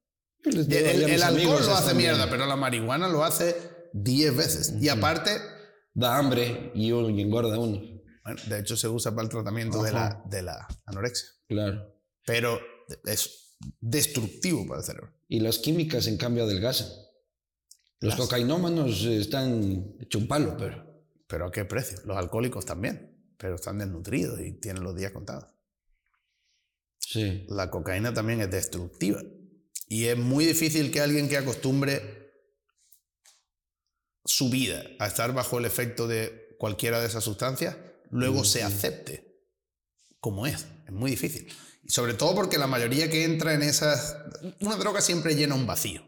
El, 0.44 0.72
el 0.72 1.22
alcohol 1.22 1.66
lo 1.66 1.74
hace 1.74 1.94
mierda, 1.94 2.30
pero 2.30 2.46
la 2.46 2.56
marihuana 2.56 3.08
lo 3.08 3.24
hace 3.24 3.56
10 3.92 4.36
veces. 4.36 4.74
Y 4.80 4.88
aparte... 4.88 5.30
Da 5.92 6.16
hambre 6.16 6.70
y, 6.74 6.90
engorda 6.90 7.58
uno. 7.58 7.80
Bueno, 8.24 8.40
de 8.48 8.60
hecho 8.60 8.76
se 8.76 8.88
usa 8.88 9.10
para 9.12 9.24
el 9.24 9.28
tratamiento 9.28 9.82
de 9.82 9.92
la, 9.92 10.22
de 10.26 10.42
la 10.42 10.68
anorexia. 10.86 11.28
Claro. 11.48 11.94
Pero 12.24 12.60
es 13.04 13.58
destructivo 13.80 14.66
para 14.66 14.80
el 14.80 14.86
cerebro. 14.86 15.12
Y 15.28 15.40
las 15.40 15.58
químicas, 15.58 16.06
en 16.06 16.16
cambio, 16.16 16.44
adelgazan. 16.44 16.88
Los 18.00 18.14
cocainómanos 18.14 19.04
están 19.04 19.96
hecho 20.00 20.18
un 20.18 20.28
palo, 20.28 20.56
pero... 20.56 20.88
¿Pero 21.26 21.46
a 21.46 21.52
qué 21.52 21.64
precio? 21.64 21.98
Los 22.04 22.16
alcohólicos 22.16 22.64
también, 22.64 23.34
pero 23.36 23.54
están 23.54 23.78
desnutridos 23.78 24.40
y 24.40 24.52
tienen 24.52 24.82
los 24.82 24.96
días 24.96 25.12
contados. 25.12 25.46
Sí. 26.98 27.46
La 27.48 27.70
cocaína 27.70 28.12
también 28.12 28.40
es 28.40 28.50
destructiva. 28.50 29.22
Y 29.86 30.06
es 30.06 30.16
muy 30.16 30.44
difícil 30.44 30.90
que 30.90 31.00
alguien 31.00 31.28
que 31.28 31.36
acostumbre 31.36 32.19
su 34.24 34.50
vida 34.50 34.84
a 34.98 35.06
estar 35.06 35.32
bajo 35.32 35.58
el 35.58 35.64
efecto 35.64 36.06
de 36.06 36.56
cualquiera 36.58 37.00
de 37.00 37.06
esas 37.06 37.24
sustancias, 37.24 37.76
luego 38.10 38.44
se 38.44 38.62
acepte 38.62 39.30
como 40.20 40.46
es. 40.46 40.66
Es 40.86 40.92
muy 40.92 41.10
difícil. 41.10 41.48
Y 41.82 41.90
sobre 41.90 42.14
todo 42.14 42.34
porque 42.34 42.58
la 42.58 42.66
mayoría 42.66 43.10
que 43.10 43.24
entra 43.24 43.54
en 43.54 43.62
esas... 43.62 44.16
Una 44.60 44.76
droga 44.76 45.00
siempre 45.00 45.34
llena 45.34 45.54
un 45.54 45.66
vacío. 45.66 46.02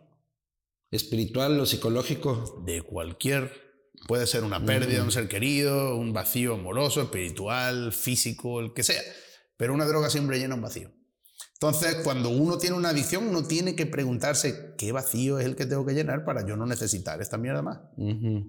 Espiritual 0.90 1.58
o 1.58 1.66
psicológico. 1.66 2.62
De 2.66 2.82
cualquier... 2.82 3.72
Puede 4.08 4.26
ser 4.26 4.42
una 4.42 4.64
pérdida 4.64 4.98
de 4.98 5.02
un 5.02 5.12
ser 5.12 5.28
querido, 5.28 5.96
un 5.96 6.12
vacío 6.12 6.54
amoroso, 6.54 7.02
espiritual, 7.02 7.92
físico, 7.92 8.58
el 8.58 8.72
que 8.74 8.82
sea. 8.82 9.00
Pero 9.56 9.74
una 9.74 9.86
droga 9.86 10.10
siempre 10.10 10.40
llena 10.40 10.56
un 10.56 10.62
vacío. 10.62 10.92
Entonces, 11.62 11.98
cuando 12.02 12.28
uno 12.28 12.58
tiene 12.58 12.74
una 12.74 12.88
adicción, 12.88 13.28
uno 13.28 13.44
tiene 13.44 13.76
que 13.76 13.86
preguntarse 13.86 14.74
qué 14.76 14.90
vacío 14.90 15.38
es 15.38 15.46
el 15.46 15.54
que 15.54 15.64
tengo 15.64 15.86
que 15.86 15.92
llenar 15.92 16.24
para 16.24 16.44
yo 16.44 16.56
no 16.56 16.66
necesitar 16.66 17.22
esta 17.22 17.38
mierda 17.38 17.62
más. 17.62 17.78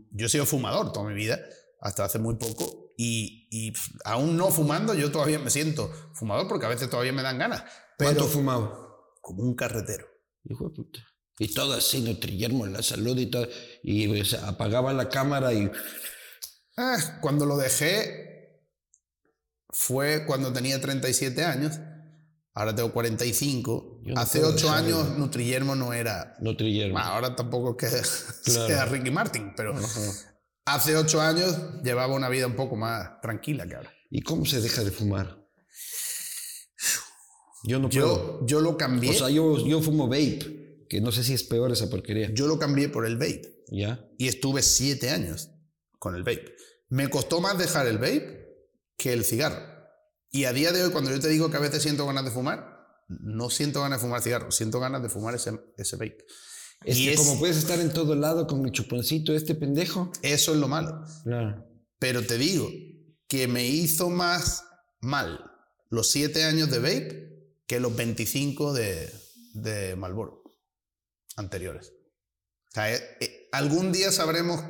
Yo 0.09 0.25
he 0.25 0.29
sido 0.29 0.47
fumador 0.47 0.91
toda 0.91 1.07
mi 1.07 1.13
vida, 1.13 1.39
hasta 1.79 2.05
hace 2.05 2.17
muy 2.17 2.37
poco, 2.37 2.95
y, 2.97 3.71
aún 4.03 4.35
no 4.35 4.49
fumando, 4.49 4.95
yo 4.95 5.11
todavía 5.11 5.37
me 5.37 5.51
siento 5.51 5.91
fumador 6.13 6.47
porque 6.47 6.65
a 6.65 6.69
veces 6.69 6.89
todavía 6.89 7.13
me 7.13 7.21
dan 7.21 7.37
ganas. 7.37 7.63
¿Cuánto 7.99 8.25
fumaba? 8.25 8.73
Como 9.21 9.43
un 9.43 9.53
carretero. 9.53 10.07
Hijo 10.45 10.69
de 10.69 10.75
puta. 10.75 10.99
Y 11.37 11.53
todo 11.53 11.73
así, 11.73 12.01
Nutriyermo, 12.01 12.65
la 12.65 12.81
salud 12.81 13.15
y 13.19 13.27
todo. 13.27 13.47
Y 13.83 14.21
apagaba 14.37 14.91
la 14.91 15.09
cámara 15.09 15.53
y... 15.53 15.69
Ah, 16.77 17.19
cuando 17.21 17.45
lo 17.45 17.57
dejé 17.57 18.63
fue 19.69 20.25
cuando 20.25 20.51
tenía 20.51 20.81
37 20.81 21.43
años 21.43 21.79
Ahora 22.55 22.75
tengo 22.75 22.91
45. 22.93 24.01
Hace 24.15 24.43
8 24.43 24.69
años 24.69 25.17
Nutriyermo 25.17 25.75
no 25.75 25.91
era... 25.91 26.35
Nutriyermo. 26.39 26.99
ahora 26.99 27.35
tampoco 27.35 27.75
que 27.75 27.87
sea 28.43 28.85
Ricky 28.85 29.09
Martin, 29.09 29.53
pero 29.55 29.73
hace 30.65 30.95
8 30.95 31.21
años 31.21 31.57
llevaba 31.83 32.13
una 32.13 32.29
vida 32.29 32.45
un 32.45 32.55
poco 32.55 32.75
más 32.75 33.21
tranquila 33.21 33.67
que 33.67 33.75
ahora. 33.75 33.91
¿Y 34.11 34.21
cómo 34.21 34.45
se 34.45 34.61
deja 34.61 34.83
de 34.83 34.91
fumar? 34.91 35.43
Yo 37.63 37.79
no 37.79 37.89
puedo. 37.89 38.41
Yo, 38.41 38.45
yo 38.45 38.61
lo 38.61 38.77
cambié. 38.77 39.09
O 39.09 39.13
sea, 39.13 39.29
yo, 39.29 39.65
yo 39.65 39.81
fumo 39.81 40.07
vape, 40.07 40.85
que 40.89 41.01
no 41.01 41.11
sé 41.11 41.23
si 41.23 41.33
es 41.33 41.43
peor 41.43 41.71
esa 41.71 41.89
porquería. 41.89 42.29
Yo 42.33 42.45
lo 42.45 42.59
cambié 42.59 42.89
por 42.89 43.05
el 43.07 43.17
vape. 43.17 43.63
¿Ya? 43.69 44.05
Y 44.19 44.27
estuve 44.27 44.61
7 44.61 45.09
años 45.09 45.49
con 45.97 46.15
el 46.15 46.23
vape. 46.23 46.53
Me 46.89 47.09
costó 47.09 47.41
más 47.41 47.57
dejar 47.57 47.87
el 47.87 47.97
vape 47.97 48.67
que 48.97 49.13
el 49.13 49.23
cigarro. 49.23 49.72
Y 50.35 50.45
a 50.45 50.51
día 50.51 50.71
de 50.71 50.83
hoy, 50.83 50.91
cuando 50.91 51.11
yo 51.11 51.19
te 51.19 51.29
digo 51.29 51.51
que 51.51 51.57
a 51.57 51.59
veces 51.59 51.83
siento 51.83 52.07
ganas 52.07 52.25
de 52.25 52.31
fumar, 52.31 52.87
no 53.07 53.51
siento 53.51 53.81
ganas 53.81 54.01
de 54.01 54.07
fumar 54.07 54.19
cigarro, 54.23 54.51
siento 54.51 54.79
ganas 54.79 55.03
de 55.03 55.09
fumar 55.09 55.35
ese, 55.35 55.51
ese 55.77 55.95
vape. 55.95 56.25
Es 56.83 56.97
y 56.97 57.05
que 57.05 57.15
como 57.15 57.37
puedes 57.37 57.55
estar 57.55 57.79
en 57.79 57.93
todo 57.93 58.15
lado 58.15 58.47
con 58.47 58.59
mi 58.63 58.71
chuponcito, 58.71 59.31
este 59.35 59.53
pendejo. 59.53 60.11
Eso 60.23 60.53
es 60.53 60.59
lo 60.59 60.67
malo. 60.67 61.03
Claro. 61.23 61.63
Pero 61.99 62.25
te 62.25 62.39
digo 62.39 62.67
que 63.27 63.47
me 63.47 63.67
hizo 63.67 64.09
más 64.09 64.65
mal 65.01 65.39
los 65.91 66.09
siete 66.09 66.45
años 66.45 66.71
de 66.71 66.79
vape 66.79 67.53
que 67.67 67.79
los 67.79 67.95
25 67.95 68.73
de, 68.73 69.13
de 69.53 69.95
Marlboro 69.95 70.41
anteriores. 71.35 71.93
O 72.69 72.71
sea, 72.73 72.91
eh, 72.91 73.17
eh, 73.19 73.49
algún 73.51 73.91
día 73.91 74.11
sabremos 74.11 74.61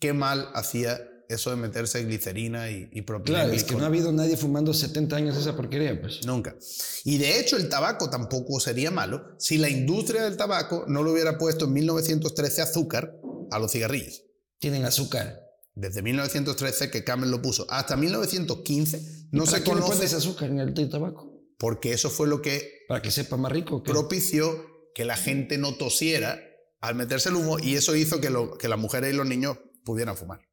qué 0.00 0.12
mal 0.12 0.50
hacía 0.52 1.00
eso 1.28 1.50
de 1.50 1.56
meterse 1.56 2.02
glicerina 2.04 2.70
y, 2.70 2.88
y 2.90 3.02
Claro, 3.02 3.52
es 3.52 3.64
que 3.64 3.74
no 3.76 3.84
ha 3.84 3.86
habido 3.86 4.10
nadie 4.12 4.36
fumando 4.36 4.72
70 4.72 5.14
años 5.14 5.36
esa 5.36 5.54
porquería, 5.54 6.00
pues. 6.00 6.26
Nunca. 6.26 6.56
Y 7.04 7.18
de 7.18 7.38
hecho 7.38 7.56
el 7.56 7.68
tabaco 7.68 8.08
tampoco 8.08 8.58
sería 8.60 8.90
malo 8.90 9.36
si 9.38 9.58
la 9.58 9.68
industria 9.68 10.22
del 10.24 10.38
tabaco 10.38 10.86
no 10.88 11.04
le 11.04 11.12
hubiera 11.12 11.36
puesto 11.36 11.66
en 11.66 11.74
1913 11.74 12.62
azúcar 12.62 13.14
a 13.50 13.58
los 13.58 13.72
cigarrillos. 13.72 14.24
Tienen 14.58 14.86
azúcar. 14.86 15.38
Desde 15.74 16.02
1913 16.02 16.90
que 16.90 17.04
Camel 17.04 17.30
lo 17.30 17.42
puso 17.42 17.66
hasta 17.68 17.96
1915 17.96 19.28
no 19.30 19.46
se 19.46 19.62
qué 19.62 19.70
conoce 19.70 20.04
azúcar 20.16 20.50
en 20.50 20.60
el 20.60 20.90
tabaco. 20.90 21.30
Porque 21.58 21.92
eso 21.92 22.08
fue 22.08 22.26
lo 22.26 22.40
que 22.40 22.84
para 22.88 23.02
que 23.02 23.10
sepa 23.10 23.36
más 23.36 23.52
rico. 23.52 23.82
Propició 23.82 24.64
que 24.94 25.04
la 25.04 25.16
gente 25.16 25.58
no 25.58 25.74
tosiera 25.74 26.40
al 26.80 26.94
meterse 26.94 27.28
el 27.28 27.36
humo 27.36 27.58
y 27.58 27.74
eso 27.74 27.94
hizo 27.94 28.20
que, 28.20 28.30
lo, 28.30 28.56
que 28.56 28.68
las 28.68 28.78
mujeres 28.78 29.12
y 29.12 29.16
los 29.16 29.26
niños 29.26 29.58
pudieran 29.84 30.16
fumar. 30.16 30.47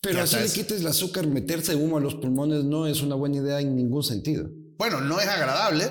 Pero 0.00 0.22
así 0.22 0.36
le 0.36 0.48
quites 0.48 0.80
el 0.80 0.86
azúcar, 0.86 1.26
meterse 1.26 1.74
humo 1.74 1.96
a 1.96 2.00
los 2.00 2.14
pulmones 2.14 2.64
no 2.64 2.86
es 2.86 3.02
una 3.02 3.14
buena 3.14 3.36
idea 3.36 3.60
en 3.60 3.74
ningún 3.74 4.02
sentido. 4.02 4.48
Bueno, 4.78 5.00
no 5.00 5.20
es 5.20 5.26
agradable 5.26 5.90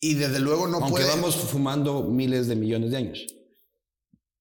y 0.00 0.14
desde 0.14 0.40
luego 0.40 0.66
no 0.66 0.78
Aunque 0.78 0.90
puede... 0.90 1.08
vamos 1.08 1.36
fumando 1.36 2.04
miles 2.04 2.46
de 2.46 2.56
millones 2.56 2.90
de 2.90 2.96
años. 2.96 3.26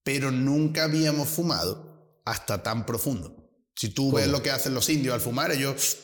Pero 0.03 0.31
nunca 0.31 0.85
habíamos 0.85 1.27
fumado 1.27 2.21
hasta 2.23 2.63
tan 2.63 2.85
profundo. 2.85 3.51
Si 3.75 3.89
tú 3.89 4.11
ves 4.11 4.27
lo 4.27 4.41
que 4.41 4.51
hacen 4.51 4.73
los 4.73 4.89
indios 4.89 5.13
al 5.13 5.21
fumar, 5.21 5.51
ellos... 5.51 5.97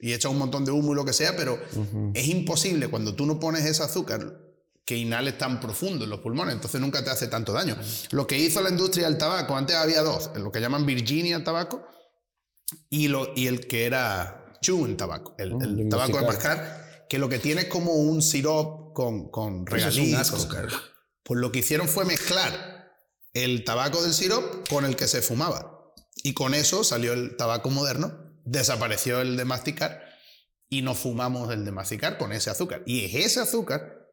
y 0.00 0.12
echas 0.12 0.32
un 0.32 0.38
montón 0.38 0.64
de 0.64 0.72
humo 0.72 0.92
y 0.92 0.96
lo 0.96 1.04
que 1.04 1.12
sea, 1.12 1.36
pero 1.36 1.58
es 2.14 2.28
imposible 2.28 2.88
cuando 2.88 3.14
tú 3.14 3.24
no 3.26 3.38
pones 3.38 3.64
ese 3.64 3.82
azúcar 3.82 4.43
que 4.84 4.96
inhales 4.96 5.38
tan 5.38 5.60
profundo 5.60 6.04
en 6.04 6.10
los 6.10 6.20
pulmones, 6.20 6.54
entonces 6.54 6.80
nunca 6.80 7.02
te 7.02 7.10
hace 7.10 7.28
tanto 7.28 7.52
daño. 7.52 7.76
Lo 8.10 8.26
que 8.26 8.38
hizo 8.38 8.60
la 8.60 8.68
industria 8.68 9.08
del 9.08 9.16
tabaco, 9.16 9.56
antes 9.56 9.76
había 9.76 10.02
dos, 10.02 10.30
lo 10.36 10.52
que 10.52 10.60
llaman 10.60 10.84
Virginia 10.84 11.42
tabaco 11.42 11.86
y, 12.90 13.08
lo, 13.08 13.32
y 13.34 13.46
el 13.46 13.66
que 13.66 13.86
era 13.86 14.52
chewing 14.60 14.96
tabaco, 14.96 15.34
el, 15.38 15.54
mm, 15.54 15.88
tabaco 15.88 16.18
de 16.18 16.26
mascar, 16.26 17.06
que 17.08 17.18
lo 17.18 17.28
que 17.28 17.38
tiene 17.38 17.62
es 17.62 17.68
como 17.68 17.94
un 17.94 18.20
sirop 18.22 18.92
con, 18.94 19.30
con 19.30 19.66
regalitos. 19.66 20.48
Pues 21.22 21.40
lo 21.40 21.50
que 21.50 21.60
hicieron 21.60 21.88
fue 21.88 22.04
mezclar 22.04 22.92
el 23.32 23.64
tabaco 23.64 24.02
del 24.02 24.12
sirop 24.12 24.68
con 24.68 24.84
el 24.84 24.96
que 24.96 25.08
se 25.08 25.22
fumaba. 25.22 25.92
Y 26.22 26.34
con 26.34 26.54
eso 26.54 26.84
salió 26.84 27.14
el 27.14 27.36
tabaco 27.36 27.70
moderno, 27.70 28.12
desapareció 28.44 29.22
el 29.22 29.36
de 29.36 29.44
masticar 29.46 30.02
y 30.68 30.82
no 30.82 30.94
fumamos 30.94 31.50
el 31.52 31.64
de 31.64 31.72
masticar 31.72 32.18
con 32.18 32.32
ese 32.32 32.50
azúcar. 32.50 32.82
Y 32.86 33.04
es 33.04 33.14
ese 33.14 33.40
azúcar 33.40 34.03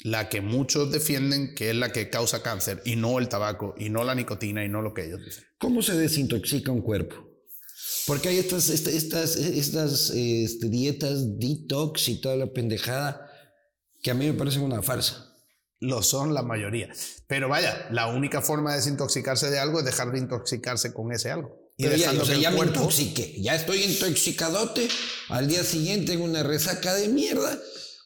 la 0.00 0.28
que 0.28 0.40
muchos 0.40 0.90
defienden 0.90 1.54
que 1.54 1.70
es 1.70 1.76
la 1.76 1.92
que 1.92 2.10
causa 2.10 2.42
cáncer 2.42 2.82
y 2.84 2.96
no 2.96 3.18
el 3.18 3.28
tabaco 3.28 3.74
y 3.78 3.88
no 3.88 4.04
la 4.04 4.14
nicotina 4.14 4.64
y 4.64 4.68
no 4.68 4.82
lo 4.82 4.94
que 4.94 5.04
ellos 5.06 5.24
dicen. 5.24 5.44
¿Cómo 5.58 5.82
se 5.82 5.96
desintoxica 5.96 6.72
un 6.72 6.82
cuerpo? 6.82 7.32
Porque 8.06 8.30
hay 8.30 8.38
estas, 8.38 8.68
estas, 8.68 9.36
estas, 9.36 10.10
este, 10.10 10.68
dietas 10.68 11.38
detox 11.38 12.08
y 12.08 12.20
toda 12.20 12.36
la 12.36 12.52
pendejada 12.52 13.30
que 14.02 14.10
a 14.10 14.14
mí 14.14 14.26
me 14.26 14.32
parecen 14.32 14.62
una 14.62 14.82
farsa. 14.82 15.28
Lo 15.78 16.02
son 16.02 16.34
la 16.34 16.42
mayoría. 16.42 16.92
Pero 17.28 17.48
vaya, 17.48 17.88
la 17.90 18.08
única 18.08 18.40
forma 18.40 18.70
de 18.70 18.76
desintoxicarse 18.76 19.50
de 19.50 19.58
algo 19.58 19.80
es 19.80 19.84
dejar 19.84 20.12
de 20.12 20.18
intoxicarse 20.18 20.92
con 20.92 21.12
ese 21.12 21.30
algo. 21.30 21.60
Y 21.76 21.84
Pero 21.84 21.96
ya, 21.96 22.12
ya 22.12 22.50
me 22.50 22.58
intoxiqué, 22.58 23.40
ya 23.40 23.54
estoy 23.54 23.82
intoxicadote, 23.82 24.88
al 25.28 25.48
día 25.48 25.64
siguiente 25.64 26.12
en 26.12 26.20
una 26.20 26.42
resaca 26.42 26.94
de 26.94 27.08
mierda 27.08 27.58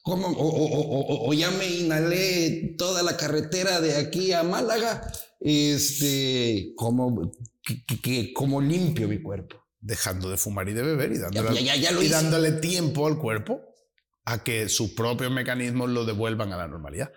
o, 0.06 1.32
ya 1.34 1.50
me 1.50 1.66
inhalé 1.66 2.74
toda 2.78 3.02
la 3.02 3.16
carretera 3.16 3.80
de 3.80 3.96
aquí 3.96 4.32
a 4.32 4.42
Málaga, 4.42 5.10
este, 5.40 6.72
como, 6.76 7.32
que, 8.02 8.32
como 8.32 8.60
limpio 8.60 9.08
mi 9.08 9.20
cuerpo. 9.20 9.64
Dejando 9.80 10.30
de 10.30 10.36
fumar 10.36 10.68
y 10.68 10.72
de 10.72 10.82
beber 10.82 11.12
y 11.12 11.18
dándole, 11.18 11.60
y 11.60 12.08
dándole 12.08 12.52
tiempo 12.52 13.06
al 13.06 13.18
cuerpo 13.18 13.60
a 14.24 14.42
que 14.42 14.68
sus 14.68 14.90
propios 14.90 15.30
mecanismos 15.30 15.90
lo 15.90 16.04
devuelvan 16.04 16.52
a 16.52 16.56
la 16.56 16.66
normalidad. 16.66 17.12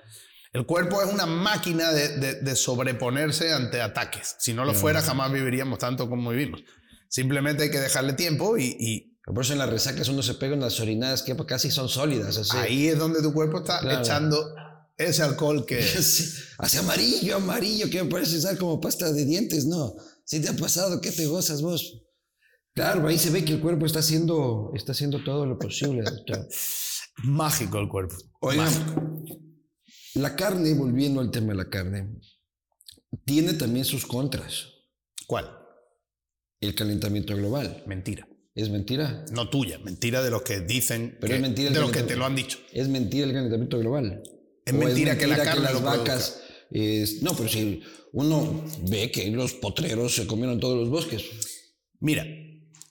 El 0.54 0.66
cuerpo 0.66 1.02
es 1.02 1.12
una 1.12 1.26
máquina 1.26 1.92
de, 1.92 2.56
sobreponerse 2.56 3.54
ante 3.54 3.82
ataques. 3.82 4.36
Si 4.40 4.54
no 4.54 4.66
lo 4.66 4.74
fuera, 4.74 5.02
jamás 5.02 5.32
viviríamos 5.32 5.80
tanto 5.80 6.10
como 6.10 6.32
vivimos. 6.32 6.64
Simplemente 7.08 7.64
hay 7.64 7.72
que 7.72 7.80
dejarle 7.80 8.14
tiempo 8.14 8.58
y 8.58 9.09
por 9.34 9.44
eso 9.44 9.54
en 9.54 9.60
las 9.60 9.70
resacas 9.70 10.08
uno 10.10 10.24
se 10.24 10.34
pega 10.34 10.56
unas 10.56 10.80
orinadas 10.80 11.22
que 11.22 11.36
casi 11.46 11.70
son 11.70 11.88
sólidas. 11.88 12.52
Ahí 12.54 12.88
es 12.88 12.98
donde 12.98 13.22
tu 13.22 13.32
cuerpo 13.34 13.60
está 13.60 13.80
echando 14.02 14.56
ese 14.98 15.22
alcohol 15.22 15.66
que... 15.66 15.80
hace 16.58 16.78
amarillo, 16.78 17.36
amarillo, 17.36 17.90
que 17.90 18.04
me 18.04 18.10
parece 18.10 18.38
usar 18.38 18.58
como 18.58 18.82
pasta 18.82 19.12
de 19.14 19.26
dientes, 19.26 19.66
¿no? 19.66 19.96
Si 20.26 20.42
te 20.42 20.50
ha 20.50 20.56
pasado, 20.56 21.00
¿qué 21.00 21.12
te 21.12 21.28
gozas 21.28 21.62
vos? 21.62 22.04
Claro, 22.74 23.08
ahí 23.08 23.18
se 23.18 23.30
ve 23.30 23.46
que 23.46 23.54
el 23.54 23.62
cuerpo 23.62 23.86
está 23.86 24.00
haciendo, 24.00 24.72
está 24.76 24.94
haciendo 24.94 25.24
todo 25.24 25.46
lo 25.46 25.58
posible, 25.58 26.04
Mágico 27.24 27.80
el 27.80 27.90
cuerpo. 27.90 28.16
Oigan, 28.40 28.72
la 30.16 30.36
carne, 30.36 30.74
volviendo 30.74 31.20
al 31.20 31.30
tema 31.30 31.48
de 31.48 31.56
la 31.56 31.70
carne, 31.70 32.18
tiene 33.26 33.54
también 33.54 33.86
sus 33.86 34.06
contras. 34.06 34.70
¿Cuál? 35.28 35.52
El 36.62 36.74
calentamiento 36.74 37.36
global. 37.36 37.84
Mentira. 37.86 38.28
¿Es 38.56 38.70
mentira? 38.70 39.26
No 39.32 39.50
tuya, 39.50 39.80
mentira 39.80 40.22
de 40.22 40.32
los 40.32 40.42
que 40.42 40.60
dicen, 40.60 41.18
Pero 41.22 41.36
es 41.36 41.42
mentira 41.42 41.72
de 41.72 41.80
los 41.80 41.92
que 41.92 42.04
te 42.04 42.16
lo 42.16 42.26
han 42.26 42.36
dicho. 42.36 42.60
Es 42.74 42.88
mentira 42.88 43.26
el 43.26 43.34
calentamiento 43.34 43.78
global. 43.80 44.24
Es, 44.66 44.74
mentira, 44.74 45.18
que 45.18 45.28
la 45.28 45.38
carne 45.38 45.64
las 45.64 45.82
vacas... 45.82 46.42
no, 47.22 47.36
pero 47.36 47.50
si 47.50 47.82
uno 48.12 48.66
ve 48.90 49.12
que 49.12 49.30
los 49.30 49.54
potreros 49.54 50.16
se 50.16 50.28
comieron 50.28 50.60
todos 50.60 50.78
los 50.78 50.90
bosques. 50.90 51.24
Mira, 52.00 52.26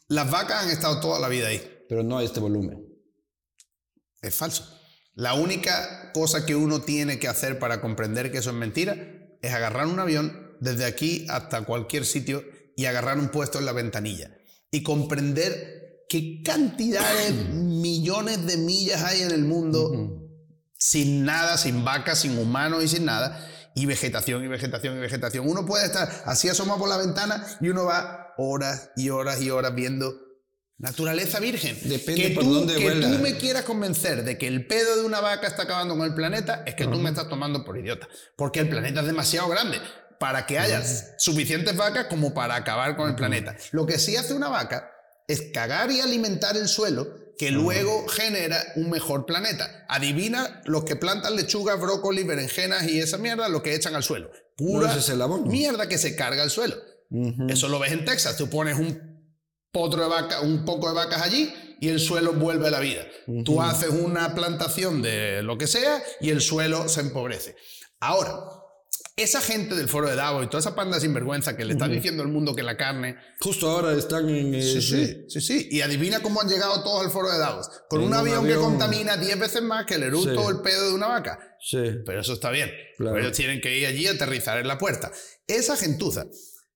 las 0.08 0.30
vacas 0.30 0.64
han 0.64 0.70
estado 0.70 1.00
toda 1.00 1.20
la 1.20 1.28
vida 1.28 1.48
ahí. 1.48 1.60
Pero 1.88 2.02
no 2.02 2.18
a 2.18 2.24
este 2.24 2.40
volumen. 2.40 2.86
Es 4.20 4.34
falso. 4.34 4.68
La 5.14 5.34
única 5.34 6.12
cosa 6.12 6.46
que 6.46 6.54
uno 6.54 6.82
tiene 6.82 7.18
que 7.18 7.28
hacer 7.28 7.58
para 7.58 7.80
comprender 7.80 8.30
que 8.30 8.38
eso 8.38 8.50
es 8.50 8.56
mentira 8.56 8.96
es 9.42 9.52
agarrar 9.52 9.86
un 9.86 9.98
avión 9.98 10.56
desde 10.60 10.84
aquí 10.84 11.26
hasta 11.28 11.64
cualquier 11.64 12.04
sitio 12.04 12.44
y 12.76 12.84
agarrar 12.84 13.18
un 13.18 13.28
puesto 13.28 13.58
en 13.58 13.66
la 13.66 13.72
ventanilla 13.72 14.37
y 14.70 14.82
comprender 14.82 16.04
qué 16.08 16.42
cantidad 16.42 17.06
de 17.24 17.32
millones 17.54 18.46
de 18.46 18.56
millas 18.56 19.02
hay 19.02 19.22
en 19.22 19.30
el 19.30 19.44
mundo 19.44 20.18
sin 20.78 21.24
nada, 21.24 21.58
sin 21.58 21.84
vacas, 21.84 22.20
sin 22.20 22.38
humanos 22.38 22.84
y 22.84 22.88
sin 22.88 23.04
nada, 23.04 23.46
y 23.74 23.86
vegetación 23.86 24.44
y 24.44 24.48
vegetación 24.48 24.96
y 24.96 25.00
vegetación. 25.00 25.48
Uno 25.48 25.66
puede 25.66 25.84
estar 25.84 26.08
así 26.24 26.48
asomado 26.48 26.80
por 26.80 26.88
la 26.88 26.96
ventana 26.96 27.44
y 27.60 27.68
uno 27.68 27.84
va 27.84 28.34
horas 28.38 28.90
y 28.96 29.10
horas 29.10 29.40
y 29.42 29.50
horas 29.50 29.74
viendo 29.74 30.14
naturaleza 30.78 31.40
virgen. 31.40 31.76
Depende 31.84 32.30
por 32.30 32.44
dónde 32.44 32.76
Que 32.76 32.92
tú 32.92 33.08
me 33.20 33.36
quieras 33.36 33.64
convencer 33.64 34.24
de 34.24 34.38
que 34.38 34.46
el 34.46 34.66
pedo 34.66 34.96
de 34.96 35.04
una 35.04 35.20
vaca 35.20 35.46
está 35.46 35.64
acabando 35.64 35.96
con 35.96 36.06
el 36.06 36.14
planeta, 36.14 36.62
es 36.66 36.74
que 36.74 36.86
tú 36.86 36.98
me 36.98 37.10
estás 37.10 37.28
tomando 37.28 37.64
por 37.64 37.76
idiota. 37.76 38.08
Porque 38.36 38.60
el 38.60 38.68
planeta 38.68 39.00
es 39.00 39.06
demasiado 39.06 39.48
grande 39.48 39.78
para 40.18 40.46
que 40.46 40.58
haya 40.58 40.82
suficientes 41.18 41.76
vacas 41.76 42.06
como 42.06 42.34
para 42.34 42.56
acabar 42.56 42.96
con 42.96 43.08
el 43.08 43.14
planeta. 43.14 43.56
Lo 43.72 43.86
que 43.86 43.98
sí 43.98 44.16
hace 44.16 44.34
una 44.34 44.48
vaca 44.48 44.90
es 45.26 45.50
cagar 45.52 45.90
y 45.90 46.00
alimentar 46.00 46.56
el 46.56 46.68
suelo 46.68 47.28
que 47.38 47.52
luego 47.52 48.08
genera 48.08 48.60
un 48.74 48.90
mejor 48.90 49.24
planeta. 49.24 49.86
Adivina 49.88 50.60
los 50.64 50.84
que 50.84 50.96
plantan 50.96 51.36
lechuga, 51.36 51.76
brócoli, 51.76 52.24
berenjenas 52.24 52.88
y 52.88 52.98
esa 52.98 53.16
mierda, 53.16 53.48
lo 53.48 53.62
que 53.62 53.74
echan 53.74 53.94
al 53.94 54.02
suelo. 54.02 54.30
Pura 54.56 54.92
mierda 55.44 55.88
que 55.88 55.98
se 55.98 56.16
carga 56.16 56.42
al 56.42 56.50
suelo. 56.50 56.76
Eso 57.48 57.68
lo 57.68 57.78
ves 57.78 57.92
en 57.92 58.04
Texas. 58.04 58.36
Tú 58.36 58.50
pones 58.50 58.76
un 58.76 59.08
potro 59.70 60.02
de 60.02 60.08
vaca, 60.08 60.40
un 60.40 60.64
poco 60.64 60.88
de 60.88 60.94
vacas 60.94 61.22
allí 61.22 61.54
y 61.80 61.88
el 61.88 62.00
suelo 62.00 62.32
vuelve 62.32 62.66
a 62.66 62.70
la 62.72 62.80
vida. 62.80 63.06
Tú 63.44 63.62
haces 63.62 63.90
una 63.90 64.34
plantación 64.34 65.00
de 65.00 65.42
lo 65.42 65.56
que 65.56 65.68
sea 65.68 66.02
y 66.20 66.30
el 66.30 66.40
suelo 66.40 66.88
se 66.88 67.02
empobrece. 67.02 67.54
Ahora, 68.00 68.34
esa 69.18 69.40
gente 69.40 69.74
del 69.74 69.88
foro 69.88 70.08
de 70.08 70.14
Davos 70.14 70.44
y 70.44 70.46
toda 70.46 70.60
esa 70.60 70.74
panda 70.74 71.00
sinvergüenza 71.00 71.56
que 71.56 71.64
le 71.64 71.72
está 71.72 71.88
diciendo 71.88 72.22
al 72.22 72.28
mundo 72.28 72.54
que 72.54 72.62
la 72.62 72.76
carne. 72.76 73.16
Justo 73.40 73.68
ahora 73.68 73.92
están 73.92 74.28
en. 74.28 74.62
sí, 74.62 74.80
sí, 74.80 75.24
sí, 75.28 75.40
sí. 75.40 75.68
Y 75.70 75.80
adivina 75.80 76.20
cómo 76.20 76.40
han 76.40 76.48
llegado 76.48 76.82
todos 76.82 77.04
al 77.04 77.10
foro 77.10 77.30
de 77.30 77.38
Davos. 77.38 77.68
Con 77.88 78.02
un, 78.02 78.14
avión, 78.14 78.46
que 78.46 78.54
contamina 78.54 79.16
10 79.16 79.38
veces 79.38 79.62
más 79.62 79.84
que 79.86 79.94
el 79.94 80.04
eructo 80.04 80.40
o 80.40 80.50
el 80.50 80.60
pedo 80.60 80.88
de 80.88 80.94
una 80.94 81.08
vaca. 81.08 81.56
Sí. 81.60 81.82
Pero 82.06 82.20
eso 82.20 82.34
está 82.34 82.50
bien. 82.50 82.70
ellos 82.98 83.32
tienen 83.32 83.60
que 83.60 83.76
ir 83.76 83.86
allí 83.86 84.06
a 84.06 84.12
aterrizar 84.12 84.58
en 84.58 84.68
la 84.68 84.78
puerta. 84.78 85.10
Esa 85.46 85.76
gentuza 85.76 86.26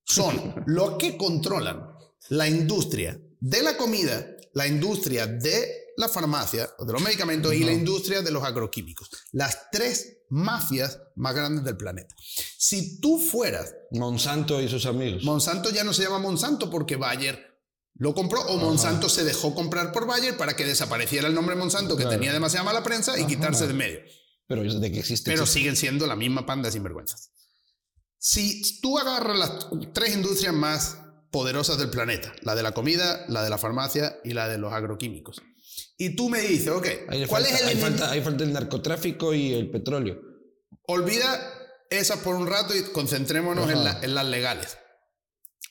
son 0.05 0.57
los 0.67 0.99
que 0.99 1.17
controlan 1.17 1.81
la 2.29 2.49
industria 2.49 3.19
de 3.41 3.63
la 3.63 3.77
comida, 3.77 4.27
la 4.55 4.67
industria 4.67 5.27
de 5.27 5.83
la 5.97 6.09
farmacia 6.09 6.69
o 6.79 6.85
de 6.85 6.93
los 6.93 7.03
medicamentos 7.03 7.53
y 7.55 7.65
la 7.65 7.73
industria 7.73 8.23
de 8.23 8.31
los 8.31 8.43
agroquímicos. 8.43 9.11
Las 9.33 9.71
tres 9.71 10.22
mafias 10.33 10.99
más 11.15 11.35
grandes 11.35 11.63
del 11.63 11.77
planeta. 11.77 12.15
Si 12.57 13.01
tú 13.01 13.19
fueras... 13.19 13.75
Monsanto 13.91 14.61
y 14.63 14.69
sus 14.69 14.87
amigos. 14.87 15.25
Monsanto 15.25 15.71
ya 15.71 15.85
no 15.85 15.93
se 15.93 16.03
llama 16.03 16.19
Monsanto 16.19 16.71
porque 16.71 16.97
Bayer 16.97 17.53
lo 17.95 18.15
compró 18.15 18.41
o 18.47 18.57
Monsanto 18.57 19.11
se 19.11 19.25
dejó 19.25 19.55
comprar 19.55 19.93
por 19.93 20.07
Bayer 20.07 20.37
para 20.39 20.57
que 20.57 20.65
desapareciera 20.65 21.29
el 21.29 21.35
nombre 21.35 21.55
Monsanto 21.55 21.97
que 21.99 22.07
tenía 22.07 22.33
demasiada 22.33 22.65
mala 22.65 22.83
prensa 22.83 23.19
y 23.21 23.27
quitarse 23.27 23.67
de 23.67 23.75
medio. 23.75 24.01
Pero 24.49 24.63
de 24.63 24.91
que 24.91 25.01
existe. 25.01 25.31
Pero 25.31 25.45
siguen 25.47 25.77
siendo 25.77 26.07
la 26.07 26.17
misma 26.17 26.47
panda 26.47 26.69
de 26.69 26.73
sinvergüenzas. 26.73 27.31
Si 28.17 28.81
tú 28.81 28.99
agarras 28.99 29.39
las 29.39 29.67
tres 29.93 30.15
industrias 30.15 30.55
más 30.55 30.97
poderosas 31.31 31.77
del 31.77 31.91
planeta, 31.91 32.33
la 32.41 32.55
de 32.55 32.63
la 32.63 32.73
comida, 32.73 33.25
la 33.29 33.43
de 33.43 33.51
la 33.51 33.59
farmacia 33.59 34.19
y 34.25 34.33
la 34.33 34.49
de 34.49 34.59
los 34.59 34.73
agroquímicos, 34.73 35.43
y 36.05 36.17
tú 36.17 36.29
me 36.29 36.41
dices, 36.41 36.67
ok, 36.67 36.87
¿cuál 37.29 37.47
es 37.47 37.61
el 37.61 37.69
hay 37.69 37.77
falta, 37.77 38.11
hay 38.11 38.21
falta 38.23 38.43
el 38.43 38.53
narcotráfico 38.53 39.35
y 39.35 39.55
el 39.55 39.71
petróleo. 39.71 40.21
Olvida 40.89 41.41
esas 41.91 42.19
por 42.19 42.35
un 42.35 42.49
rato 42.49 42.75
y 42.75 42.83
concentrémonos 42.91 43.71
en, 43.71 43.79
en, 44.03 44.13
las 44.13 44.27
legales. 44.27 44.79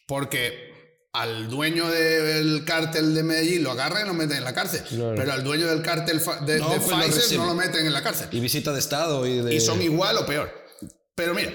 Porque 0.07 1.09
al 1.11 1.49
dueño 1.49 1.89
del 1.89 2.63
cártel 2.63 3.13
de 3.13 3.23
Medellín 3.23 3.61
lo 3.61 3.71
agarran 3.71 4.05
y 4.05 4.07
lo 4.07 4.13
meten 4.13 4.37
en 4.37 4.45
la 4.45 4.53
cárcel. 4.53 4.83
Pero 4.89 5.33
al 5.33 5.43
dueño 5.43 5.67
del 5.67 5.81
cártel 5.81 6.21
de, 6.45 6.59
no, 6.59 6.69
pues 6.81 7.13
Pfizer 7.13 7.37
no 7.37 7.47
lo 7.47 7.55
meten 7.55 7.85
en 7.85 7.91
la 7.91 8.01
cárcel. 8.01 8.29
Y 8.31 8.39
visita 8.39 8.71
de 8.71 8.79
Estado 8.79 9.27
y 9.27 9.41
de... 9.41 9.53
Y 9.53 9.59
son 9.59 9.81
igual 9.81 10.17
o 10.17 10.25
peor. 10.25 10.49
Pero 11.13 11.33
mira, 11.33 11.51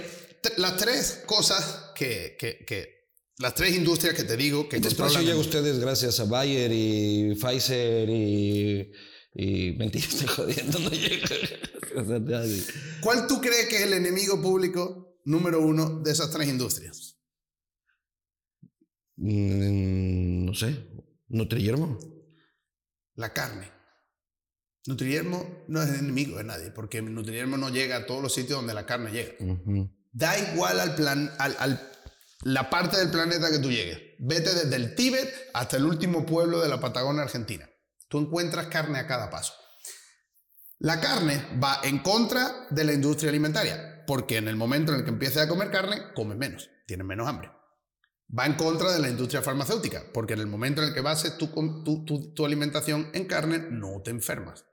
las 0.59 0.77
tres 0.77 1.23
cosas 1.25 1.93
que, 1.95 2.37
que, 2.39 2.63
que 2.67 2.96
las 3.39 3.55
tres 3.55 3.77
industrias 3.77 4.15
que 4.15 4.25
te 4.25 4.37
digo 4.37 4.69
que 4.69 4.77
este 4.77 4.89
espacio 4.89 5.21
llega 5.21 5.35
a 5.35 5.39
ustedes 5.41 5.79
gracias 5.79 6.19
a 6.21 6.25
Bayer 6.25 6.71
y 6.73 7.35
Pfizer 7.35 8.09
y, 8.09 8.93
y 9.35 9.73
mentira, 9.73 10.07
estoy 10.09 10.27
jodiendo, 10.29 10.79
no 10.79 10.91
llega. 10.91 11.29
¿Cuál 13.01 13.27
tú 13.27 13.41
crees 13.41 13.69
que 13.69 13.77
es 13.77 13.83
el 13.83 13.95
enemigo 13.95 14.41
público 14.41 15.19
número 15.25 15.61
uno 15.61 16.01
de 16.01 16.13
esas 16.13 16.31
tres 16.31 16.49
industrias? 16.49 17.19
Mm, 19.17 20.45
no 20.45 20.55
sé, 20.55 20.87
Nutriyermo. 21.29 21.99
la 23.15 23.33
carne. 23.33 23.73
Nutriermo 24.87 25.65
no 25.67 25.83
es 25.83 25.99
enemigo 25.99 26.37
de 26.39 26.45
nadie, 26.45 26.71
porque 26.71 27.03
Nutriermo 27.03 27.57
no 27.57 27.71
llega 27.71 27.97
a 27.97 28.07
todos 28.07 28.23
los 28.23 28.33
sitios 28.33 28.59
donde 28.59 28.73
la 28.73 28.87
carne 28.87 29.11
llega. 29.11 29.35
Da 30.13 30.39
igual 30.53 30.79
al 30.79 30.95
plan, 30.95 31.33
al, 31.39 31.91
la 32.43 32.71
parte 32.71 32.99
del 32.99 33.11
planeta 33.11 33.51
que 33.51 33.59
tú 33.59 33.71
llegues. 33.71 34.01
Vete 34.19 34.55
desde 34.55 34.77
el 34.77 34.95
Tíbet 34.95 35.33
hasta 35.55 35.77
el 35.77 35.85
último 35.85 36.27
pueblo 36.27 36.61
de 36.61 36.69
la 36.69 36.81
Patagonia 36.81 37.23
Argentina. 37.23 37.69
Tú 38.09 38.19
encuentras 38.19 38.67
carne 38.69 38.99
a 38.99 39.07
cada 39.07 39.31
paso. 39.31 39.55
La 40.79 41.01
carne 41.01 41.59
va 41.63 41.81
en 41.83 42.01
contra 42.01 42.67
de 42.71 42.85
la 42.85 42.93
industria 42.93 43.31
alimentaria, 43.31 44.05
porque 44.07 44.37
en 44.37 44.49
el 44.49 44.57
momento 44.57 44.93
en 44.93 44.99
el 44.99 45.05
que 45.05 45.11
empieces 45.11 45.43
a 45.43 45.49
comer 45.49 45.71
carne, 45.71 46.13
comes 46.15 46.37
menos, 46.37 46.69
tienes 46.87 47.07
menos 47.07 47.27
hambre. 47.27 47.51
Va 48.39 48.45
en 48.45 48.55
contra 48.55 48.93
de 48.93 49.01
la 49.01 49.09
industria 49.09 49.43
farmacéutica, 49.43 50.05
porque 50.13 50.35
en 50.35 50.41
el 50.41 50.47
momento 50.47 50.83
en 50.83 50.89
el 50.89 50.95
que 50.95 51.01
bases 51.01 51.39
tu, 51.39 51.49
tu, 51.85 52.35
tu 52.35 52.45
alimentación 52.45 53.11
en 53.15 53.25
carne, 53.27 53.59
no 53.71 54.03
te 54.03 54.11
enfermas. 54.11 54.65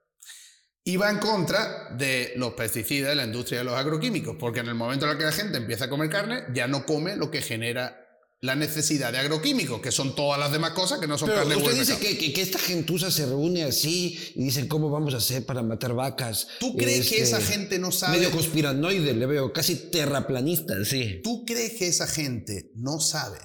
Y 0.86 0.98
va 0.98 1.10
en 1.10 1.20
contra 1.20 1.90
de 1.98 2.34
los 2.36 2.54
pesticidas 2.54 3.10
de 3.10 3.16
la 3.16 3.24
industria 3.24 3.60
de 3.60 3.66
los 3.66 3.76
agroquímicos, 3.76 4.36
porque 4.38 4.60
en 4.60 4.68
el 4.68 4.76
momento 4.76 5.06
en 5.06 5.12
el 5.12 5.18
que 5.18 5.24
la 5.24 5.32
gente 5.32 5.58
empieza 5.58 5.86
a 5.86 5.90
comer 5.90 6.10
carne, 6.10 6.44
ya 6.54 6.68
no 6.68 6.86
come 6.86 7.16
lo 7.16 7.32
que 7.32 7.42
genera 7.42 8.04
la 8.44 8.56
necesidad 8.58 9.14
de 9.14 9.20
agroquímicos, 9.20 9.80
que 9.80 9.94
son 9.94 10.16
todas 10.16 10.38
las 10.38 10.52
demás 10.52 10.72
cosas 10.72 11.00
que 11.00 11.08
no 11.08 11.18
son 11.18 11.30
carne 11.30 11.56
Usted 11.56 11.80
dice 11.80 11.98
que, 11.98 12.34
que, 12.34 12.42
esta 12.42 12.60
gentuza 12.60 13.10
se 13.10 13.26
reúne 13.26 13.64
así 13.64 14.20
y 14.36 14.44
dicen 14.44 14.68
cómo 14.68 14.90
vamos 14.90 15.14
a 15.14 15.18
hacer 15.18 15.46
para 15.46 15.64
matar 15.64 15.94
vacas. 15.94 16.50
¿Tú 16.60 16.76
crees 16.76 17.10
que 17.10 17.22
esa 17.22 17.40
este, 17.40 17.54
gente 17.54 17.80
no 17.80 17.94
sabe? 17.94 18.18
Medio 18.18 18.32
conspiranoide, 18.32 19.14
le 19.14 19.26
veo, 19.26 19.54
casi 19.54 19.90
terraplanista, 19.90 20.84
sí. 20.84 21.22
¿Tú 21.24 21.46
crees 21.46 21.76
que 21.76 21.88
esa 21.88 22.06
gente 22.06 22.72
no 22.76 23.00
sabe 23.00 23.40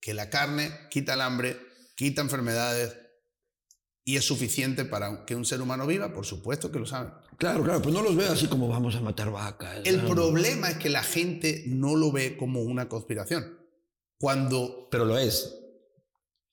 que 0.00 0.14
la 0.14 0.30
carne 0.30 0.70
quita 0.90 1.14
el 1.14 1.22
hambre, 1.22 1.58
quita 1.96 2.22
enfermedades, 2.22 2.96
y 4.08 4.16
es 4.16 4.24
suficiente 4.24 4.84
para 4.84 5.26
que 5.26 5.34
un 5.34 5.44
ser 5.44 5.60
humano 5.60 5.84
viva, 5.84 6.14
por 6.14 6.24
supuesto 6.24 6.70
que 6.70 6.78
lo 6.78 6.86
saben. 6.86 7.12
Claro, 7.38 7.64
claro, 7.64 7.82
pues 7.82 7.92
no 7.92 8.02
los 8.02 8.14
veo 8.14 8.32
así 8.32 8.46
como 8.46 8.68
vamos 8.68 8.94
a 8.94 9.00
matar 9.00 9.32
vacas. 9.32 9.80
El 9.84 10.00
problema 10.02 10.70
es 10.70 10.76
que 10.76 10.88
la 10.88 11.02
gente 11.02 11.64
no 11.66 11.96
lo 11.96 12.12
ve 12.12 12.36
como 12.36 12.62
una 12.62 12.88
conspiración. 12.88 13.58
Cuando... 14.20 14.86
Pero 14.92 15.06
lo 15.06 15.18
es. 15.18 15.58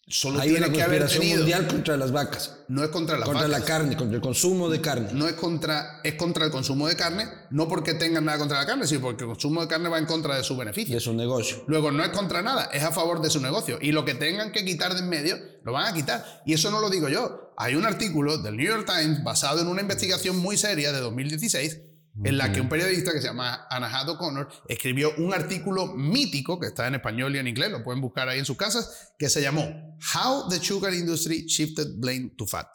Solo 0.06 0.42
Hay 0.42 0.50
tiene 0.50 0.66
una 0.66 0.76
que 0.76 0.82
haber 0.82 1.08
tenido, 1.08 1.38
mundial 1.38 1.66
contra 1.66 1.96
las 1.96 2.12
vacas. 2.12 2.58
No 2.68 2.84
es 2.84 2.90
contra 2.90 3.18
las 3.18 3.26
vacas. 3.26 3.42
Contra 3.42 3.60
la 3.60 3.66
carne, 3.66 3.96
contra 3.96 4.18
el 4.18 4.22
consumo 4.22 4.70
de 4.70 4.82
carne. 4.82 5.08
No 5.14 5.30
es 5.30 5.34
contra, 5.34 6.02
es 6.04 6.16
contra 6.16 6.44
el 6.46 6.52
consumo 6.52 6.90
de 6.90 6.98
carne, 6.98 7.30
no 7.52 7.70
porque 7.70 7.94
tengan 7.94 8.26
nada 8.26 8.38
contra 8.38 8.60
la 8.60 8.66
carne, 8.66 8.86
sino 8.86 9.00
porque 9.00 9.24
el 9.24 9.30
consumo 9.30 9.62
de 9.62 9.68
carne 9.70 9.88
va 9.88 9.98
en 9.98 10.06
contra 10.06 10.36
de 10.36 10.44
su 10.44 10.58
beneficio. 10.58 10.94
De 10.94 11.00
su 11.00 11.14
negocio. 11.14 11.64
Luego, 11.68 11.90
no 11.92 12.04
es 12.04 12.10
contra 12.10 12.42
nada, 12.42 12.66
es 12.74 12.84
a 12.84 12.92
favor 12.92 13.22
de 13.22 13.30
su 13.30 13.40
negocio. 13.40 13.78
Y 13.82 13.94
lo 13.94 14.04
que 14.04 14.14
tengan 14.14 14.52
que 14.52 14.66
quitar 14.66 14.94
de 14.94 15.00
en 15.00 15.10
medio, 15.10 15.38
lo 15.64 15.72
van 15.72 15.86
a 15.86 15.94
quitar. 15.94 16.44
Y 16.46 16.54
eso 16.54 16.70
no 16.70 16.82
lo 16.82 16.90
digo 16.90 17.08
yo. 17.08 17.54
Hay 17.56 17.76
un 17.76 17.86
artículo 17.86 18.38
del 18.40 18.58
New 18.58 18.68
York 18.68 18.86
Times 18.86 19.24
basado 19.24 19.62
en 19.62 19.68
una 19.68 19.82
investigación 19.82 20.38
muy 20.38 20.58
seria 20.58 20.92
de 20.92 21.00
2016 21.00 21.80
en 22.24 22.38
la 22.38 22.52
que 22.52 22.62
un 22.62 22.70
periodista 22.70 23.12
que 23.12 23.22
se 23.22 23.28
llama 23.28 23.66
Anahad 23.70 24.18
Connor 24.18 24.48
escribió 24.68 25.14
un 25.18 25.34
artículo 25.34 25.88
mítico 25.88 26.60
que 26.60 26.68
está 26.68 26.88
en 26.88 26.96
español 26.96 27.36
y 27.36 27.40
en 27.40 27.48
inglés, 27.48 27.72
lo 27.72 27.84
pueden 27.84 28.02
buscar 28.02 28.30
ahí 28.30 28.40
en 28.40 28.46
sus 28.46 28.58
casas, 28.58 29.14
que 29.18 29.30
se 29.30 29.42
llamó 29.42 29.98
How 30.14 30.48
the 30.50 30.60
Sugar 30.60 30.94
Industry 30.94 31.46
Shifted 31.48 31.96
Blame 31.98 32.34
to 32.38 32.46
Fat. 32.46 32.68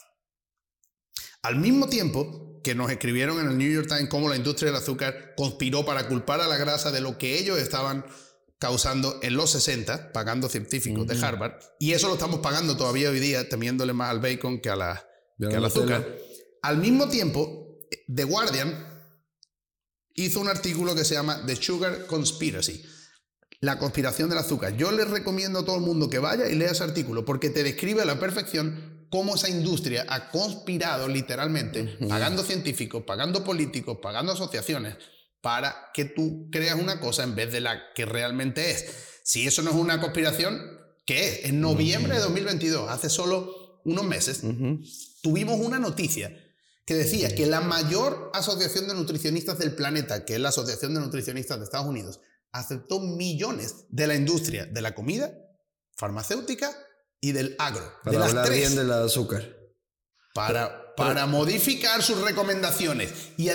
Al 1.43 1.57
mismo 1.57 1.89
tiempo 1.89 2.61
que 2.65 2.75
nos 2.75 2.91
escribieron 2.91 3.39
en 3.39 3.49
el 3.49 3.59
New 3.59 3.71
York 3.71 3.87
Times 3.87 4.09
cómo 4.09 4.29
la 4.29 4.37
industria 4.37 4.73
del 4.73 4.81
azúcar 4.81 5.35
conspiró 5.37 5.85
para 5.85 6.09
culpar 6.09 6.41
a 6.41 6.49
la 6.49 6.57
grasa 6.57 6.91
de 6.91 7.01
lo 7.01 7.17
que 7.17 7.39
ellos 7.39 7.59
estaban 7.59 8.05
causando 8.59 9.21
en 9.23 9.37
los 9.37 9.51
60, 9.53 10.13
pagando 10.13 10.49
científicos 10.49 11.07
de 11.07 11.25
Harvard, 11.25 11.53
y 11.79 11.93
eso 11.93 12.09
lo 12.09 12.15
estamos 12.15 12.41
pagando 12.41 12.77
todavía 12.77 13.09
hoy 13.11 13.21
día, 13.21 13.49
temiéndole 13.49 13.93
más 13.93 14.11
al 14.11 14.19
bacon 14.19 14.61
que, 14.61 14.69
a 14.69 14.75
la, 14.75 15.09
que 15.39 15.55
al 15.55 15.65
azúcar. 15.65 16.05
Al 16.63 16.79
mismo 16.79 17.09
tiempo, 17.09 17.79
The 18.13 18.25
Guardian 18.25 18.98
hizo 20.25 20.41
un 20.41 20.49
artículo 20.49 20.95
que 20.95 21.05
se 21.05 21.15
llama 21.15 21.43
The 21.47 21.57
Sugar 21.57 22.07
Conspiracy, 22.07 22.83
la 23.61 23.79
conspiración 23.79 24.29
del 24.29 24.39
azúcar. 24.39 24.77
Yo 24.77 24.93
les 24.93 25.09
recomiendo 25.09 25.61
a 25.61 25.65
todo 25.65 25.77
el 25.77 25.83
mundo 25.83 26.11
que 26.11 26.19
vaya 26.19 26.49
y 26.49 26.55
lea 26.55 26.73
ese 26.73 26.85
artículo 26.85 27.25
porque 27.25 27.51
te 27.51 27.63
describe 27.63 28.03
a 28.03 28.05
la 28.05 28.21
perfección 28.21 29.07
cómo 29.11 29.35
esa 29.35 29.49
industria 29.49 30.07
ha 30.09 30.29
conspirado 30.31 31.09
literalmente, 31.09 31.99
pagando 32.09 32.43
científicos, 32.43 33.05
pagando 33.07 33.45
políticos, 33.45 33.99
pagando 34.03 34.33
asociaciones, 34.33 34.97
para 35.41 35.91
que 35.95 36.05
tú 36.05 36.49
creas 36.51 36.79
una 36.79 37.01
cosa 37.01 37.25
en 37.25 37.35
vez 37.35 37.53
de 37.53 37.61
la 37.61 37.93
que 37.95 38.05
realmente 38.05 38.71
es. 38.71 38.87
Si 39.25 39.47
eso 39.47 39.63
no 39.63 39.71
es 39.71 39.77
una 39.77 40.01
conspiración, 40.01 40.61
¿qué 41.07 41.29
es? 41.29 41.45
En 41.47 41.61
noviembre 41.61 42.15
de 42.15 42.21
2022, 42.21 42.91
hace 42.91 43.09
solo 43.09 43.81
unos 43.85 44.05
meses, 44.05 44.43
tuvimos 45.23 45.61
una 45.61 45.79
noticia 45.79 46.37
que 46.89 46.95
decía 46.95 47.35
que 47.35 47.45
la 47.45 47.61
mayor 47.61 48.31
asociación 48.33 48.89
de 48.89 48.95
nutricionistas 48.95 49.59
del 49.59 49.75
planeta, 49.75 50.25
que 50.25 50.37
es 50.37 50.41
la 50.41 50.49
Asociación 50.49 50.95
de 50.95 51.01
Nutricionistas 51.01 51.59
de 51.59 51.65
Estados 51.65 51.87
Unidos, 51.87 52.19
aceptó 52.51 52.99
millones 52.99 53.85
de 53.91 54.07
la 54.07 54.15
industria 54.15 54.65
de 54.65 54.81
la 54.81 54.95
comida, 54.95 55.35
farmacéutica 55.95 56.75
y 57.21 57.33
del 57.33 57.57
agro. 57.59 57.93
Para 58.03 58.13
de 58.13 58.19
las 58.19 58.29
hablar 58.31 58.51
bien 58.51 58.75
del 58.75 58.91
azúcar. 58.91 59.55
Para, 60.33 60.95
para 60.95 61.27
modificar 61.27 62.03
sus 62.03 62.23
recomendaciones. 62.23 63.13
Y, 63.37 63.51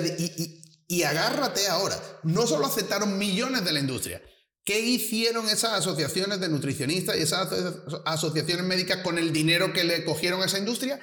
y 0.88 1.02
agárrate 1.02 1.68
ahora, 1.70 2.00
no 2.22 2.46
solo 2.46 2.68
aceptaron 2.68 3.18
millones 3.18 3.66
de 3.66 3.74
la 3.74 3.80
industria, 3.80 4.22
¿Qué 4.66 4.80
hicieron 4.80 5.50
esas 5.50 5.74
asociaciones 5.74 6.40
de 6.40 6.48
nutricionistas 6.48 7.18
y 7.18 7.24
esas 7.24 7.50
asociaciones 8.06 8.66
médicas 8.66 9.00
con 9.00 9.18
el 9.18 9.34
dinero 9.34 9.74
que 9.74 9.84
le 9.84 10.06
cogieron 10.06 10.42
a 10.42 10.46
esa 10.46 10.58
industria? 10.58 11.02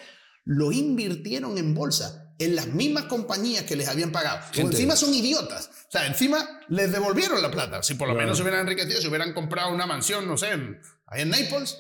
Lo 0.50 0.72
invirtieron 0.72 1.58
en 1.58 1.74
bolsa, 1.74 2.34
en 2.40 2.56
las 2.56 2.66
mismas 2.66 3.04
compañías 3.04 3.62
que 3.62 3.76
les 3.76 3.86
habían 3.86 4.10
pagado. 4.10 4.40
O 4.56 4.60
encima 4.62 4.96
son 4.96 5.14
idiotas. 5.14 5.70
O 5.86 5.92
sea, 5.92 6.08
encima 6.08 6.44
les 6.68 6.90
devolvieron 6.90 7.40
la 7.40 7.52
plata. 7.52 7.84
Si 7.84 7.94
por 7.94 8.08
lo 8.08 8.16
menos 8.16 8.36
se 8.36 8.42
hubieran 8.42 8.62
enriquecido, 8.62 9.00
si 9.00 9.06
hubieran 9.06 9.32
comprado 9.32 9.72
una 9.72 9.86
mansión, 9.86 10.26
no 10.26 10.36
sé, 10.36 10.48
ahí 11.06 11.22
en 11.22 11.28
Naples. 11.28 11.78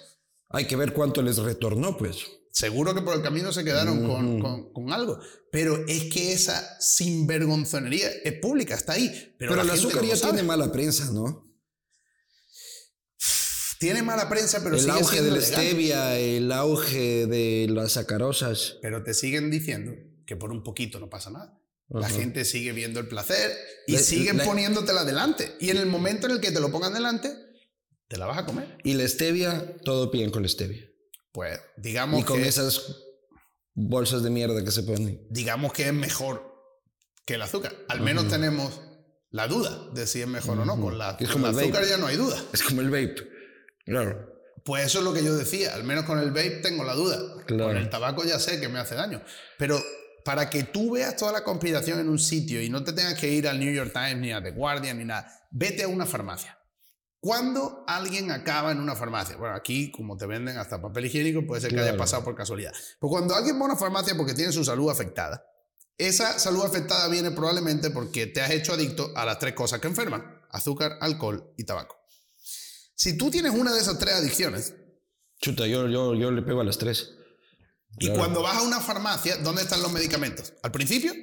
Hay 0.50 0.66
que 0.66 0.76
ver 0.76 0.92
cuánto 0.92 1.20
les 1.20 1.38
retornó, 1.38 1.96
pues. 1.96 2.18
Seguro 2.52 2.94
que 2.94 3.02
por 3.02 3.16
el 3.16 3.22
camino 3.22 3.52
se 3.52 3.64
quedaron 3.64 4.06
con, 4.06 4.72
con, 4.72 4.92
algo. 4.92 5.18
Pero 5.50 5.84
es 5.88 6.04
que 6.04 6.32
esa 6.32 6.80
sinvergonzonería 6.80 8.08
es 8.22 8.34
pública, 8.34 8.76
está 8.76 8.92
ahí. 8.92 9.34
Pero, 9.36 9.56
la, 9.56 9.72
azúcar 9.72 10.04
ya 10.04 10.14
tiene 10.14 10.44
mala 10.44 10.70
prensa, 10.70 11.10
¿no? 11.10 11.49
Tiene 13.80 14.02
mala 14.02 14.28
prensa, 14.28 14.62
pero 14.62 14.76
el 14.76 14.90
auge 14.90 15.22
de 15.22 15.30
la 15.30 15.40
stevia, 15.40 16.18
el 16.18 16.52
auge 16.52 17.26
de 17.26 17.66
las 17.70 17.92
sacarosas. 17.92 18.76
Pero 18.82 19.02
te 19.02 19.14
siguen 19.14 19.50
diciendo 19.50 19.94
que 20.26 20.36
por 20.36 20.50
un 20.52 20.62
poquito 20.62 21.00
no 21.00 21.08
pasa 21.08 21.30
nada. 21.30 21.58
La 21.88 22.10
gente 22.10 22.44
sigue 22.44 22.72
viendo 22.72 23.00
el 23.00 23.08
placer 23.08 23.50
y 23.86 23.96
siguen 23.96 24.36
poniéndotela 24.44 25.06
delante. 25.06 25.56
Y 25.60 25.70
en 25.70 25.78
el 25.78 25.86
momento 25.86 26.26
en 26.26 26.34
el 26.34 26.40
que 26.42 26.52
te 26.52 26.60
lo 26.60 26.70
pongan 26.70 26.92
delante, 26.92 27.34
te 28.06 28.18
la 28.18 28.26
vas 28.26 28.36
a 28.36 28.44
comer. 28.44 28.76
Y 28.84 28.92
la 28.92 29.08
stevia, 29.08 29.78
todo 29.82 30.10
bien 30.10 30.30
con 30.30 30.42
la 30.42 30.50
stevia. 30.50 30.86
Pues 31.32 31.58
digamos 31.78 32.20
y 32.20 32.24
con 32.24 32.44
esas 32.44 32.82
bolsas 33.72 34.22
de 34.22 34.28
mierda 34.28 34.62
que 34.62 34.72
se 34.72 34.82
ponen. 34.82 35.26
Digamos 35.30 35.72
que 35.72 35.86
es 35.86 35.94
mejor 35.94 36.52
que 37.24 37.36
el 37.36 37.42
azúcar. 37.42 37.74
Al 37.88 38.02
menos 38.02 38.28
tenemos 38.28 38.78
la 39.30 39.48
duda 39.48 39.88
de 39.94 40.06
si 40.06 40.20
es 40.20 40.28
mejor 40.28 40.58
o 40.58 40.66
no. 40.66 40.78
Con 40.78 40.98
la, 40.98 41.16
con 41.16 41.44
el 41.46 41.58
azúcar 41.58 41.86
ya 41.88 41.96
no 41.96 42.08
hay 42.08 42.16
duda. 42.18 42.44
Es 42.52 42.62
como 42.62 42.82
el 42.82 42.90
vape. 42.90 43.39
Claro. 43.90 44.32
Pues 44.64 44.86
eso 44.86 44.98
es 44.98 45.04
lo 45.04 45.12
que 45.12 45.24
yo 45.24 45.34
decía, 45.34 45.74
al 45.74 45.84
menos 45.84 46.04
con 46.04 46.18
el 46.18 46.30
vape 46.30 46.60
tengo 46.62 46.84
la 46.84 46.94
duda. 46.94 47.18
Con 47.48 47.76
el 47.76 47.90
tabaco 47.90 48.24
ya 48.24 48.38
sé 48.38 48.60
que 48.60 48.68
me 48.68 48.78
hace 48.78 48.94
daño. 48.94 49.20
Pero 49.58 49.82
para 50.24 50.48
que 50.48 50.62
tú 50.62 50.92
veas 50.92 51.16
toda 51.16 51.32
la 51.32 51.42
conspiración 51.42 51.98
en 51.98 52.08
un 52.08 52.18
sitio 52.18 52.62
y 52.62 52.68
no 52.68 52.84
te 52.84 52.92
tengas 52.92 53.18
que 53.18 53.28
ir 53.28 53.48
al 53.48 53.58
New 53.58 53.72
York 53.72 53.92
Times 53.92 54.18
ni 54.18 54.32
a 54.32 54.40
The 54.42 54.52
Guardian 54.52 54.98
ni 54.98 55.04
nada, 55.04 55.26
vete 55.50 55.82
a 55.82 55.88
una 55.88 56.06
farmacia. 56.06 56.56
¿Cuándo 57.18 57.84
alguien 57.86 58.30
acaba 58.30 58.70
en 58.70 58.78
una 58.78 58.94
farmacia? 58.94 59.36
Bueno, 59.36 59.54
aquí, 59.54 59.90
como 59.90 60.16
te 60.16 60.26
venden 60.26 60.56
hasta 60.56 60.80
papel 60.80 61.06
higiénico, 61.06 61.46
puede 61.46 61.62
ser 61.62 61.74
que 61.74 61.80
haya 61.80 61.96
pasado 61.96 62.22
por 62.22 62.34
casualidad. 62.34 62.72
Pero 62.72 63.10
cuando 63.10 63.34
alguien 63.34 63.56
va 63.56 63.62
a 63.62 63.64
una 63.64 63.76
farmacia 63.76 64.14
porque 64.16 64.34
tiene 64.34 64.52
su 64.52 64.64
salud 64.64 64.88
afectada, 64.88 65.44
esa 65.98 66.38
salud 66.38 66.64
afectada 66.64 67.08
viene 67.08 67.30
probablemente 67.30 67.90
porque 67.90 68.26
te 68.26 68.40
has 68.40 68.50
hecho 68.50 68.72
adicto 68.72 69.12
a 69.16 69.26
las 69.26 69.38
tres 69.38 69.54
cosas 69.54 69.80
que 69.80 69.88
enferman: 69.88 70.40
azúcar, 70.50 70.96
alcohol 71.00 71.52
y 71.58 71.64
tabaco. 71.64 71.99
Si 73.00 73.16
tú 73.16 73.30
tienes 73.30 73.54
una 73.54 73.72
de 73.72 73.80
esas 73.80 73.98
tres 73.98 74.16
adicciones. 74.16 74.74
Chuta, 75.40 75.66
yo, 75.66 75.88
yo, 75.88 76.14
yo 76.14 76.30
le 76.30 76.42
pego 76.42 76.60
a 76.60 76.64
las 76.64 76.76
tres. 76.76 77.14
Y 77.98 78.10
cuando 78.10 78.42
vas 78.42 78.58
a 78.58 78.62
una 78.62 78.78
farmacia, 78.78 79.38
¿dónde 79.38 79.62
están 79.62 79.80
los 79.80 79.90
medicamentos? 79.90 80.52
¿Al 80.62 80.70
principio? 80.70 81.14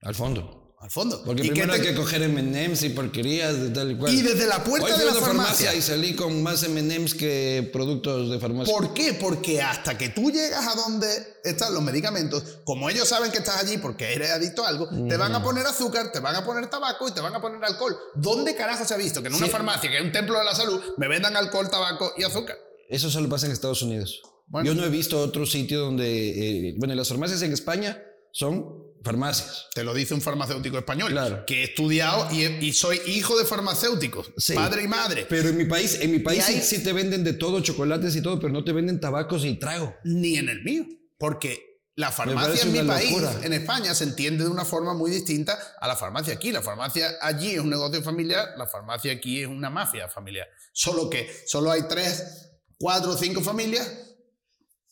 Al 0.00 0.14
fondo 0.14 0.63
al 0.84 0.90
fondo. 0.90 1.22
Porque 1.24 1.44
primero 1.44 1.72
hay 1.72 1.80
que 1.80 1.94
coger 1.94 2.22
M&M's 2.24 2.82
y 2.82 2.90
porquerías 2.90 3.58
de 3.58 3.70
tal 3.70 3.92
y 3.92 3.96
cual. 3.96 4.12
Y 4.12 4.20
desde 4.20 4.46
la 4.46 4.62
puerta 4.62 4.94
de 4.98 5.06
la 5.06 5.14
farmacia, 5.14 5.74
y 5.74 5.80
salí 5.80 6.14
con 6.14 6.42
más 6.42 6.62
M&M's 6.62 7.14
que 7.14 7.70
productos 7.72 8.30
de 8.30 8.38
farmacia. 8.38 8.70
¿Por 8.70 8.92
qué? 8.92 9.14
Porque 9.14 9.62
hasta 9.62 9.96
que 9.96 10.10
tú 10.10 10.30
llegas 10.30 10.66
a 10.66 10.74
donde 10.74 11.08
están 11.42 11.72
los 11.72 11.82
medicamentos, 11.82 12.58
como 12.64 12.90
ellos 12.90 13.08
saben 13.08 13.32
que 13.32 13.38
estás 13.38 13.62
allí 13.62 13.78
porque 13.78 14.12
eres 14.12 14.30
adicto 14.30 14.62
a 14.62 14.68
algo, 14.68 14.86
te 15.08 15.16
van 15.16 15.34
a 15.34 15.42
poner 15.42 15.66
azúcar, 15.66 16.12
te 16.12 16.20
van 16.20 16.36
a 16.36 16.44
poner 16.44 16.68
tabaco 16.68 17.08
y 17.08 17.12
te 17.12 17.22
van 17.22 17.34
a 17.34 17.40
poner 17.40 17.64
alcohol. 17.64 17.96
¿Dónde 18.14 18.54
carajo 18.54 18.84
se 18.84 18.92
ha 18.92 18.98
visto 18.98 19.22
que 19.22 19.28
en 19.28 19.34
una 19.36 19.46
farmacia, 19.46 19.88
que 19.88 19.96
es 19.96 20.04
un 20.04 20.12
templo 20.12 20.38
de 20.38 20.44
la 20.44 20.54
salud, 20.54 20.82
me 20.98 21.08
vendan 21.08 21.34
alcohol, 21.34 21.70
tabaco 21.70 22.12
y 22.18 22.24
azúcar? 22.24 22.58
Eso 22.90 23.10
solo 23.10 23.26
pasa 23.30 23.46
en 23.46 23.52
Estados 23.52 23.80
Unidos. 23.80 24.20
Yo 24.62 24.74
no 24.74 24.84
he 24.84 24.90
visto 24.90 25.18
otro 25.18 25.46
sitio 25.46 25.80
donde, 25.80 26.68
eh, 26.68 26.74
bueno, 26.76 26.94
las 26.94 27.08
farmacias 27.08 27.40
en 27.40 27.54
España 27.54 28.02
son 28.32 28.83
farmacias. 29.04 29.68
Te 29.74 29.84
lo 29.84 29.94
dice 29.94 30.14
un 30.14 30.20
farmacéutico 30.20 30.78
español. 30.78 31.12
Claro. 31.12 31.44
Que 31.46 31.60
he 31.60 31.64
estudiado 31.64 32.28
y, 32.32 32.72
soy 32.72 33.00
hijo 33.06 33.38
de 33.38 33.44
farmacéuticos, 33.44 34.32
padre 34.54 34.82
y 34.82 34.88
madre. 34.88 35.26
Pero 35.28 35.50
en 35.50 35.56
mi 35.56 35.66
país, 35.66 35.98
en 36.00 36.10
mi 36.10 36.18
país 36.18 36.44
sí, 36.44 36.82
te 36.82 36.92
venden 36.92 37.22
de 37.22 37.34
todo, 37.34 37.60
chocolates 37.60 38.16
y 38.16 38.22
todo, 38.22 38.40
pero 38.40 38.52
no 38.52 38.64
te 38.64 38.72
venden 38.72 39.00
tabacos 39.00 39.44
y 39.44 39.54
trago. 39.54 39.94
Ni 40.04 40.36
en 40.36 40.48
el 40.48 40.62
mío. 40.64 40.86
Porque 41.18 41.74
la 41.96 42.10
farmacia 42.10 42.62
en 42.62 42.72
mi 42.72 42.82
país, 42.82 43.14
en 43.42 43.52
España, 43.52 43.94
se 43.94 44.04
entiende 44.04 44.44
de 44.44 44.50
una 44.50 44.64
forma 44.64 44.94
muy 44.94 45.10
distinta 45.10 45.56
a 45.80 45.86
la 45.86 45.94
farmacia 45.94 46.34
aquí. 46.34 46.50
La 46.50 46.62
farmacia 46.62 47.12
allí 47.20 47.52
es 47.52 47.60
un 47.60 47.70
negocio 47.70 48.02
familiar, 48.02 48.48
la 48.56 48.66
farmacia 48.66 49.12
aquí 49.12 49.42
es 49.42 49.46
una 49.46 49.70
mafia 49.70 50.08
familiar. 50.08 50.48
Solo 50.72 51.08
que 51.08 51.30
solo 51.46 51.70
hay 51.70 51.82
tres, 51.88 52.50
cuatro 52.78 53.16
cinco 53.16 53.42
familias 53.42 53.88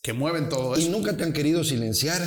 que 0.00 0.12
mueven 0.12 0.48
todo 0.48 0.74
eso. 0.74 0.86
Y 0.86 0.90
nunca 0.90 1.16
te 1.16 1.24
han 1.24 1.32
querido 1.32 1.64
silenciar. 1.64 2.22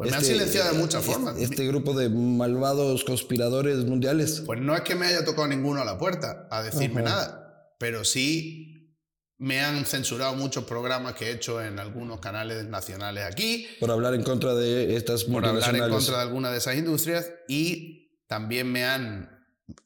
Pues 0.00 0.12
me 0.12 0.16
han 0.16 0.22
este, 0.22 0.32
silenciado 0.32 0.72
de 0.72 0.78
muchas 0.78 1.02
este, 1.02 1.12
formas. 1.12 1.36
Este 1.36 1.66
grupo 1.66 1.92
de 1.92 2.08
malvados 2.08 3.04
conspiradores 3.04 3.84
mundiales. 3.84 4.42
Pues 4.46 4.58
no 4.58 4.74
es 4.74 4.80
que 4.80 4.94
me 4.94 5.04
haya 5.04 5.26
tocado 5.26 5.46
ninguno 5.46 5.82
a 5.82 5.84
la 5.84 5.98
puerta 5.98 6.48
a 6.50 6.62
decirme 6.62 7.02
nada, 7.02 7.74
pero 7.78 8.02
sí 8.02 8.96
me 9.36 9.60
han 9.60 9.84
censurado 9.84 10.34
muchos 10.36 10.64
programas 10.64 11.16
que 11.16 11.26
he 11.26 11.32
hecho 11.32 11.62
en 11.62 11.78
algunos 11.78 12.18
canales 12.18 12.64
nacionales 12.64 13.24
aquí. 13.24 13.68
Por 13.78 13.90
hablar 13.90 14.14
en 14.14 14.22
contra 14.22 14.54
de 14.54 14.96
estas 14.96 15.24
Por 15.24 15.44
hablar 15.44 15.76
en 15.76 15.90
contra 15.90 16.16
de 16.16 16.22
alguna 16.22 16.50
de 16.50 16.56
esas 16.56 16.76
industrias 16.76 17.30
y 17.46 18.22
también 18.26 18.72
me 18.72 18.86
han... 18.86 19.28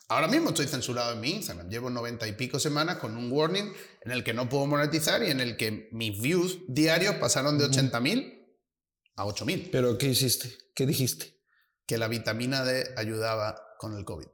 Ahora 0.06 0.28
mismo 0.28 0.50
estoy 0.50 0.68
censurado 0.68 1.14
en 1.14 1.20
mi 1.20 1.30
Instagram. 1.30 1.68
Llevo 1.68 1.90
noventa 1.90 2.28
y 2.28 2.34
pico 2.34 2.60
semanas 2.60 2.98
con 2.98 3.16
un 3.16 3.32
warning 3.32 3.72
en 4.02 4.12
el 4.12 4.22
que 4.22 4.32
no 4.32 4.48
puedo 4.48 4.64
monetizar 4.66 5.24
y 5.24 5.32
en 5.32 5.40
el 5.40 5.56
que 5.56 5.88
mis 5.90 6.22
views 6.22 6.60
diarios 6.68 7.16
pasaron 7.16 7.58
de 7.58 7.64
80.000 7.64 8.43
a 9.16 9.24
8.000. 9.24 9.70
¿Pero 9.70 9.98
qué 9.98 10.08
hiciste? 10.08 10.52
¿Qué 10.74 10.86
dijiste? 10.86 11.40
Que 11.86 11.98
la 11.98 12.08
vitamina 12.08 12.64
D 12.64 12.94
ayudaba 12.96 13.60
con 13.78 13.96
el 13.96 14.04
COVID. 14.04 14.26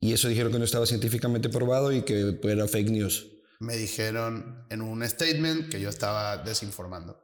Y 0.00 0.12
eso 0.12 0.28
dijeron 0.28 0.50
que 0.50 0.58
no 0.58 0.64
estaba 0.64 0.86
científicamente 0.86 1.48
probado 1.48 1.92
y 1.92 2.02
que 2.02 2.40
era 2.42 2.66
fake 2.66 2.90
news. 2.90 3.26
Me 3.60 3.76
dijeron 3.76 4.66
en 4.68 4.82
un 4.82 5.08
statement 5.08 5.70
que 5.70 5.80
yo 5.80 5.88
estaba 5.88 6.38
desinformando. 6.38 7.22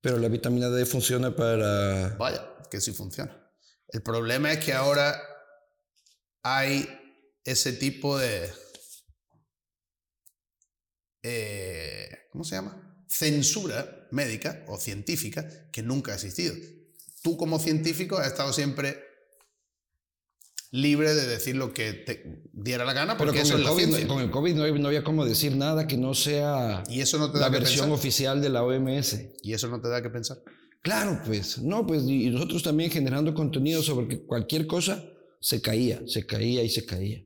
Pero 0.00 0.18
la 0.18 0.28
vitamina 0.28 0.70
D 0.70 0.86
funciona 0.86 1.34
para... 1.34 2.10
Vaya, 2.16 2.56
que 2.70 2.80
sí 2.80 2.92
funciona. 2.92 3.50
El 3.88 4.02
problema 4.02 4.52
es 4.52 4.64
que 4.64 4.72
ahora 4.72 5.20
hay 6.42 6.88
ese 7.42 7.72
tipo 7.72 8.16
de... 8.16 8.52
Eh, 11.24 12.28
¿Cómo 12.30 12.44
se 12.44 12.54
llama? 12.54 12.87
Censura 13.08 14.06
médica 14.10 14.64
o 14.68 14.78
científica 14.78 15.48
que 15.72 15.82
nunca 15.82 16.12
ha 16.12 16.14
existido. 16.14 16.54
Tú 17.22 17.36
como 17.36 17.58
científico 17.58 18.18
has 18.18 18.28
estado 18.28 18.52
siempre 18.52 19.02
libre 20.70 21.14
de 21.14 21.26
decir 21.26 21.56
lo 21.56 21.72
que 21.72 21.94
te 21.94 22.42
diera 22.52 22.84
la 22.84 22.92
gana 22.92 23.16
porque 23.16 23.40
Pero 23.42 23.48
con, 23.48 23.60
el 23.60 23.66
COVID, 23.66 24.06
con 24.06 24.20
el 24.20 24.30
COVID 24.30 24.54
no 24.54 24.88
había, 24.88 25.02
como 25.02 25.24
decir 25.24 25.56
nada 25.56 25.86
que 25.86 25.96
no 25.96 26.12
sea 26.12 26.84
¿Y 26.88 27.00
eso 27.00 27.18
no 27.18 27.32
te 27.32 27.38
da 27.38 27.46
la 27.46 27.58
versión 27.58 27.90
oficial 27.90 28.42
de 28.42 28.50
la 28.50 28.62
OMS. 28.62 29.18
¿Y 29.42 29.54
eso 29.54 29.68
no 29.68 29.80
te 29.80 29.88
da 29.88 30.02
que 30.02 30.10
pensar? 30.10 30.38
Claro, 30.82 31.20
pues, 31.24 31.58
no, 31.58 31.86
pues, 31.86 32.04
y 32.04 32.30
nosotros 32.30 32.62
también 32.62 32.90
generando 32.90 33.34
contenido 33.34 33.82
sobre 33.82 34.06
que 34.06 34.24
cualquier 34.24 34.66
cosa 34.66 35.04
se 35.40 35.60
caía, 35.60 36.02
se 36.06 36.24
caía 36.24 36.62
y 36.62 36.68
se 36.68 36.84
caía. 36.84 37.24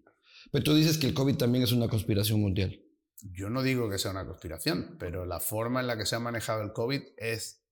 Pero 0.50 0.64
tú 0.64 0.74
dices 0.74 0.96
que 0.96 1.06
el 1.06 1.14
COVID 1.14 1.36
también 1.36 1.64
es 1.64 1.72
una 1.72 1.88
conspiración 1.88 2.40
mundial 2.40 2.81
yo 3.22 3.50
no 3.50 3.62
digo 3.62 3.88
que 3.88 3.98
sea 3.98 4.10
una 4.10 4.26
conspiración, 4.26 4.96
pero 4.98 5.24
la 5.24 5.40
forma 5.40 5.80
en 5.80 5.86
la 5.86 5.96
que 5.96 6.06
se 6.06 6.16
ha 6.16 6.20
manejado 6.20 6.62
el 6.62 6.72
COVID 6.72 7.02
es 7.16 7.62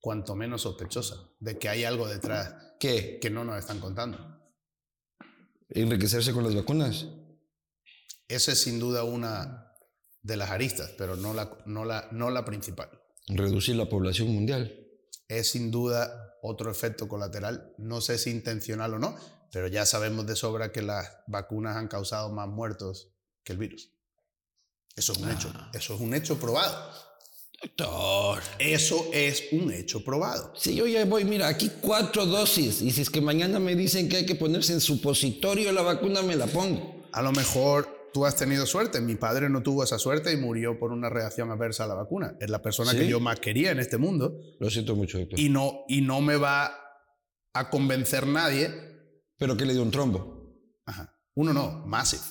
cuanto 0.00 0.34
menos 0.34 0.62
sospechosa 0.62 1.16
de 1.40 1.58
que 1.58 1.68
hay 1.68 1.84
algo 1.84 2.08
detrás 2.08 2.54
¿Qué? 2.78 3.18
que 3.20 3.30
no 3.30 3.44
nos 3.44 3.58
están 3.58 3.80
contando. 3.80 4.18
¿Enriquecerse 5.68 6.32
con 6.32 6.44
las 6.44 6.54
vacunas? 6.54 7.06
Esa 8.28 8.52
es 8.52 8.60
sin 8.60 8.78
duda 8.78 9.04
una 9.04 9.72
de 10.22 10.36
las 10.36 10.50
aristas, 10.50 10.92
pero 10.98 11.16
no 11.16 11.34
la, 11.34 11.58
no 11.66 11.84
la, 11.84 12.08
no 12.12 12.30
la 12.30 12.44
principal. 12.44 12.90
Reducir 13.28 13.76
la 13.76 13.88
población 13.88 14.28
mundial. 14.28 14.86
Es 15.28 15.50
sin 15.50 15.70
duda 15.70 16.34
otro 16.42 16.70
efecto 16.70 17.08
colateral, 17.08 17.74
no 17.78 18.00
sé 18.00 18.18
si 18.18 18.30
intencional 18.30 18.94
o 18.94 18.98
no, 18.98 19.16
pero 19.50 19.68
ya 19.68 19.86
sabemos 19.86 20.26
de 20.26 20.36
sobra 20.36 20.70
que 20.70 20.82
las 20.82 21.18
vacunas 21.26 21.76
han 21.76 21.88
causado 21.88 22.30
más 22.32 22.48
muertos 22.48 23.12
que 23.42 23.52
el 23.52 23.58
virus. 23.58 23.95
Eso 24.96 25.12
es 25.12 25.18
un 25.18 25.30
hecho. 25.30 25.52
Ah. 25.54 25.70
Eso 25.74 25.94
es 25.94 26.00
un 26.00 26.14
hecho 26.14 26.38
probado. 26.40 26.90
Doctor. 27.62 28.42
Eso 28.58 29.08
es 29.12 29.44
un 29.52 29.70
hecho 29.72 30.02
probado. 30.02 30.52
Si 30.56 30.74
yo 30.74 30.86
ya 30.86 31.04
voy, 31.04 31.24
mira, 31.24 31.48
aquí 31.48 31.70
cuatro 31.80 32.26
dosis. 32.26 32.80
Y 32.82 32.90
si 32.90 33.02
es 33.02 33.10
que 33.10 33.20
mañana 33.20 33.58
me 33.58 33.76
dicen 33.76 34.08
que 34.08 34.16
hay 34.16 34.26
que 34.26 34.34
ponerse 34.34 34.72
en 34.72 34.80
supositorio 34.80 35.70
la 35.72 35.82
vacuna, 35.82 36.22
me 36.22 36.36
la 36.36 36.46
pongo. 36.46 37.06
A 37.12 37.22
lo 37.22 37.32
mejor 37.32 38.10
tú 38.12 38.24
has 38.24 38.36
tenido 38.36 38.66
suerte. 38.66 39.00
Mi 39.00 39.16
padre 39.16 39.50
no 39.50 39.62
tuvo 39.62 39.84
esa 39.84 39.98
suerte 39.98 40.32
y 40.32 40.36
murió 40.36 40.78
por 40.78 40.92
una 40.92 41.10
reacción 41.10 41.50
adversa 41.50 41.84
a 41.84 41.88
la 41.88 41.94
vacuna. 41.94 42.36
Es 42.40 42.48
la 42.48 42.62
persona 42.62 42.92
que 42.92 43.06
yo 43.06 43.20
más 43.20 43.40
quería 43.40 43.72
en 43.72 43.80
este 43.80 43.98
mundo. 43.98 44.38
Lo 44.58 44.70
siento 44.70 44.96
mucho, 44.96 45.18
doctor. 45.18 45.38
Y 45.38 45.50
no, 45.50 45.84
y 45.88 46.00
no 46.00 46.22
me 46.22 46.36
va 46.36 46.74
a 47.52 47.70
convencer 47.70 48.26
nadie. 48.26 48.70
¿Pero 49.38 49.56
que 49.56 49.66
le 49.66 49.74
dio 49.74 49.82
un 49.82 49.90
trombo? 49.90 50.54
Ajá. 50.86 51.14
Uno 51.34 51.52
no, 51.52 51.84
Massive. 51.86 52.22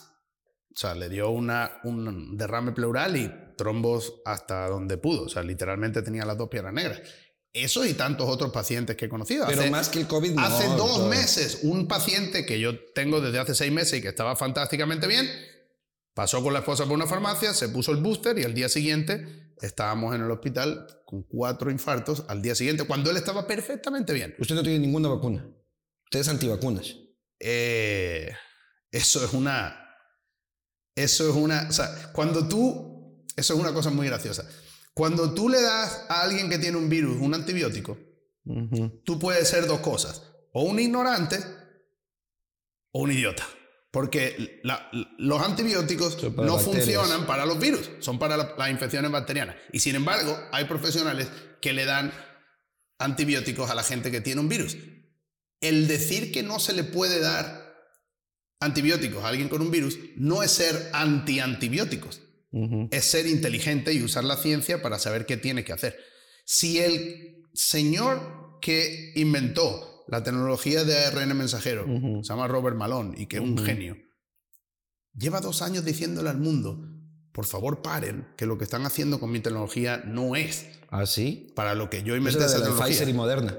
O 0.76 0.78
sea, 0.78 0.94
le 0.94 1.08
dio 1.08 1.30
una, 1.30 1.80
un 1.86 2.38
derrame 2.38 2.74
pleural 2.74 3.16
y 3.16 3.32
trombos 3.56 4.16
hasta 4.26 4.68
donde 4.68 4.98
pudo. 4.98 5.24
O 5.24 5.30
sea, 5.30 5.42
literalmente 5.42 6.02
tenía 6.02 6.26
las 6.26 6.38
dos 6.38 6.50
piernas 6.50 6.74
negras. 6.74 7.02
Eso 7.54 7.86
y 7.86 7.94
tantos 7.94 8.28
otros 8.28 8.52
pacientes 8.52 8.98
que 8.98 9.06
he 9.06 9.10
conocido. 9.10 9.46
Pero 9.48 9.66
más 9.72 9.88
que 9.88 10.00
el 10.00 10.08
COVID, 10.08 10.32
no, 10.32 10.42
Hace 10.42 10.68
dos 10.68 11.08
meses, 11.08 11.60
un 11.64 11.88
paciente 11.88 12.46
que 12.46 12.60
yo 12.60 12.78
tengo 12.92 13.22
desde 13.22 13.40
hace 13.40 13.56
seis 13.56 13.72
meses 13.72 14.00
y 14.00 14.02
que 14.02 14.10
estaba 14.10 14.36
fantásticamente 14.36 15.08
bien, 15.08 15.30
pasó 16.14 16.44
con 16.44 16.52
la 16.52 16.60
esposa 16.60 16.84
por 16.84 16.92
una 16.92 17.08
farmacia, 17.08 17.54
se 17.54 17.70
puso 17.70 17.94
el 17.94 18.04
booster 18.04 18.38
y 18.38 18.44
al 18.44 18.54
día 18.54 18.68
siguiente 18.68 19.54
estábamos 19.62 20.14
en 20.14 20.24
el 20.24 20.32
hospital 20.32 20.86
con 21.06 21.24
cuatro 21.24 21.72
infartos 21.72 22.26
al 22.28 22.42
día 22.42 22.54
siguiente, 22.54 22.84
cuando 22.84 23.12
él 23.12 23.16
estaba 23.16 23.48
perfectamente 23.48 24.12
bien. 24.12 24.36
Usted 24.38 24.56
no 24.56 24.64
tiene 24.64 24.80
ninguna 24.80 25.08
vacuna. 25.08 25.48
Usted 26.04 26.20
es 26.20 26.28
antivacunas. 26.28 26.98
Eh, 27.40 28.30
eso 28.92 29.24
es 29.24 29.32
una 29.32 29.85
eso 30.96 31.30
es 31.30 31.36
una, 31.36 31.68
o 31.70 31.74
sea, 31.74 32.12
cuando 32.14 32.48
tú, 32.48 33.26
eso 33.36 33.54
es 33.54 33.60
una 33.60 33.74
cosa 33.74 33.90
muy 33.90 34.08
graciosa. 34.08 34.48
Cuando 34.94 35.34
tú 35.34 35.50
le 35.50 35.62
das 35.62 36.06
a 36.08 36.22
alguien 36.22 36.50
que 36.50 36.58
tiene 36.58 36.78
un 36.78 36.88
virus 36.88 37.18
un 37.20 37.34
antibiótico, 37.34 37.98
tú 39.04 39.20
puedes 39.20 39.48
ser 39.48 39.68
dos 39.68 39.82
cosas, 39.82 40.24
o 40.54 40.64
un 40.64 40.80
ignorante 40.80 41.40
o 42.92 43.02
un 43.02 43.12
idiota. 43.12 43.46
Porque 43.92 44.62
los 45.18 45.42
antibióticos 45.42 46.22
no 46.36 46.60
funcionan 46.60 47.26
para 47.26 47.46
los 47.46 47.60
virus, 47.60 47.90
son 48.00 48.20
para 48.20 48.36
las 48.36 48.70
infecciones 48.70 49.10
bacterianas. 49.10 49.56
Y 49.72 49.80
sin 49.80 49.96
embargo, 49.96 50.38
hay 50.52 50.66
profesionales 50.66 51.30
que 51.62 51.72
le 51.72 51.86
dan 51.86 52.14
antibióticos 53.00 53.70
a 53.70 53.76
la 53.76 53.84
gente 53.84 54.12
que 54.12 54.20
tiene 54.20 54.42
un 54.42 54.50
virus. 54.50 54.76
El 55.62 55.88
decir 55.88 56.34
que 56.34 56.44
no 56.44 56.60
se 56.60 56.74
le 56.74 56.84
puede 56.84 57.22
dar 57.22 57.65
antibióticos 58.66 59.24
a 59.24 59.30
alguien 59.30 59.50
con 59.50 59.62
un 59.62 59.72
virus 59.72 59.98
no 60.16 60.44
es 60.44 60.52
ser 60.52 60.90
anti-antibióticos, 60.94 62.22
es 62.92 63.06
ser 63.06 63.28
inteligente 63.28 63.94
y 63.94 64.02
usar 64.02 64.24
la 64.24 64.38
ciencia 64.38 64.82
para 64.82 65.00
saber 65.00 65.26
qué 65.26 65.38
tiene 65.38 65.64
que 65.64 65.74
hacer. 65.74 65.98
Si 66.46 66.80
el 66.80 67.44
señor 67.54 68.60
que 68.62 69.14
inventó 69.16 70.04
la 70.08 70.24
tecnología 70.24 70.84
de 70.84 70.98
ARN 70.98 71.38
mensajero, 71.38 71.86
se 72.22 72.30
llama 72.30 72.48
Robert 72.48 72.78
Malone 72.78 73.16
y 73.18 73.26
que 73.26 73.38
es 73.38 73.42
un 73.42 73.58
genio, 73.58 73.98
lleva 75.14 75.42
dos 75.42 75.62
años 75.62 75.86
diciéndole 75.86 76.30
al 76.30 76.38
mundo, 76.38 76.86
por 77.32 77.46
favor 77.46 77.82
paren, 77.82 78.28
que 78.38 78.46
lo 78.46 78.58
que 78.58 78.64
están 78.64 78.86
haciendo 78.86 79.20
con 79.20 79.32
mi 79.32 79.42
tecnología 79.42 80.04
no 80.06 80.36
es. 80.36 80.68
¿Así? 80.90 81.48
¿Ah, 81.50 81.54
para 81.56 81.76
lo 81.76 81.90
que 81.90 82.04
yo 82.04 82.16
inventé 82.16 82.46
esa 82.46 82.58
tecnología. 82.58 82.86
Pfizer 82.86 83.10
y 83.10 83.14
Moderna. 83.14 83.58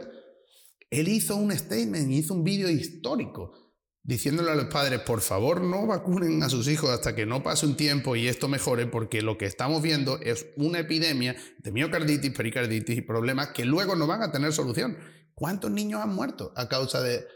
Él 0.88 1.08
hizo 1.08 1.36
un 1.36 1.52
statement, 1.56 2.10
hizo 2.10 2.32
un 2.32 2.44
vídeo 2.44 2.70
histórico 2.70 3.65
diciéndole 4.06 4.52
a 4.52 4.54
los 4.54 4.66
padres, 4.66 5.00
por 5.00 5.20
favor 5.20 5.60
no 5.60 5.84
vacunen 5.84 6.40
a 6.44 6.48
sus 6.48 6.68
hijos 6.68 6.90
hasta 6.90 7.16
que 7.16 7.26
no 7.26 7.42
pase 7.42 7.66
un 7.66 7.76
tiempo 7.76 8.14
y 8.14 8.28
esto 8.28 8.46
mejore, 8.46 8.86
porque 8.86 9.20
lo 9.20 9.36
que 9.36 9.46
estamos 9.46 9.82
viendo 9.82 10.20
es 10.20 10.46
una 10.56 10.78
epidemia 10.78 11.34
de 11.58 11.72
miocarditis, 11.72 12.30
pericarditis 12.30 12.98
y 12.98 13.02
problemas 13.02 13.48
que 13.48 13.64
luego 13.64 13.96
no 13.96 14.06
van 14.06 14.22
a 14.22 14.30
tener 14.30 14.52
solución. 14.52 14.96
¿Cuántos 15.34 15.72
niños 15.72 16.00
han 16.00 16.14
muerto 16.14 16.52
a 16.54 16.68
causa 16.68 17.02
de 17.02 17.26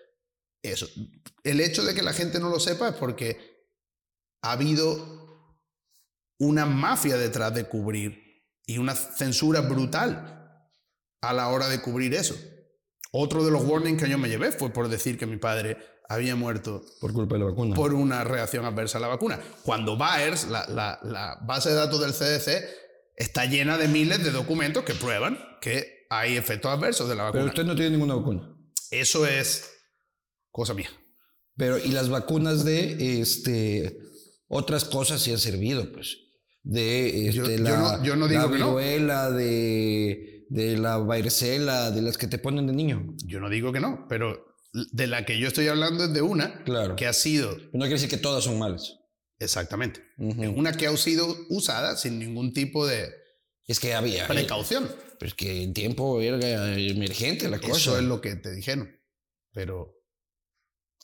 eso? 0.62 0.86
El 1.42 1.60
hecho 1.60 1.82
de 1.82 1.92
que 1.92 2.02
la 2.02 2.12
gente 2.12 2.38
no 2.38 2.50
lo 2.50 2.60
sepa 2.60 2.90
es 2.90 2.94
porque 2.94 3.66
ha 4.42 4.52
habido 4.52 5.58
una 6.38 6.66
mafia 6.66 7.16
detrás 7.16 7.52
de 7.52 7.64
cubrir 7.64 8.44
y 8.64 8.78
una 8.78 8.94
censura 8.94 9.60
brutal 9.60 10.68
a 11.20 11.32
la 11.32 11.48
hora 11.48 11.68
de 11.68 11.82
cubrir 11.82 12.14
eso. 12.14 12.36
Otro 13.10 13.44
de 13.44 13.50
los 13.50 13.64
warnings 13.64 14.00
que 14.00 14.08
yo 14.08 14.18
me 14.18 14.28
llevé 14.28 14.52
fue 14.52 14.72
por 14.72 14.88
decir 14.88 15.18
que 15.18 15.26
mi 15.26 15.36
padre 15.36 15.76
había 16.10 16.34
muerto 16.34 16.84
por 17.00 17.12
culpa 17.12 17.36
de 17.36 17.38
la 17.38 17.46
vacuna. 17.46 17.76
Por 17.76 17.94
una 17.94 18.24
reacción 18.24 18.64
adversa 18.64 18.98
a 18.98 19.00
la 19.00 19.06
vacuna. 19.06 19.38
Cuando 19.62 19.96
Baers, 19.96 20.48
la, 20.48 20.66
la, 20.68 21.38
base 21.46 21.68
de 21.68 21.76
datos 21.76 22.00
del 22.00 22.12
CDC, 22.12 22.64
está 23.16 23.46
llena 23.46 23.78
de 23.78 23.86
miles 23.86 24.24
de 24.24 24.32
documentos 24.32 24.82
que 24.82 24.94
prueban 24.94 25.38
que 25.60 26.06
hay 26.10 26.36
efectos 26.36 26.72
adversos 26.72 27.08
de 27.08 27.14
la 27.14 27.22
vacuna. 27.22 27.42
Pero 27.44 27.50
usted 27.52 27.64
no 27.64 27.76
tiene 27.76 27.92
ninguna 27.92 28.16
vacuna. 28.16 28.52
Eso 28.90 29.24
es 29.24 29.70
cosa 30.50 30.74
mía. 30.74 30.90
Pero, 31.56 31.78
¿y 31.78 31.92
las 31.92 32.08
vacunas 32.08 32.64
de 32.64 33.20
este, 33.20 33.96
otras 34.48 34.84
cosas 34.84 35.20
sí 35.20 35.30
han 35.30 35.38
servido? 35.38 35.92
Pues 35.92 36.16
de 36.64 37.28
este, 37.28 37.58
la, 37.58 38.02
yo 38.02 38.16
no, 38.16 38.26
digo 38.26 38.48
viruela, 38.48 39.30
de, 39.30 40.44
de 40.48 40.76
la 40.76 40.96
varicela, 40.96 41.92
de 41.92 42.02
las 42.02 42.18
que 42.18 42.26
te 42.26 42.38
ponen 42.38 42.66
de 42.66 42.72
niño. 42.72 43.14
Yo 43.24 43.38
no 43.38 43.48
digo 43.48 43.72
que 43.72 43.78
no, 43.78 44.06
pero 44.08 44.49
de 44.72 45.06
la 45.06 45.24
que 45.24 45.38
yo 45.38 45.48
estoy 45.48 45.68
hablando 45.68 46.04
es 46.04 46.12
de 46.12 46.22
una 46.22 46.62
claro. 46.64 46.96
que 46.96 47.06
ha 47.06 47.12
sido... 47.12 47.56
no 47.72 47.80
quiere 47.80 47.94
decir 47.94 48.08
que 48.08 48.16
todas 48.16 48.44
son 48.44 48.58
malas. 48.58 48.96
Exactamente. 49.38 50.04
Una 50.18 50.72
que 50.72 50.86
ha 50.86 50.96
sido 50.96 51.34
usada 51.48 51.96
sin 51.96 52.18
ningún 52.18 52.52
tipo 52.52 52.86
de... 52.86 53.12
Es 53.66 53.80
que 53.80 53.94
había... 53.94 54.28
Precaución. 54.28 54.90
Pues 55.18 55.34
que 55.34 55.62
en 55.62 55.72
tiempo 55.72 56.20
era 56.20 56.74
emergente 56.76 57.48
la 57.48 57.58
cosa. 57.58 57.76
Eso 57.76 57.98
es 57.98 58.04
lo 58.04 58.20
que 58.20 58.36
te 58.36 58.52
dijeron. 58.52 58.94
Pero 59.52 59.96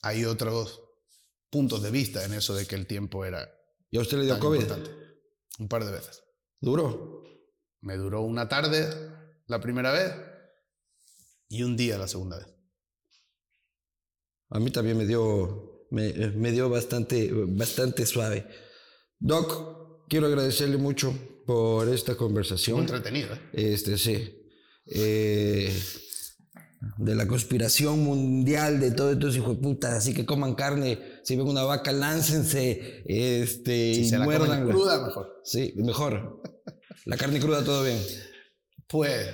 hay 0.03 0.25
otros 0.25 0.83
puntos 1.51 1.83
de 1.83 1.91
vista 1.91 2.25
en 2.25 2.35
eso 2.35 2.55
de 2.55 2.67
que 2.67 2.75
el 2.75 2.87
tiempo 2.87 3.25
era... 3.25 3.49
¿Y 3.91 3.99
a 3.99 4.01
usted 4.01 4.19
le 4.19 4.25
dio 4.25 4.39
COVID? 4.39 4.65
Un 5.59 5.69
par 5.69 5.85
de 5.85 5.93
veces. 5.93 6.23
¿Duro? 6.61 7.23
Me 7.81 7.97
duró 7.97 8.23
una 8.23 8.49
tarde 8.49 8.89
la 9.47 9.61
primera 9.61 9.93
vez 9.93 10.13
y 11.49 11.63
un 11.63 11.77
día 11.77 11.97
la 11.97 12.09
segunda 12.09 12.39
vez. 12.39 12.56
A 14.51 14.61
mí 14.61 14.71
también 14.71 14.97
me 14.97 15.07
dio, 15.07 15.87
me, 15.91 16.13
me 16.13 16.53
dio 16.53 16.69
bastante, 16.69 17.31
bastante 17.33 18.07
suave. 18.07 18.47
Doc, 19.19 20.07
quiero 20.09 20.27
agradecerle 20.27 20.77
mucho 20.77 21.15
por 21.47 21.89
esta 21.89 22.17
conversación. 22.17 22.77
Muy 22.77 22.87
entretenido, 22.87 23.35
¿eh? 23.35 23.41
Este, 23.53 23.99
sí. 23.99 24.43
Eh, 24.87 25.75
de 26.99 27.15
la 27.15 27.27
conspiración 27.27 28.01
mundial 28.01 28.79
de 28.79 28.93
todos 28.93 29.15
estos 29.15 29.37
hijos 29.37 29.57
de 29.57 29.63
puta, 29.63 29.97
así 29.97 30.15
que 30.15 30.25
coman 30.25 30.55
carne, 30.55 31.21
si 31.25 31.37
ven 31.37 31.49
una 31.49 31.63
vaca, 31.63 31.93
láncense, 31.93 33.03
este, 33.07 33.95
si 33.95 34.01
y 34.03 34.09
se 34.09 34.19
muerdan. 34.19 34.67
La 34.67 34.73
cruda, 34.73 35.07
mejor. 35.07 35.41
Sí, 35.45 35.73
mejor. 35.77 36.43
La 37.05 37.17
carne 37.17 37.41
cruda, 37.41 37.65
todo 37.65 37.83
bien. 37.83 37.99
Pues 38.87 39.29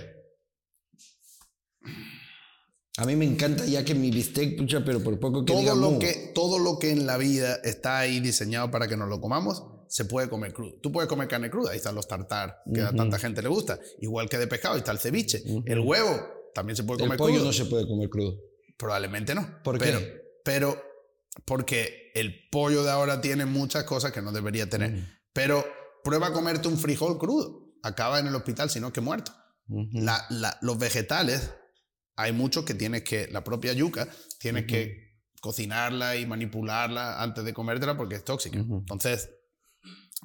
a 3.02 3.04
mí 3.04 3.16
me 3.16 3.24
encanta 3.24 3.64
ya 3.66 3.84
que 3.84 3.96
mi 3.96 4.12
bistec, 4.12 4.56
pucha, 4.56 4.84
pero 4.84 5.02
por 5.02 5.18
poco 5.18 5.44
que 5.44 5.52
todo 5.52 5.74
lo 5.74 5.98
que 5.98 6.30
Todo 6.32 6.60
lo 6.60 6.78
que 6.78 6.92
en 6.92 7.04
la 7.04 7.16
vida 7.16 7.58
está 7.64 7.98
ahí 7.98 8.20
diseñado 8.20 8.70
para 8.70 8.86
que 8.86 8.96
nos 8.96 9.08
lo 9.08 9.20
comamos, 9.20 9.64
se 9.88 10.04
puede 10.04 10.28
comer 10.28 10.52
crudo. 10.52 10.78
Tú 10.80 10.92
puedes 10.92 11.08
comer 11.08 11.26
carne 11.26 11.50
cruda, 11.50 11.72
ahí 11.72 11.78
están 11.78 11.96
los 11.96 12.06
tartar, 12.06 12.62
que 12.72 12.80
a 12.80 12.92
tanta 12.92 13.18
gente 13.18 13.42
le 13.42 13.48
gusta. 13.48 13.80
Igual 14.00 14.28
que 14.28 14.38
de 14.38 14.46
pescado, 14.46 14.74
ahí 14.74 14.78
está 14.78 14.92
el 14.92 15.00
ceviche. 15.00 15.42
El 15.66 15.80
huevo 15.80 16.16
también 16.54 16.76
se 16.76 16.84
puede 16.84 17.00
comer 17.00 17.18
crudo. 17.18 17.28
El 17.28 17.34
pollo 17.34 17.44
no 17.44 17.52
se 17.52 17.64
puede 17.64 17.88
comer 17.88 18.08
crudo. 18.08 18.38
Probablemente 18.78 19.34
no. 19.34 19.62
¿Por 19.64 19.78
pero, 19.78 19.98
qué? 19.98 20.22
Pero 20.44 20.80
porque 21.44 22.12
el 22.14 22.48
pollo 22.52 22.84
de 22.84 22.92
ahora 22.92 23.20
tiene 23.20 23.46
muchas 23.46 23.82
cosas 23.82 24.12
que 24.12 24.22
no 24.22 24.30
debería 24.30 24.70
tener. 24.70 25.22
Pero 25.32 25.64
prueba 26.04 26.28
a 26.28 26.32
comerte 26.32 26.68
un 26.68 26.78
frijol 26.78 27.18
crudo. 27.18 27.74
Acaba 27.82 28.20
en 28.20 28.28
el 28.28 28.34
hospital, 28.36 28.70
sino 28.70 28.92
que 28.92 29.00
muerto. 29.00 29.32
los 30.60 30.78
vegetales 30.78 31.50
hay 32.16 32.32
muchos 32.32 32.64
que 32.64 32.74
tienes 32.74 33.02
que, 33.02 33.28
la 33.28 33.44
propia 33.44 33.72
yuca, 33.72 34.08
tienes 34.38 34.66
que 34.66 35.12
cocinarla 35.40 36.16
y 36.16 36.26
manipularla 36.26 37.22
antes 37.22 37.44
de 37.44 37.52
comértela 37.52 37.96
porque 37.96 38.14
es 38.14 38.24
tóxica. 38.24 38.58
Entonces, 38.58 39.30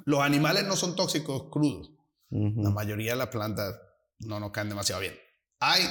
los 0.04 0.20
animales 0.20 0.64
no 0.64 0.76
son 0.76 0.94
tóxicos 0.94 1.50
crudos. 1.50 1.90
La 2.30 2.70
mayoría 2.70 3.12
de 3.12 3.18
las 3.18 3.28
plantas 3.28 3.74
no 4.20 4.38
nos 4.38 4.50
caen 4.50 4.68
demasiado 4.68 5.00
bien. 5.00 5.14
Hay 5.60 5.82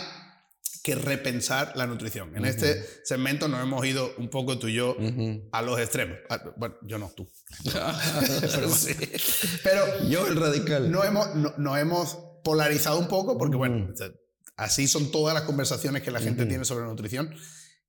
que 0.83 0.95
repensar 0.95 1.73
la 1.75 1.85
nutrición. 1.85 2.37
En 2.37 2.45
este 2.45 2.81
segmento 3.03 3.49
nos 3.49 3.61
hemos 3.61 3.85
ido 3.85 4.09
un 4.17 4.29
poco 4.29 4.57
tú 4.57 4.69
y 4.69 4.75
yo 4.75 4.95
a 5.51 5.61
los 5.61 5.79
extremos. 5.79 6.17
Ah, 6.29 6.41
bueno, 6.55 6.75
yo 6.83 6.97
no, 6.97 7.09
tú. 7.09 7.29
pero, 8.41 8.69
sí. 8.69 8.95
pero, 9.63 10.07
yo 10.07 10.27
el 10.27 10.37
radical. 10.37 10.89
No 10.89 11.03
hemos, 11.03 11.35
no, 11.35 11.75
hemos 11.75 12.17
polarizado 12.43 12.99
un 12.99 13.09
poco 13.09 13.37
porque, 13.37 13.57
bueno, 13.57 13.93
Así 14.57 14.87
son 14.87 15.11
todas 15.11 15.33
las 15.33 15.43
conversaciones 15.43 16.01
que 16.01 16.11
la 16.11 16.19
gente 16.19 16.45
tiene 16.45 16.65
sobre 16.65 16.85
nutrición. 16.85 17.33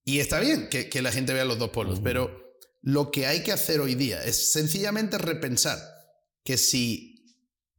Y 0.05 0.21
está 0.21 0.39
bien 0.39 0.69
que, 0.69 0.89
que 0.89 1.03
la 1.03 1.11
gente 1.11 1.33
vea 1.33 1.45
los 1.45 1.59
dos 1.59 1.71
polos, 1.71 2.01
pero 2.01 2.31
lo 2.83 3.11
que 3.11 3.27
hay 3.27 3.43
que 3.43 3.53
hacer 3.53 3.81
hoy 3.81 3.95
día 3.95 4.23
es 4.23 4.53
sencillamente 4.53 5.19
repensar 5.19 5.79
que 6.45 6.57
si 6.57 7.19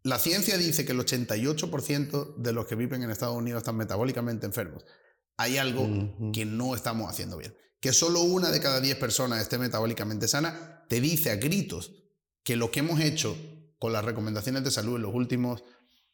la 0.04 0.18
ciencia 0.18 0.58
dice 0.58 0.86
que 0.86 0.92
el 0.94 1.00
88% 1.00 2.36
de 2.38 2.54
los 2.54 2.66
que 2.66 2.76
viven 2.76 3.04
en 3.04 3.12
Estados 3.12 3.36
Unidos 3.36 3.60
están 3.62 3.78
metabólicamente 3.78 4.46
enfermos, 4.46 4.86
hay 5.38 5.58
algo 5.58 5.88
que 6.34 6.46
no 6.46 6.76
estamos 6.76 7.10
haciendo 7.10 7.38
bien. 7.38 7.56
Que 7.80 7.94
solo 7.94 8.22
una 8.22 8.52
de 8.52 8.60
cada 8.60 8.82
10 8.82 8.98
personas 8.98 9.42
esté 9.42 9.58
metabólicamente 9.58 10.28
sana, 10.28 10.86
te 10.90 11.00
dice 11.00 11.32
a 11.32 11.36
gritos 11.36 11.92
que 12.44 12.56
lo 12.56 12.72
que 12.72 12.80
hemos 12.80 13.00
hecho 13.00 13.38
con 13.78 13.94
las 13.94 14.04
recomendaciones 14.04 14.64
de 14.64 14.72
salud 14.72 14.98
en 14.98 15.04
los 15.04 15.14
últimos 15.14 15.64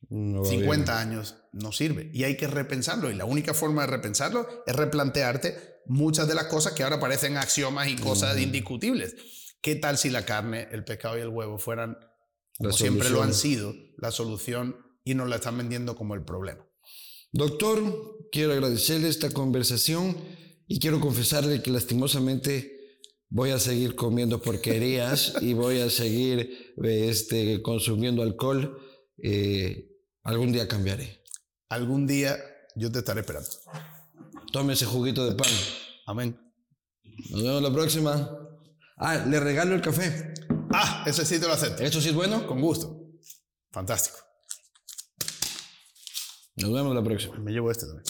50 0.09 0.99
años 0.99 1.35
no 1.51 1.71
sirve 1.71 2.09
y 2.13 2.23
hay 2.23 2.37
que 2.37 2.47
repensarlo. 2.47 3.09
Y 3.09 3.15
la 3.15 3.25
única 3.25 3.53
forma 3.53 3.81
de 3.81 3.87
repensarlo 3.87 4.47
es 4.65 4.75
replantearte 4.75 5.81
muchas 5.87 6.27
de 6.27 6.35
las 6.35 6.45
cosas 6.45 6.73
que 6.73 6.83
ahora 6.83 6.99
parecen 6.99 7.37
axiomas 7.37 7.87
y 7.87 7.95
cosas 7.95 8.39
indiscutibles. 8.39 9.15
¿Qué 9.61 9.75
tal 9.75 9.97
si 9.97 10.09
la 10.09 10.25
carne, 10.25 10.67
el 10.71 10.83
pescado 10.83 11.17
y 11.17 11.21
el 11.21 11.29
huevo 11.29 11.57
fueran, 11.57 11.97
como 12.57 12.71
siempre 12.71 13.09
lo 13.09 13.23
han 13.23 13.33
sido, 13.33 13.73
la 13.97 14.11
solución 14.11 14.77
y 15.03 15.15
nos 15.15 15.27
la 15.27 15.37
están 15.37 15.57
vendiendo 15.57 15.95
como 15.95 16.13
el 16.13 16.23
problema? 16.23 16.67
Doctor, 17.31 18.29
quiero 18.31 18.53
agradecerle 18.53 19.09
esta 19.09 19.31
conversación 19.31 20.15
y 20.67 20.79
quiero 20.79 20.99
confesarle 20.99 21.61
que 21.61 21.71
lastimosamente 21.71 22.75
voy 23.29 23.49
a 23.49 23.59
seguir 23.59 23.95
comiendo 23.95 24.41
porquerías 24.41 25.33
y 25.41 25.53
voy 25.53 25.79
a 25.79 25.89
seguir 25.89 26.73
este, 26.83 27.61
consumiendo 27.61 28.23
alcohol. 28.23 28.79
Eh, 29.17 29.91
Algún 30.25 30.51
día 30.51 30.67
cambiaré. 30.67 31.23
Algún 31.69 32.07
día 32.07 32.35
yo 32.75 32.91
te 32.91 32.99
estaré 32.99 33.21
esperando. 33.21 33.47
Tome 34.51 34.73
ese 34.73 34.85
juguito 34.85 35.23
de 35.23 35.35
pan. 35.35 35.51
Amén. 36.07 36.35
Nos 37.29 37.43
vemos 37.43 37.61
la 37.61 37.71
próxima. 37.71 38.29
Ah, 38.97 39.17
le 39.17 39.39
regalo 39.39 39.75
el 39.75 39.81
café. 39.81 40.33
Ah, 40.71 41.03
ese 41.05 41.25
sí 41.25 41.39
te 41.39 41.45
lo 41.45 41.53
acepto. 41.53 41.83
¿Esto 41.83 42.01
sí 42.01 42.09
es 42.09 42.15
bueno? 42.15 42.47
Con 42.47 42.59
gusto. 42.59 43.05
Fantástico. 43.71 44.17
Nos 46.55 46.73
vemos 46.73 46.95
la 46.95 47.03
próxima. 47.03 47.37
Me 47.37 47.51
llevo 47.51 47.69
este 47.69 47.85
también. 47.85 48.05